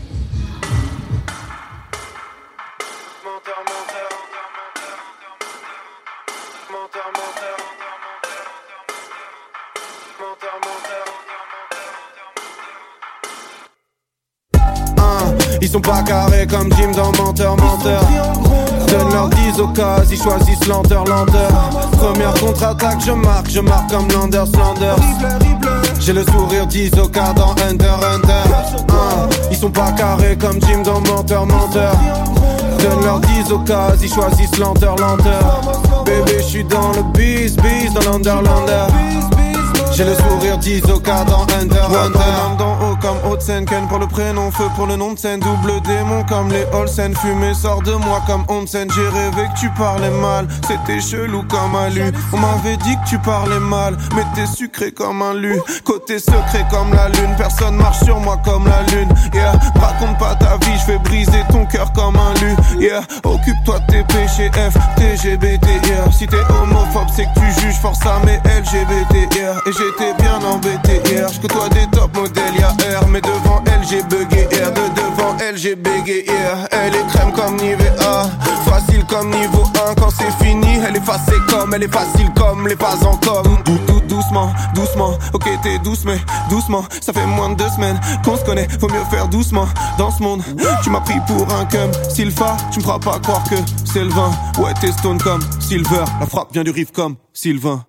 [15.62, 18.02] Ils sont pas carrés comme Jim dans Menteur Menteur.
[18.88, 21.50] Donne leur 10 occasions, ils choisissent lenteur lenteur.
[21.98, 24.96] Première contre-attaque, je marque, je marque comme Landers Landers.
[26.00, 28.54] J'ai le sourire 10 au cas dans Hunter Hunter.
[28.90, 31.94] Hein, Ils sont pas carrés comme Jim dans Menteur Menteur.
[32.80, 35.62] Donne leur 10 occasions, ils choisissent lenteur lenteur.
[36.06, 38.94] Bébé, je suis dans le bis, bis dans l'Underlander
[39.98, 44.52] j'ai le sourire 10 au cas dans Hunter Hunter comme scène Ken pour le prénom,
[44.52, 48.22] feu pour le nom de scène Double démon comme les Olsen Fumée sort de moi
[48.26, 48.90] comme Onsen.
[48.92, 52.12] J'ai rêvé que tu parlais mal C'était chelou comme un lu.
[52.34, 55.60] On m'avait dit que tu parlais mal Mais t'es sucré comme un lu.
[55.84, 59.10] Côté secret comme la lune Personne marche sur moi comme la lune.
[59.34, 62.56] Yeah, raconte pas ta vie Je vais briser ton cœur comme un lu.
[62.80, 67.80] Yeah, occupe-toi de tes péchés F, TGBT Yeah, si t'es homophobe c'est que tu juges
[67.82, 71.02] fort ça mais LGBT Yeah, et j'ai t'étais bien embêté.
[71.06, 71.28] Hier.
[71.30, 73.08] Je toi des top modèles, y'a R.
[73.08, 74.72] Mais devant elle, j'ai bugué R.
[74.72, 76.68] De devant elle, j'ai bégayé hier.
[76.72, 78.30] Elle est crème comme Nivea.
[78.66, 79.96] Facile comme niveau 1.
[79.96, 81.74] Quand c'est fini, elle est facée comme.
[81.74, 83.44] Elle est facile comme les vases en com.
[83.66, 85.12] Dou- dou- Doucement, doucement.
[85.34, 86.18] Ok, t'es douce, mais
[86.50, 86.84] doucement.
[87.02, 88.68] Ça fait moins de deux semaines qu'on se connaît.
[88.80, 89.66] Faut mieux faire doucement
[90.00, 90.42] dans ce monde.
[90.84, 91.92] Tu m'as pris pour un cum.
[92.10, 93.56] Sylpha, tu me feras pas croire que
[93.86, 94.32] c'est le vin.
[94.58, 96.04] Ouais, t'es stone comme Silver.
[96.20, 97.84] La frappe vient du riff comme Sylvain.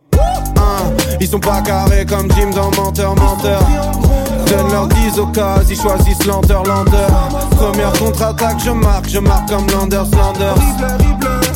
[0.57, 3.61] Hein, Ils sont pas carrés comme Jim dans Menteur, Menteur.
[4.47, 6.63] Donne leur 10 occasions, ils choisissent lenteur.
[7.57, 10.55] Première contre-attaque, je marque, je marque comme Landers, Landers.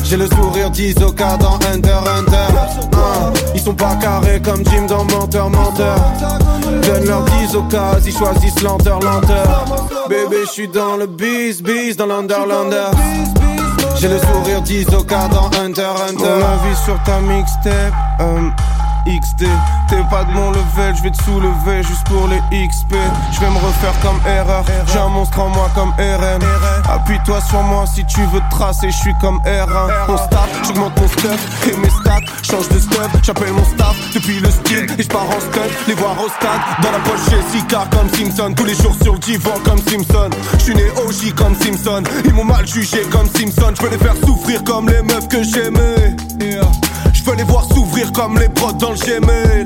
[0.03, 2.57] J'ai le sourire d'Isoka dans Hunter, Hunter.
[2.93, 5.95] Hein, Ils sont pas carrés comme Jim dans Menteur, Menteur.
[6.85, 8.99] Donne leur 10 occasions, ils choisissent lenteur.
[10.09, 12.91] Bébé, je suis dans le bis, bis, dans l'Underlander.
[13.95, 16.25] J'ai le sourire d'Isoka dans Hunter, Hunter.
[16.25, 18.49] Mon avis sur ta mixtape, euh,
[19.05, 19.47] XD.
[19.89, 22.95] T'es pas de mon level, je vais te soulever juste pour les XP.
[23.31, 24.63] Je vais me refaire comme erreur.
[24.91, 26.41] J'ai un monstre en moi comme RN.
[26.89, 29.89] Appuie-toi sur moi si tu veux tracer, je suis comme R1.
[30.07, 32.19] On start, j'augmente mon stuff et mes stats.
[32.43, 35.61] Change de stuff, j'appelle mon staff depuis le style et je pars en stunt.
[35.87, 38.53] Les voir au stade, dans la poche j'ai Sicard comme Simpson.
[38.55, 40.29] Tous les jours sur le divan comme Simpson.
[40.53, 42.03] Je suis né OG comme Simpson.
[42.25, 43.73] Ils m'ont mal jugé comme Simpson.
[43.77, 46.15] Je veux les faire souffrir comme les meufs que j'aimais.
[47.23, 49.65] Je veux les voir s'ouvrir comme les prods dans le Gmail.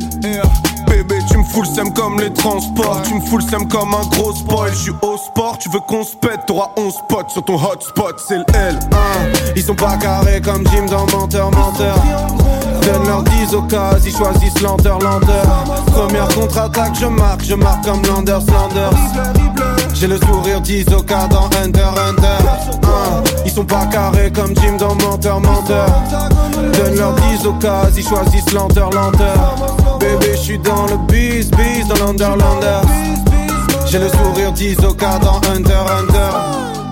[0.87, 3.01] Bébé, tu me fous le seum comme les transports.
[3.03, 4.71] Tu me fous le seum comme un gros spoil.
[4.73, 6.41] Je suis au sport, tu veux qu'on se pète?
[6.45, 9.53] T'auras 11 spots sur ton hotspot, c'est le L1.
[9.55, 11.97] Ils sont pas carrés comme Jim dans Menteur, Menteur.
[12.83, 15.63] Donne leur 10 occasions, ils choisissent lenteur, lenteur.
[15.87, 18.91] Première contre-attaque, je marque, je marque comme Landers, Landers.
[19.99, 22.45] J'ai le sourire d'Isoka dans Hunter, Hunter.
[22.83, 25.87] Hein, Ils sont pas carrés comme Jim dans Menteur, Menteur.
[26.53, 29.97] Donne leur 10 occasions, ils choisissent lenteur, lenteur.
[29.99, 32.81] Bébé, je suis dans le bis, bis, dans l'Underlander.
[33.87, 36.31] J'ai le sourire d'Isoka dans Hunter, Hunter.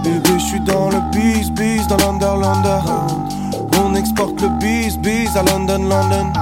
[0.04, 2.90] Bébé, je suis dans le bis, bis, dans l'Underlander.
[3.84, 6.34] On exporte le bis, bis à London, London.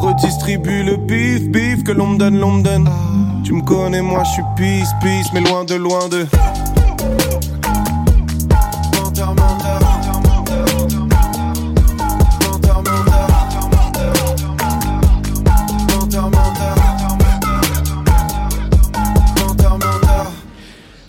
[0.00, 2.88] Redistribue le bif, bif que l'on me donne, l'on me donne.
[3.44, 6.26] Tu me connais, moi je suis peace, peace, mais loin de, loin de.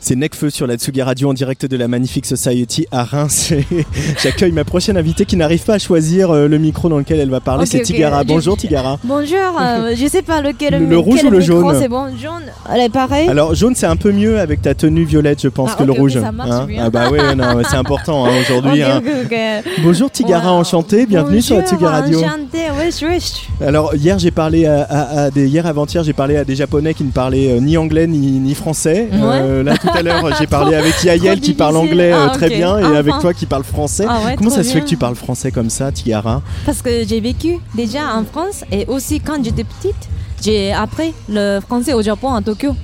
[0.10, 3.54] C'est Necfeu sur la Tsugi Radio en direct de la Magnifique Society à Reims.
[4.24, 7.30] J'accueille ma prochaine invitée qui n'arrive pas à choisir euh, le micro dans lequel elle
[7.30, 7.68] va parler.
[7.68, 7.82] C'est.
[7.84, 8.24] Tigara.
[8.24, 8.98] Bonjour Tigara.
[9.04, 12.42] Bonjour, euh, je sais pas lequel Le- le rouge ou le jaune C'est bon, jaune,
[12.74, 13.30] elle est pareil.
[13.30, 15.92] Alors jaune c'est un peu mieux avec ta tenue violette je pense Ah, que le
[15.92, 16.14] rouge.
[16.20, 16.86] ça marche bien.
[16.86, 17.20] Ah bah oui
[17.70, 18.82] c'est important hein, aujourd'hui.
[18.82, 19.04] Hein.
[19.84, 22.18] Bonjour Tigara, enchanté, bienvenue sur la Tsugi Radio.
[22.24, 23.48] enchanté, wesh, wesh.
[23.64, 26.96] Alors hier j'ai parlé à, à- à des hier avant-hier j'ai parlé à des japonais
[26.96, 29.08] qui ne parlaient euh, ni anglais ni, ni français.
[29.14, 32.50] Euh, là tout à l'heure j'ai parlé avec Yael qui parle anglais euh, Ah, très
[32.50, 32.96] bien et Enfin.
[32.96, 34.06] avec toi qui parle français.
[34.08, 34.84] Ah ouais, Comment ça se fait bien.
[34.84, 38.86] que tu parles français comme ça Tigara Parce que j'ai vécu déjà en France et
[38.88, 39.96] aussi quand j'étais petite,
[40.42, 42.76] j'ai appris le français au Japon, à Tokyo.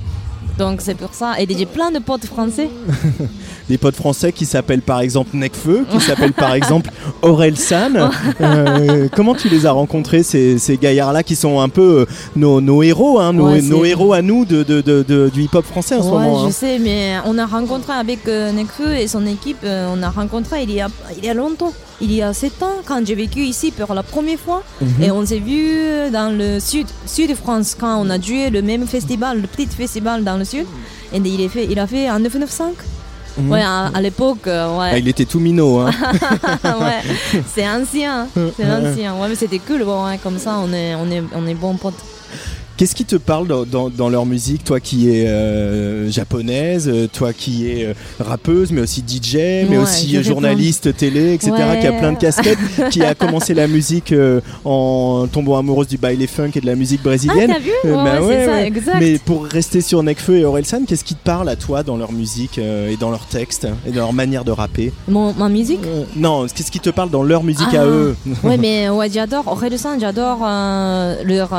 [0.58, 1.34] Donc c'est pour ça.
[1.40, 2.70] Et j'ai plein de potes français.
[3.70, 6.92] Des potes français qui s'appellent par exemple Necfeu, qui s'appellent par exemple
[7.24, 8.10] Aurel San.
[8.40, 12.06] Euh, comment tu les as rencontrés ces, ces gaillards-là qui sont un peu euh,
[12.36, 15.44] nos, nos héros, hein, nos, Ouais, c'est- nos héros à nous de, de- de- du
[15.44, 16.52] hip-hop français en ce moment je hein.
[16.52, 20.64] sais, mais on a rencontré avec euh, Nekfeu et son équipe, euh, on a rencontré
[20.64, 20.88] il y a,
[21.18, 24.04] il y a longtemps, il y a 7 ans, quand j'ai vécu ici pour la
[24.04, 24.62] première fois.
[24.82, 24.88] Mhm.
[25.04, 28.62] Et on s'est vu dans le sud, sud de France, quand on a joué le
[28.62, 32.20] même festival, le petit festival dans le Et il, est fait, il a fait en
[32.20, 32.74] 995.
[33.38, 33.52] Mhm.
[33.52, 35.00] Ouais, à, à l'époque, euh, Ah, ouais.
[35.00, 35.80] il était tout minot.
[35.80, 35.92] Hein.
[36.64, 37.02] ouais,
[37.54, 39.14] c'est ancien, c'est ancien.
[39.16, 41.76] Ouais, mais c'était cool, bon, ouais, comme ça, on est, on est, on est bons
[41.76, 41.96] potes.
[42.78, 47.08] Qu'est-ce qui te parle dans, dans- dans leur musique, toi qui es euh, japonaise, euh,
[47.08, 49.36] toi qui es euh, rappeuse, mais aussi DJ,
[49.70, 50.30] mais Ouais, aussi réponds.
[50.30, 51.80] journaliste télé, etc., Ouais.
[51.80, 52.58] qui a plein de casquettes,
[52.92, 56.76] qui a commencé la musique euh, en tombant amoureuse du baile funk et de la
[56.76, 57.50] musique brésilienne.
[57.50, 58.98] Ah, t'as vu Ouais, ouais, c'est ça, exact.
[59.00, 62.12] Mais pour rester sur Nekfeu et Orelsan, qu'est-ce qui te parle à toi dans leur
[62.12, 64.92] musique et dans leurs textes et dans leur manière de rapper?
[65.08, 65.80] Mon, ma musique?
[66.18, 67.84] Non, qu'est-ce qui te parle dans leur musique Ah.
[67.84, 68.16] à eux?
[68.44, 71.50] Ouais, mais ouais, j'adore Orelsan, j'adore leur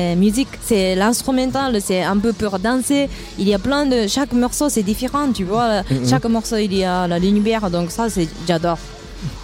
[0.00, 0.48] ces musiques.
[0.62, 3.08] C'est l'instrumental, c'est un peu pour danser.
[3.38, 5.82] Il y a plein de chaque morceau, c'est différent, tu vois.
[5.82, 6.08] Mhm.
[6.08, 8.78] Chaque morceau, il y a la lumière, donc ça, c'est j'adore.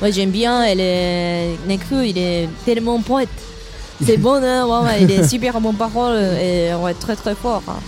[0.01, 0.62] Ouais, j'aime bien.
[0.65, 3.28] Elle est Nekfeu, il est tellement poète.
[4.07, 6.16] C'est bon, hein, ouais, ouais, il est super bon parole
[6.47, 7.62] et ouais, très très fort.
[7.69, 7.81] hein.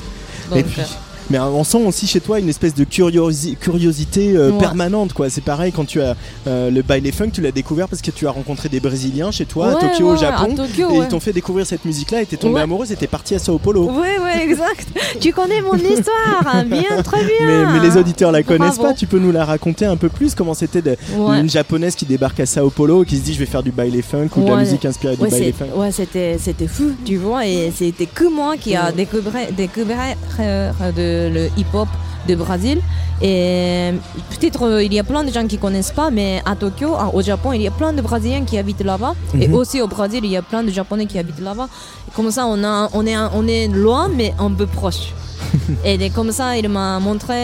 [0.54, 0.84] Et Donc, puis, euh,
[1.30, 4.58] mais on sent aussi chez toi une espèce de curiosi- curiosité euh, Ouais.
[4.58, 5.28] permanente, quoi.
[5.30, 8.26] C'est pareil quand tu as euh, le baile funk, tu l'as découvert parce que tu
[8.26, 11.04] as rencontré des Brésiliens chez toi à Ouais, Tokyo, ouais, au Japon, Tokyo, et ouais.
[11.04, 12.60] ils t'ont fait découvrir cette musique-là, et t'es tombé Ouais.
[12.62, 13.88] amoureuse, et t'es parti à Sao Paulo.
[13.90, 14.86] Oui, oui, exact.
[15.20, 17.46] tu connais mon histoire, hein, bien, très bien.
[17.46, 18.82] Mais, mais les auditeurs la connaissent Bravo.
[18.90, 20.78] pas, tu peux nous la raconter un peu plus Comment c'était
[21.16, 21.40] Ouais.
[21.40, 23.70] une japonaise qui débarque à Sao Paulo et qui se dit je vais faire du
[23.72, 24.60] baile funk ou de la Ouais.
[24.60, 28.24] musique inspirée du Ouais, baile funk ouais, c'était c'était fou, tu vois, et c'était que
[28.24, 31.88] moi qui a découvert, découvert euh, de, le hip-hop
[32.28, 32.78] de Brésil.
[33.20, 33.90] Et
[34.30, 37.22] peut-être euh, il y a plein de gens qui connaissent pas, mais à Tokyo, au
[37.22, 39.54] Japon, il y a plein de Brésiliens qui habitent là-bas, et Mhm.
[39.54, 41.68] aussi au Brésil, il y a plein de Japonais qui habitent là-bas.
[42.14, 45.12] Comme ça, on a, on est, on est loin, mais un peu proche.
[45.84, 47.42] et comme ça, il m'a montré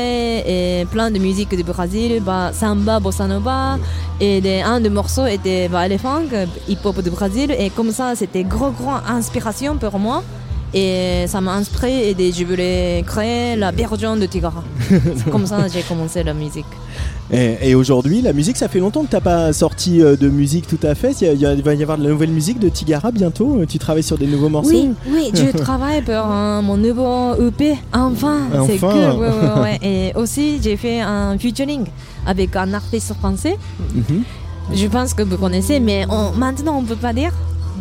[0.81, 3.79] et plein de musique du Brésil, bah, samba, bossa nova,
[4.21, 6.29] et des, un des morceaux était bah, funk,
[6.69, 10.23] hip-hop du Brésil, et comme ça, c'était gros, gros inspiration pour moi.
[10.77, 14.65] Et ça m'a inspiré et je voulais créer la version de Tigara.
[14.89, 16.67] C'est comme ça j'ai commencé la musique.
[17.33, 20.67] Et, et aujourd'hui, la musique, ça fait longtemps que t'as pas sorti euh, de musique
[20.67, 21.13] tout à fait.
[21.23, 23.57] Il, va y avoir de la nouvelle musique de Tigara bientôt.
[23.61, 27.35] Euh, Tu travailles sur des nouveaux morceaux Oui, oui, je travaille pour euh, mon nouveau
[27.47, 27.77] EP.
[27.93, 28.93] Enfin, c'est Enfin.
[28.93, 29.21] cool.
[29.23, 29.79] ouais, ouais, ouais.
[29.83, 31.85] Et aussi, j'ai fait un featuring
[32.27, 33.57] avec un artiste français.
[33.95, 34.23] Mhm.
[34.75, 37.33] Je pense que vous connaissez, mais on- maintenant on peut pas dire.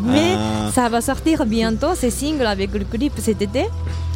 [0.01, 0.71] Mais Ah.
[0.73, 3.65] ça va sortir bientôt, c'est single avec le clip cet été.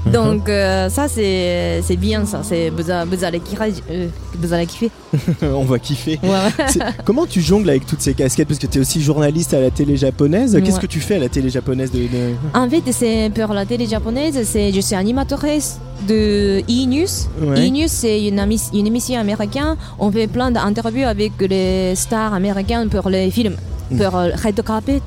[0.05, 0.11] Mhm.
[0.11, 4.07] Donc euh, ça c'est c'est bien ça, c'est vous, vous allez kiffer, euh,
[4.39, 4.89] vous allez kiffer.
[5.41, 6.19] On va kiffer.
[6.23, 6.65] Ouais,
[7.05, 8.47] Comment tu jongles avec toutes ces casquettes?
[8.47, 10.53] Parce que tu es aussi journaliste à la télé japonaise.
[10.63, 10.81] Qu'est-ce Ouais.
[10.81, 13.85] que tu fais à la télé japonaise de, de- En fait, c'est pour la télé
[13.85, 15.77] japonaise, c'est je suis animatrice
[16.07, 16.61] de.
[16.61, 17.67] Ouais.
[17.67, 18.39] E-News, c'est une,
[18.73, 19.75] une émission américaine.
[19.99, 23.55] On fait plein d'interviews avec les stars américaines pour les films,
[23.95, 25.01] pour euh, Red Carpet.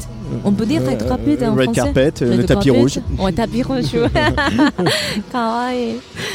[0.45, 2.81] On peut dire Red Euh, Carpet en Red français carpet, euh, le tapis carpet.
[2.81, 2.99] rouge.
[3.19, 3.85] Ouais, tapis rouge.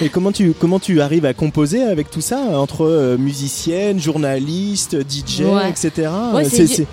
[0.01, 5.41] Et comment tu, comment tu arrives à composer avec tout ça entre musicienne, journaliste, DJ,
[5.41, 5.69] Ouais.
[5.69, 6.09] etc.
[6.33, 6.85] Ouais, c'est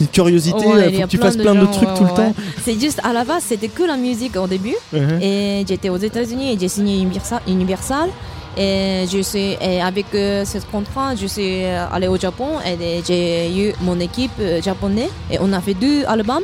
[0.00, 2.16] une curiosité, Ouais, faut que tu fasses plein de gens, trucs ouais, tout le ouais.
[2.16, 2.34] temps.
[2.64, 4.74] C'est juste à la base, c'était que la musique au début.
[4.92, 5.20] Mhm.
[5.22, 7.40] Et j'étais aux États-Unis et j'ai signé Universal.
[7.46, 8.08] Universal.
[8.56, 13.02] Et je suis et avec euh, ce contrat, je suis euh, allée au Japon et
[13.06, 16.42] j'ai eu mon équipe euh, japonaise et on a fait deux albums.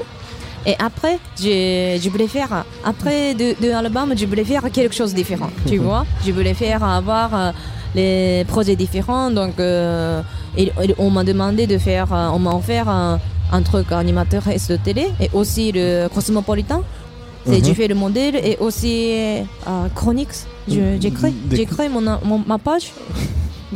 [0.67, 5.13] Et après, je, je voulais faire, après deux, deux albums, je voulais faire quelque chose
[5.13, 6.05] de différent, tu vois.
[6.27, 7.53] Je voulais faire avoir
[7.95, 9.31] les projets différents.
[9.31, 10.21] Donc, euh,
[10.57, 13.19] et- et on m'a demandé de faire, on m'a offert un,
[13.53, 16.83] un truc animateur de télé et aussi le Cosmopolitan.
[17.47, 17.65] C'est- Mhm.
[17.65, 19.43] J'ai fait le modèle et aussi euh,
[19.95, 20.47] Chronix.
[20.69, 22.93] J'ai créé, Des- j'ai créé mon, mon- ma page.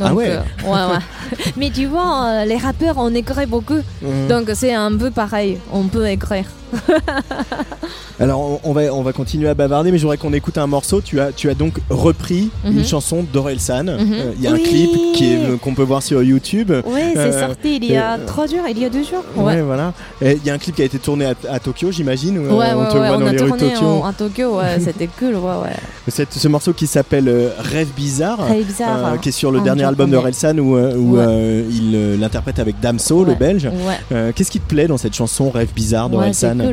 [0.01, 0.29] Ah ouais.
[0.31, 1.43] euh, ouais, ouais.
[1.57, 3.81] Mais tu vois, euh, les rappeurs, on écrit beaucoup.
[4.01, 4.27] Mhm.
[4.27, 5.59] Donc c'est un peu pareil.
[5.71, 6.45] On peut écrire.
[8.19, 11.01] Alors on, va, on va continuer à bavarder, mais je voudrais qu'on écoute un morceau.
[11.01, 12.77] Tu as, tu as donc repris Mhm.
[12.79, 13.87] une chanson d'Orelsan.
[13.89, 14.15] Euh, Mhm.
[14.37, 14.89] Il y a un clip
[15.21, 16.71] euh, qu'on peut voir sur YouTube.
[16.85, 19.23] Oui, c'est Euh, sorti il y a euh, trois jours, il y a deux jours.
[19.35, 19.61] Ouais, Ouais.
[19.61, 19.93] voilà.
[20.21, 22.37] Il y a un clip qui a été tourné à, à Tokyo, j'imagine.
[22.39, 23.85] Ouais, euh, on ouais, te ouais, voit dans a les rues de Tokyo.
[23.85, 26.25] en- à Tokyo, ouais, c'était cool, ouais, ouais.
[26.29, 29.63] Ce morceau qui s'appelle euh, Rêve bizarre, euh, Rêve bizarre, qui est sur le en
[29.63, 30.31] dernier album de japonais.
[30.33, 31.23] Relsan où, euh, où, Ouais.
[31.27, 33.65] euh, il euh, l'interprète avec Damso, le Ouais, belge.
[33.65, 33.71] ouais.
[34.11, 36.15] Euh, Qu'est-ce qui te plaît dans cette chanson Rêve bizarre de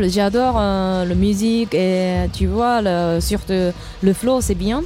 [0.08, 3.72] J'adore euh, la musique et tu vois, le, surtout
[4.02, 4.82] le flow, c'est bien.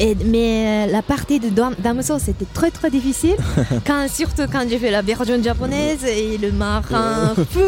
[0.00, 3.36] Et, mais euh, la partie de Dam- Damso, c'était très très difficile.
[3.86, 7.60] quand, surtout quand j'ai fait la version japonaise et le marin fou,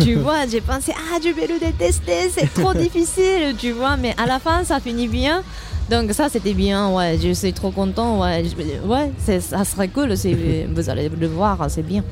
[0.00, 3.96] tu vois, j'ai pensé, ah, je vais le détester, c'est trop difficile, tu vois.
[3.96, 5.42] Mais à la fin, ça finit bien.
[5.90, 10.14] Donc ça, c'était bien, ouais, je suis trop content, ouais, je- ouais ça serait cool,
[10.74, 12.02] vous allez le voir, c'est bien.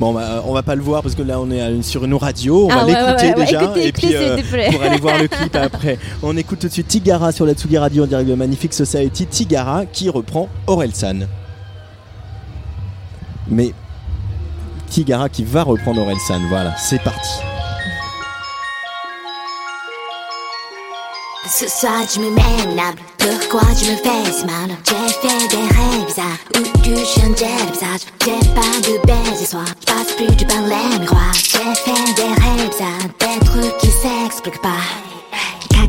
[0.00, 2.66] Bon, bah, on va pas le voir parce que là on est sur une radio,
[2.66, 4.38] on Ah va ouais, l'écouter ouais, déjà écoutez, et puis euh,
[4.72, 5.98] pour aller voir le clip après.
[6.22, 9.26] On écoute tout de suite Tigara sur la Tsugi Radio en direct de Magnifique Society.
[9.26, 11.26] Tigara qui reprend Orelsan.
[13.48, 13.72] Mais
[14.88, 17.40] Tigara qui va reprendre Orelsan, voilà, c'est parti.
[21.50, 26.06] Ce soir je me minable Pourquoi je me fais si mal J'ai fait des rêves
[26.06, 29.64] bizarres Où tu changeais le visage J'ai pas de histoires.
[29.80, 31.32] Je passe plus du par les miroirs.
[31.32, 35.17] J'ai fait des rêves bizarres Des trucs qui s'expliquent pas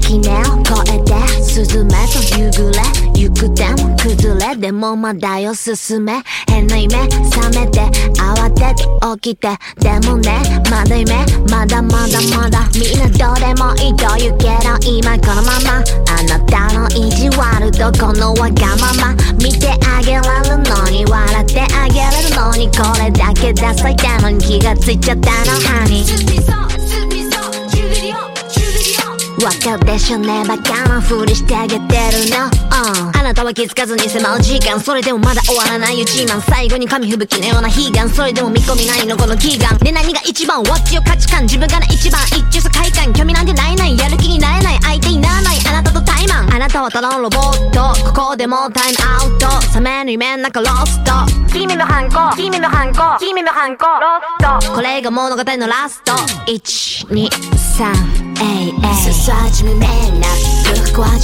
[0.09, 1.13] 垣根を越えて
[1.43, 2.81] 進めと夕暮れ
[3.13, 6.95] 行くでも崩れでもまだよ進め変な夢
[7.29, 7.81] 覚めて
[8.17, 8.85] 慌てて
[9.21, 10.39] 起きてでもね
[10.71, 11.13] まだ夢
[11.51, 15.83] まだまだまだみんなどうでもいいと言うけど今このまま。
[16.09, 19.13] あなたの意地悪とこのわがまま。
[19.35, 26.78] 見てあげられるのに笑ってあげれるのにこれだけダサいたのに気がついちゃったのハニー
[29.45, 30.17] わかるでしょ？
[30.17, 31.85] ねバカなふりしてあげてる
[32.29, 34.79] の、uh あなたは気づかずに迫る時間。
[34.79, 38.09] それでもまだ終わらない一番最後に紙吹雪のような悲願。
[38.09, 39.77] それでも見込みないのこの祈願。
[39.79, 43.97] で何が一番？What's your 価値観自分から一番一致世界観興味なんてないない。
[43.97, 45.57] やる気になれない相手にならない。
[45.69, 45.88] あなた
[46.59, 47.93] なたはただのボット。
[48.11, 49.49] ここでもタイムアウト。
[49.71, 51.11] サメの夢の中ロスト。
[51.53, 52.35] 君のハンコ。
[52.35, 53.17] 君のハンコ。
[53.17, 53.85] 君のハンコ。
[53.85, 54.19] ロ
[54.59, 54.73] スト。
[54.75, 56.11] これが物語のラスト。
[56.51, 60.27] 123ええええそそじむめんな
[60.65, 60.99] ブロック。
[60.99, 61.23] はフェイ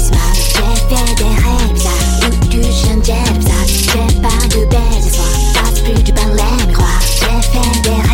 [0.00, 4.26] スマンジフェデヘイザーウッドシャンジェフザージファ
[4.60, 5.14] ルベージェス
[5.54, 8.02] ワンバツプリュバンレミホワジフェデヘイ。
[8.02, 8.11] ザー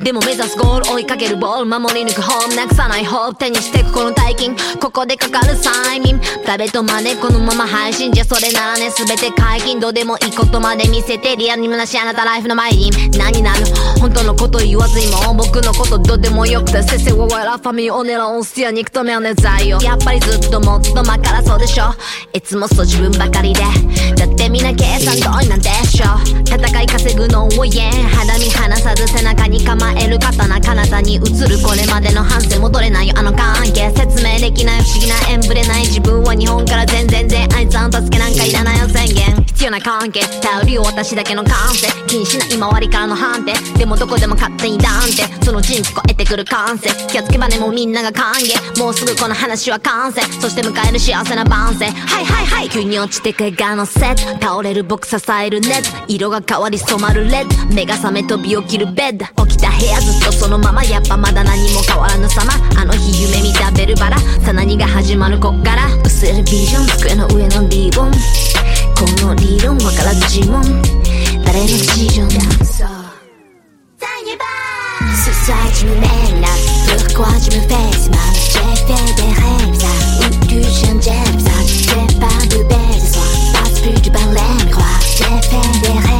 [0.00, 4.56] でも目指すゴール追いかけるボール守り抜くホームなくさないホープ手にしてくこの大金。
[4.80, 6.20] ここでかかる催眠。
[6.46, 8.90] 誰とまでこのまま配信じゃそれならね。
[8.90, 12.90] 全て解禁どうでもいいことまで見せてリアルに虚しあなたライフの前に。
[13.18, 13.64] 何なる？
[14.00, 16.82] 本当のこと言わずにも僕のことどうでもよくて。
[16.82, 21.84] せせわわらファミオネラオンスティア憎とめはね在よやっぱりずっともっとまからそうでしょ。
[22.32, 23.62] いつもそう自分ばかりで。
[24.16, 26.06] だってみんな計算通りなんでしょ。
[26.46, 38.88] 戦い稼ぐのを言え肌身離さず背中に構える刀彼方に映るこれまでの反省戻れないよあの関係説明できない不思議な縁ぶれない自分は日本から全然全あいつらの助けなんかいらないよ。
[38.88, 42.48] 宣言必要な関係頼りを私だけの感性気にしない。
[42.52, 54.32] 今割りからの判定でもどこでも勝手に断定その人聞こえてくる感性気がつけばねもうみんなが歓迎もうすぐこの話は完成そして迎える幸せな晩成はいはいはい急に落ちてく映画のセット。
[54.44, 56.12] 倒れる僕支えるネット。
[56.12, 57.74] 色が変わり染まるレッド。
[57.74, 59.46] 目が覚め飛び起きるベッド。
[59.46, 62.52] 起きた部屋ずっとそのままやっぱまだ何も変わらぬ様。
[62.76, 65.86] あの日夢見たベルバラさ何が始まるこっから。
[66.04, 68.10] 薄るビジョン机の上のリボン。
[68.10, 70.60] この理論わからず自問
[71.44, 72.30] 誰の事情だ？
[72.64, 72.88] そう。
[75.14, 76.48] すさじむめんな
[76.86, 78.18] ぶっ壊じむフェイスマン。
[78.34, 79.38] ジェフェデヘ
[79.70, 81.50] ルザウルシャンジェフザ。
[81.64, 83.18] ジェファンドベルス
[83.54, 84.84] ワバスプルバンレンコア。
[85.16, 86.11] ジェフェデヘルザ。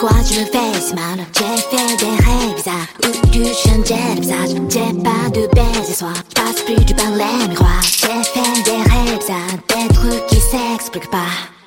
[0.00, 1.18] Pourquoi tu me fais mal?
[1.36, 6.24] J'ai fait des rêves bizarres Où tu changes de visage J'ai pas de belles histoires
[6.34, 11.59] Passe plus du balai miroir J'ai fait des rêves bizarres Des trucs qui s'expliquent pas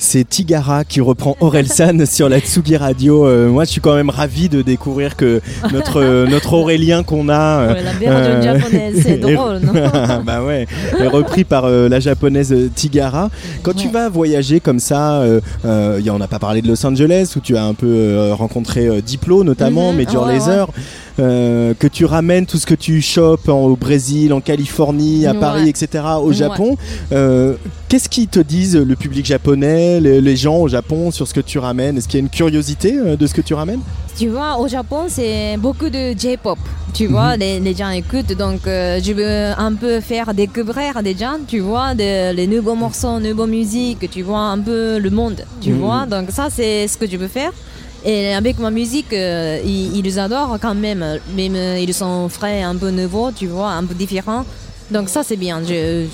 [0.00, 3.26] C'est Tigara qui reprend Orelsan sur la Tsugi Radio.
[3.26, 5.40] Euh, moi, je suis quand même ravi de découvrir que
[5.72, 9.72] notre euh, notre Aurélien qu'on a, euh, Ouais, la version japonaise, c'est est- drôle, non
[10.24, 10.66] Bah ouais,
[11.00, 13.28] est repris par euh, la japonaise euh, Tigara.
[13.62, 17.32] Quand tu vas voyager comme ça, euh, euh, on n'a pas parlé de Los Angeles
[17.36, 20.68] où tu as un peu euh, rencontré euh, Diplo notamment, Mhm, Major ouais, Lazer.
[21.18, 25.32] Euh, que tu ramènes tout ce que tu chopes en- au Brésil, en Californie, à
[25.32, 25.38] Ouais.
[25.40, 26.04] Paris, etc.
[26.22, 26.34] au Ouais.
[26.34, 26.76] Japon.
[27.12, 27.54] Euh,
[27.88, 31.40] Qu'est-ce qu'ils te disent le public japonais, les, les gens au Japon sur ce que
[31.40, 31.96] tu ramènes?
[31.96, 33.80] Est-ce qu'il y a une curiosité euh, de ce que tu ramènes?
[34.18, 36.58] Tu vois, au Japon, c'est beaucoup de J-pop.
[36.92, 37.40] Tu vois, Mhm.
[37.40, 41.60] les, les gens écoutent, donc euh, je veux un peu faire découvrir des gens, tu
[41.60, 45.78] vois, de- les nouveaux morceaux, nouveaux musiques, tu vois, un peu le monde, tu Mhm.
[45.78, 46.04] vois.
[46.04, 47.52] Donc ça, c'est ce que je veux faire.
[48.04, 51.04] Et avec ma musique, euh, ils, adorent quand même.
[51.36, 54.44] Même euh, ils sont frais, un peu nouveaux, tu vois, un peu différents.
[54.90, 55.60] Donc ça, c'est bien.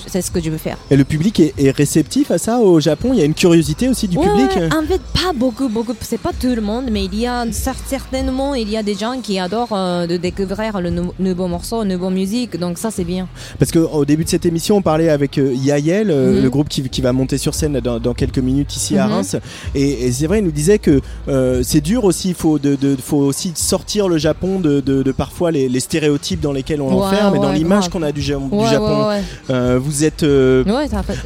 [0.07, 0.77] C'est ce que je veux faire.
[0.91, 3.11] Et le public est, est réceptif à ça au Japon?
[3.13, 4.49] Il y a une curiosité aussi du Ouais, public?
[4.55, 5.93] ouais, en fait, pas beaucoup, beaucoup.
[6.01, 8.95] C'est pas tout le monde, mais il y a cer- certainement, il y a des
[8.95, 12.57] gens qui adorent euh, de découvrir le nou- nouveau morceau, nouveau musique.
[12.59, 13.27] Donc ça, c'est bien.
[13.59, 16.43] Parce qu'au début de cette émission, on parlait avec euh, Yael, euh, Mhm.
[16.43, 19.13] le groupe qui, qui va monter sur scène dans, dans quelques minutes ici à Mhm.
[19.13, 19.35] Reims.
[19.73, 20.99] Et, et c'est vrai, il nous disait que
[21.29, 25.01] euh, c'est dur aussi, il faut, de, de- faut aussi sortir le Japon de, de-
[25.03, 28.11] de parfois les, les stéréotypes dans lesquels on Ouais, l'enferme et dans l'image qu'on a
[28.11, 28.35] du, Ja-
[28.65, 29.09] du Japon.
[29.49, 30.63] Euh, vous êtes euh,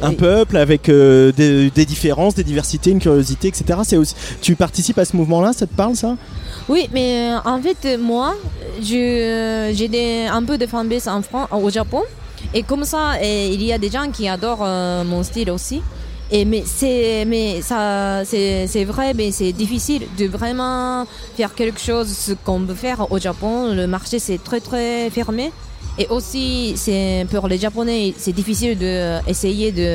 [0.02, 3.80] un peuple avec euh, des, des différences, des diversités, une curiosité, etc.
[3.84, 6.16] C'est aussi, tu participes à ce mouvement-là, ça te parle ça?
[6.68, 8.34] Oui, mais en fait, moi,
[8.80, 12.02] j'ai un peu de fanbase en France, au Japon.
[12.54, 15.82] Et comme ça, et il y a des gens qui adorent euh, mon style aussi.
[16.32, 21.04] Et mais c'est mais ça c'est vrai mais c'est difficile de vraiment
[21.36, 25.50] faire quelque chose ce qu'on peut faire au Japon le marché c'est très très fermé
[26.00, 28.92] et aussi c'est pour les japonais c'est difficile de
[29.32, 29.88] essayer de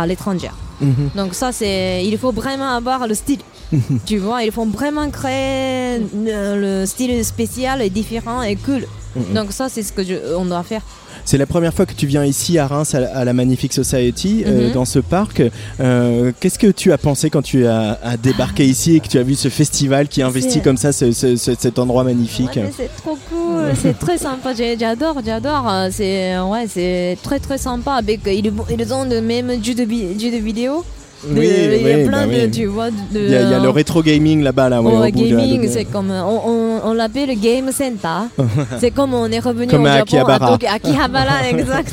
[0.00, 1.10] à l'étranger Mhm.
[1.20, 3.42] donc ça c'est il faut vraiment avoir le style
[4.08, 8.84] tu vois il faut vraiment créer euh, le style spécial et différent et cool
[9.16, 9.34] Mhm.
[9.36, 10.84] donc ça c'est ce que je, on doit faire
[11.24, 13.72] C'est la première fois que tu viens ici à Reims à, la- à la Magnifique
[13.72, 14.72] Society, euh, Mhm.
[14.74, 15.42] dans ce parc.
[15.80, 19.18] Euh, Qu'est-ce que tu as pensé quand tu as, as débarqué ici et que tu
[19.18, 22.72] as vu ce festival qui investit comme ça ce- ce- ce- cet endroit magnifique Ouais,
[22.76, 24.52] c'est trop cool, c'est très sympa.
[24.78, 25.68] J'adore, j'adore.
[25.70, 27.92] Euh, C'est ouais, c'est très très sympa.
[27.94, 30.84] Avec ils, ils ont le même jeu de, vi- jeu de vidéo.
[31.28, 32.50] Oui, il y a oui, plein bah de, oui.
[32.50, 32.96] tu vois, de.
[33.12, 34.80] Il y, a, il y a le rétro gaming là-bas, là.
[34.80, 38.28] Ouais, au gaming, c'est comme on, on, on l'appelle Game Center.
[38.80, 40.56] c'est comme on est revenu Comme au à Japon Akihabara.
[40.56, 41.92] Tokyo- Akihabara, exact.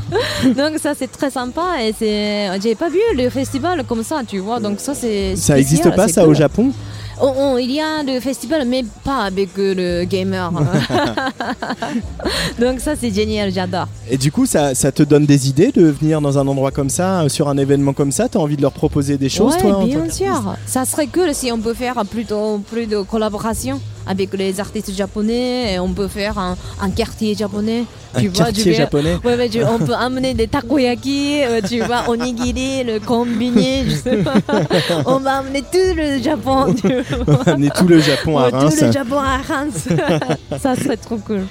[0.56, 4.38] donc ça c'est très sympa et c'est j'ai pas vu le festival comme ça, tu
[4.38, 4.60] vois.
[4.60, 6.32] Donc ça c'est Ça existe spécial, pas ça au.
[6.34, 6.70] Japon?
[7.20, 10.50] Oh, oh, il y a le festival mais pas avec euh, le gamer.
[12.60, 13.86] donc ça c'est génial, j'adore.
[14.10, 16.90] Et du coup, ça, ça te donne des idées de venir dans un endroit comme
[16.90, 18.28] ça, euh, sur un événement comme ça?
[18.28, 20.56] T'as envie de leur proposer des choses, ouais, toi en bien sûr.
[20.66, 25.74] Ça serait cool si on peut faire plutôt plus de collaboration avec les artistes japonais.
[25.74, 27.84] Et on peut faire un, un quartier japonais.
[28.14, 31.60] Un tu vois, quartier tu japonais Ouais, ouais, tu- on peut amener des takoyaki, euh,
[31.68, 34.34] tu vois, onigiri, le combiné, je sais pas.
[35.06, 36.72] on va amener tout le Japon.
[36.74, 36.86] Tu
[37.26, 37.42] vois.
[37.48, 38.76] Amener tout le Japon à Reims.
[38.78, 39.88] Tout le Japon à Reims.
[40.60, 41.44] ça serait trop cool.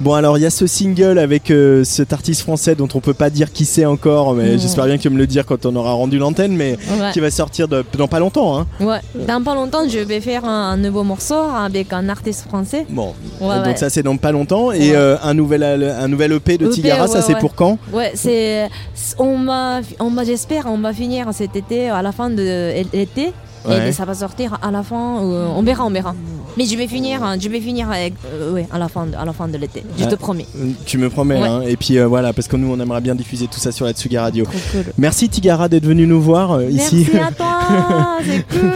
[0.00, 3.14] Bon, alors il y a ce single avec euh, cet artiste français dont on peut
[3.14, 4.58] pas dire qui c'est encore, mais Mhm.
[4.60, 7.10] j'espère bien que tu vas me le dire quand on aura rendu l'antenne, mais Ouais.
[7.12, 8.58] qui va sortir de- dans pas longtemps.
[8.60, 8.66] Hein.
[8.78, 12.86] Ouais, dans pas longtemps, je vais faire un, un nouveau morceau avec un artiste français.
[12.88, 13.76] Bon, Ouais, donc ouais.
[13.76, 14.70] ça c'est dans pas longtemps.
[14.70, 17.76] Et euh, un, nouvel, un nouvel EP de EP, Tigara, ça c'est pour quand?
[17.92, 18.68] Ouais, c'est
[19.18, 23.32] on va on va j'espère on va finir cet été à la fin de l'été
[23.66, 23.88] Ouais.
[23.88, 26.14] et ça va sortir à la fin euh, on verra on verra.
[26.56, 29.14] Mais je vais finir hein, je vais finir avec euh, ouais, à la fin de,
[29.16, 29.84] à la fin de l'été.
[29.98, 30.46] Je te promets.
[30.86, 31.48] Tu me promets, Ouais.
[31.48, 31.60] hein.
[31.66, 33.92] et puis euh, voilà, parce que nous on aimerait bien diffuser tout ça sur la
[33.92, 34.44] Tsugi Radio.
[34.72, 34.84] Cool.
[34.96, 37.10] Merci Tigara d'être venu nous voir euh, Merci ici.
[37.18, 38.70] à toi, c'est cool.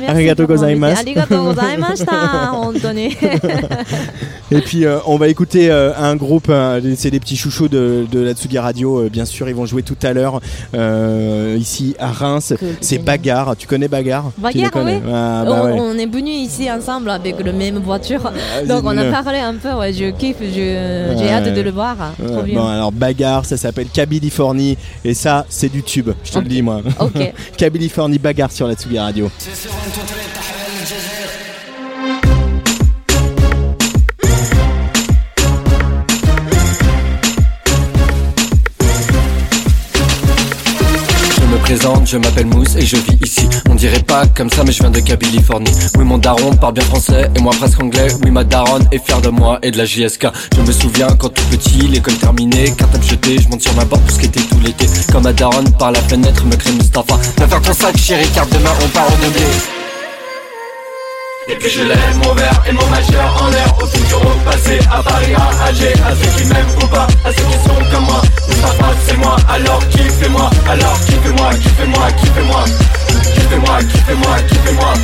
[0.00, 0.74] Merci Arigato pour m'inviter.
[0.80, 1.00] gozaimasu.
[1.00, 3.16] Arigato gozaimashita, Anthony.
[4.50, 8.06] Et puis euh, on va écouter euh, un groupe, euh, c'est des petits chouchous de,
[8.10, 10.40] de la Tsugi Radio, euh, bien sûr, ils vont jouer tout à l'heure
[10.74, 12.52] euh, ici à Reims.
[12.80, 14.30] c'est Bagarre, tu connais Bagarre?
[14.38, 15.02] Bagarre, connais oui.
[15.12, 15.80] Ah, bah on, ouais.
[15.80, 18.30] on est venus ici ensemble avec le même voiture.
[18.60, 21.30] c'est Donc on a parlé un peu, ouais, je kiffe, j'ai Ouais.
[21.30, 21.96] hâte de le voir.
[22.24, 22.60] Trop Ouais, bien.
[22.60, 26.62] bon, alors Bagarre, ça s'appelle Californie et ça c'est du tube, je te le dis
[26.62, 26.80] moi.
[27.00, 27.32] Ok.
[27.56, 29.30] Californie Bagarre sur la Tsugi Radio.
[29.84, 30.63] 1 2 3 تحرير
[41.66, 43.48] je m'appelle Mousse et je vis ici.
[43.70, 45.72] On dirait pas comme ça, mais je viens de Californie.
[45.96, 48.08] Oui, mon daron parle bien français et moi presque anglais.
[48.22, 50.26] Oui, ma daronne est fière de moi et de la JSK.
[50.54, 54.02] Je me souviens quand tout petit, l'école terminée, cartable jeté, je monte sur ma porte
[54.02, 54.86] pour skater tout l'été.
[55.10, 57.18] Quand ma daronne par la fenêtre me crée Mustapha.
[57.38, 59.83] Va faire ton sac, chérie, car demain on part doublé.
[61.46, 63.74] Et puis je lève mon verre et mon majeur en l'air.
[63.80, 67.32] Au futur, au passé, à Paris, à Alger À ceux qui m'aiment ou pas, à
[67.32, 68.22] ceux qui sont comme moi.
[68.48, 72.64] Mustapha c'est moi, alors kiffez-moi Alors kiffez-moi, kiffez-moi, kiffez-moi
[73.34, 74.94] Kiffez-moi, kiffez-moi, kiffez-moi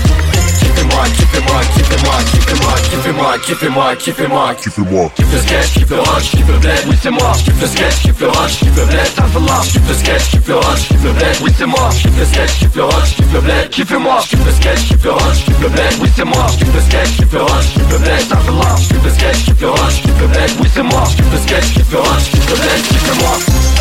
[0.81, 5.11] Kiffez-moi, kiffez-moi, kiffez-moi, kiffez-moi, kiffez-moi, kiffez-moi, kiffez-moi, kiffez-moi.
[5.15, 7.33] Kiffe le sketch, kiffe le rush, kiffe le bled, oui c'est moi.
[7.45, 9.69] Kiffe le sketch, kiffe le rush, kiffe le bled, ça fait large.
[9.69, 11.91] Kiffe le sketch, kiffe le rush, kiffe le bled, oui c'est moi.
[11.91, 14.21] Kiffe le sketch, kiffe le rush, kiffe le bled, kiffez-moi.
[14.23, 16.47] Kiffe le sketch, kiffe le rush, kiffe le bled, oui c'est moi.
[16.59, 18.89] Kiffe le sketch, kiffe le rush, kiffe le bled, ça fait large.
[18.89, 21.05] Kiffe le sketch, kiffe le rush, kiffe le bled, oui c'est moi.
[21.05, 23.80] Kiffe le sketch, kiffe le rush, kiffe le bled, kiffez-moi.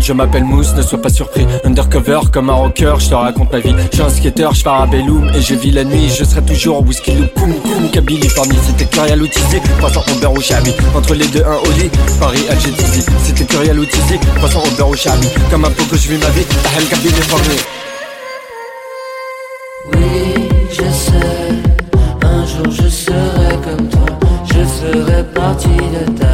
[0.00, 1.46] Je m'appelle Mousse, ne sois pas surpris.
[1.64, 3.74] Undercover comme un rocker, je te raconte ma vie.
[3.90, 6.10] Je suis un skater, je pars à Belloum et je vis la nuit.
[6.10, 8.58] Je serai toujours whisky look, koum koum, Californie.
[8.66, 10.72] C'était Curial Outizé, passant au beurre au chabi.
[10.94, 13.06] Entre les deux, un lit, Paris, Alger, Tizi.
[13.22, 15.28] C'était Curial Outizé, passant au beurre au chabi.
[15.50, 17.60] Comme un que je vis ma vie, Tahel Californie.
[19.92, 21.48] Oui, je sais,
[22.22, 26.33] un jour je serai comme toi, je ferai partie de ta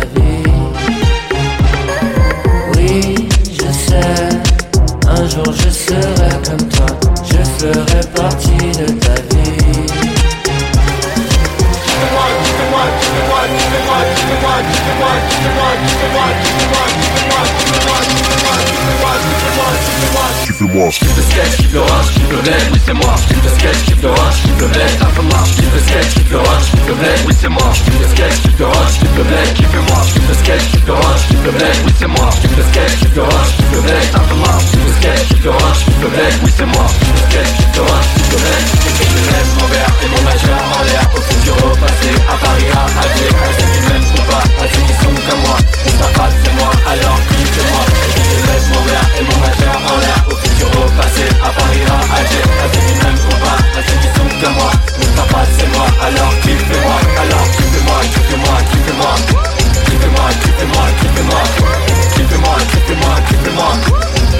[20.90, 20.94] l'orange.
[20.94, 23.14] J'kiffe le skate, j'kiffe l'orage, j'kiffe le blé, oui c'est moi.
[23.22, 25.50] J'kiffe le skate, j'kiffe l'orage, j'kiffe le blé, ça peut marche.
[25.50, 27.70] J'kiffe le skate, j'kiffe l'orage, j'kiffe le blé, oui c'est moi.
[27.74, 30.00] J'kiffe le skate, j'kiffe l'orage, j'kiffe le blé, kiffe moi.
[30.06, 32.28] J'kiffe le skate, j'kiffe l'orage, j'kiffe le blé, oui c'est moi.
[32.34, 34.64] J'kiffe le skate, j'kiffe l'orage, j'kiffe le blé, ça peut marche.
[34.66, 36.86] J'kiffe le skate, j'kiffe l'orage, j'kiffe le blé, oui c'est moi.
[36.90, 38.54] J'kiffe le skate, j'kiffe l'orage, j'kiffe le blé.
[38.90, 42.34] J'kiffe le rêve, mon verre et mon majeur en l'air au fond du repassé à
[42.40, 43.30] Paris à Alger.
[43.30, 45.58] À ceux qui m'aiment ou pas, à ceux qui sont comme moi.
[45.86, 47.99] On s'appelle, c'est moi, alors kiffe moi
[48.80, 52.46] mon verre et mon majeur en l'air au futur, au passé, à Paris, à Alger,
[52.72, 54.70] qui m'aiment ou pas, à ceux qui sont comme moi.
[54.98, 59.14] Mustapha c'est moi, alors kiffez-moi, alors kiffez-moi, kiffez-moi, kiffez-moi.
[59.86, 61.42] Kiffez-moi, kiffez-moi, kiffez-moi.
[62.14, 63.70] Kiffez-moi, kiffez-moi, kiffez-moi.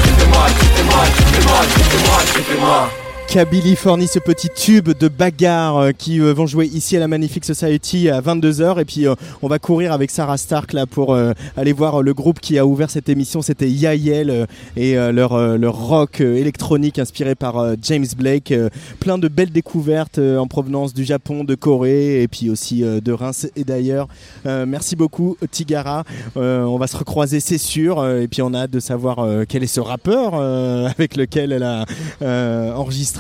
[0.03, 3.10] Kiffez-moi, kiffez-moi, kiffez-moi, kiffez-moi, kiffez-moi.
[3.31, 7.07] Rockabilly fournit ce petit tube de bagarre euh, qui euh, vont jouer ici à la
[7.07, 11.17] Magnifique Society à 22h et puis euh, on va courir avec Sarah Stark là pour
[11.57, 13.41] aller voir le groupe qui a ouvert cette émission.
[13.41, 18.53] C'était Yael et leur, leur rock électronique inspiré par James Blake.
[18.99, 23.49] Plein de belles découvertes en provenance du Japon de Corée et puis aussi de Reims
[23.55, 24.09] et d'ailleurs.
[24.45, 26.05] Merci beaucoup Tigara.
[26.35, 28.07] On va se recroiser c'est sûr.
[28.09, 30.35] Et puis on a hâte de savoir quel est ce rappeur
[30.91, 31.85] avec lequel elle a
[32.23, 32.73] euh,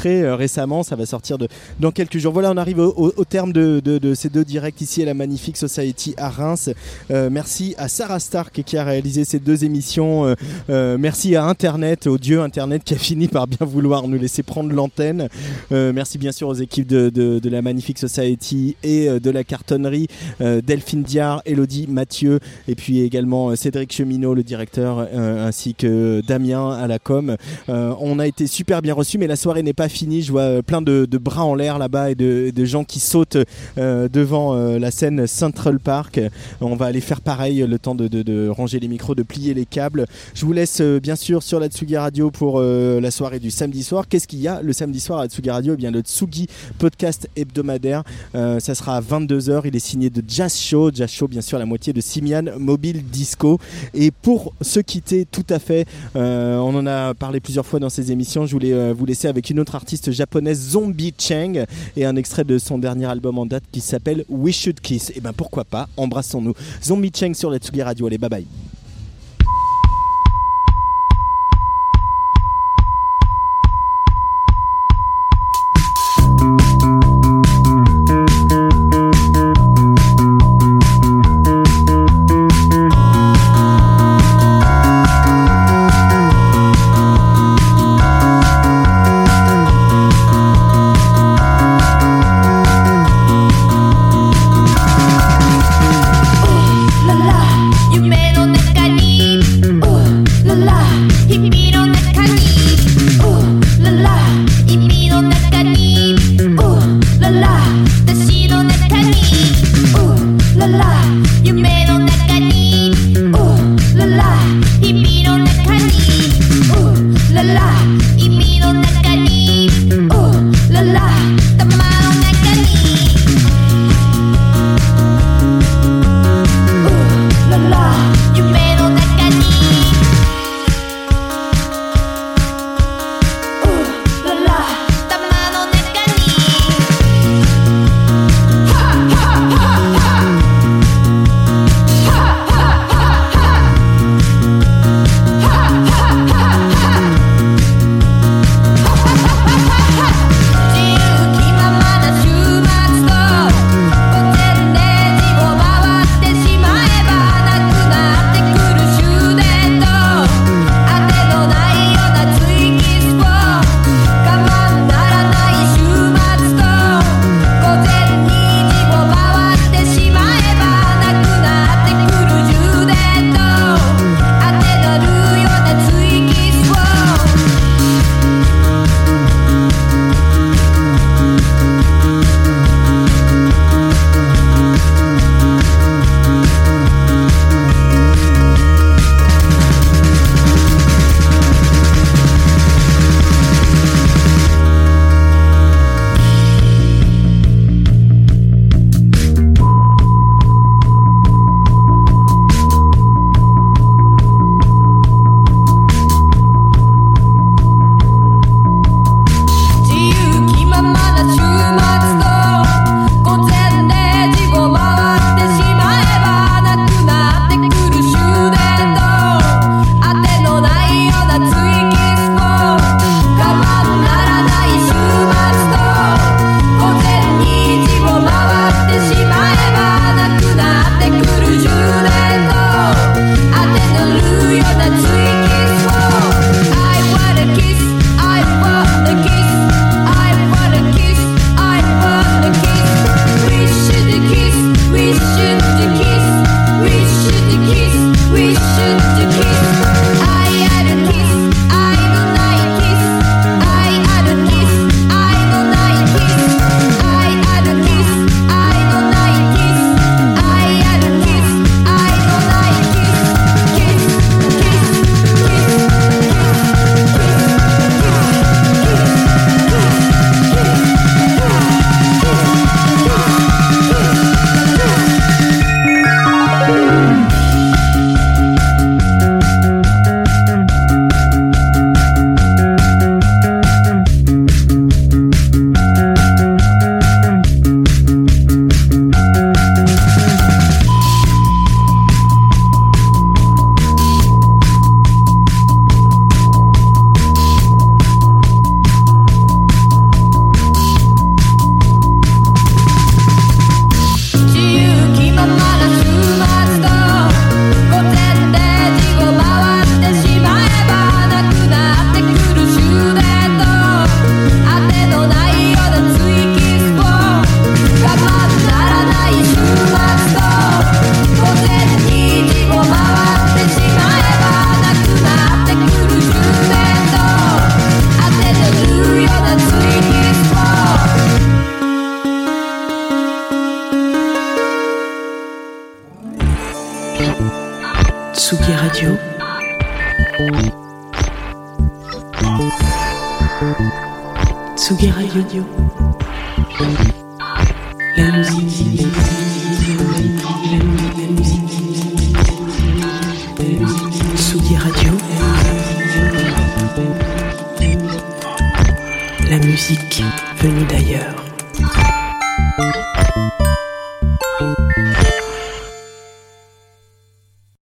[0.08, 0.82] euh, récemment.
[0.82, 1.36] Ça va sortir
[1.78, 2.32] dans quelques jours.
[2.32, 6.14] Voilà, on arrive au, terme de, de- ces deux directs ici à la Magnifique Society
[6.16, 6.70] à Reims.
[7.10, 10.34] Euh, merci à Sarah Stark qui a réalisé ces deux émissions.
[10.68, 14.42] Euh, merci à Internet, au dieu Internet qui a fini par bien vouloir nous laisser
[14.42, 15.28] prendre l'antenne.
[15.70, 20.06] Merci bien sûr aux équipes de, la Magnifique Society et de la cartonnerie.
[20.40, 26.86] Delphine Diard, Elodie Mathieu et puis également Cédric Cheminot, le directeur, ainsi que Damien à
[26.86, 27.36] la com.
[27.68, 30.22] On a été super bien reçus, mais la soirée n'est pas finie.
[30.22, 33.38] Je vois euh, plein de, bras en l'air là-bas et de, gens qui sautent
[33.78, 36.20] euh, devant euh, la scène Central Park.
[36.60, 40.06] On va aller faire pareil, le temps de, ranger les micros, de plier les câbles.
[40.34, 44.06] Je vous laisse bien sûr sur la Tsugi Radio pour la soirée du samedi soir.
[44.08, 45.74] Qu'est-ce qu'il y a le samedi soir à la Tsugi Radio?
[45.74, 46.46] Eh bien, le Tsugi
[46.78, 48.02] podcast hebdomadaire.
[48.34, 49.62] Ça sera à 22h.
[49.64, 50.90] Il est signé de Jazz Show.
[50.92, 53.58] Jazz Show, bien sûr, la moitié de Simian Mobile Disco.
[53.94, 58.12] Et pour se quitter, tout à fait, on en a parlé plusieurs fois dans ces
[58.12, 58.46] émissions.
[58.46, 61.64] Je voulais vous laisser avec une autre artiste japonaise, Zombie Cheng,
[61.96, 65.10] et un extrait de son dernier album en date qui s'appelle We Should Kiss.
[65.16, 66.54] Et ben pourquoi pas, embrassons-nous.
[66.82, 68.06] Zombie Cheng sur la Tsugi Radio.
[68.06, 68.46] Allez, bye bye.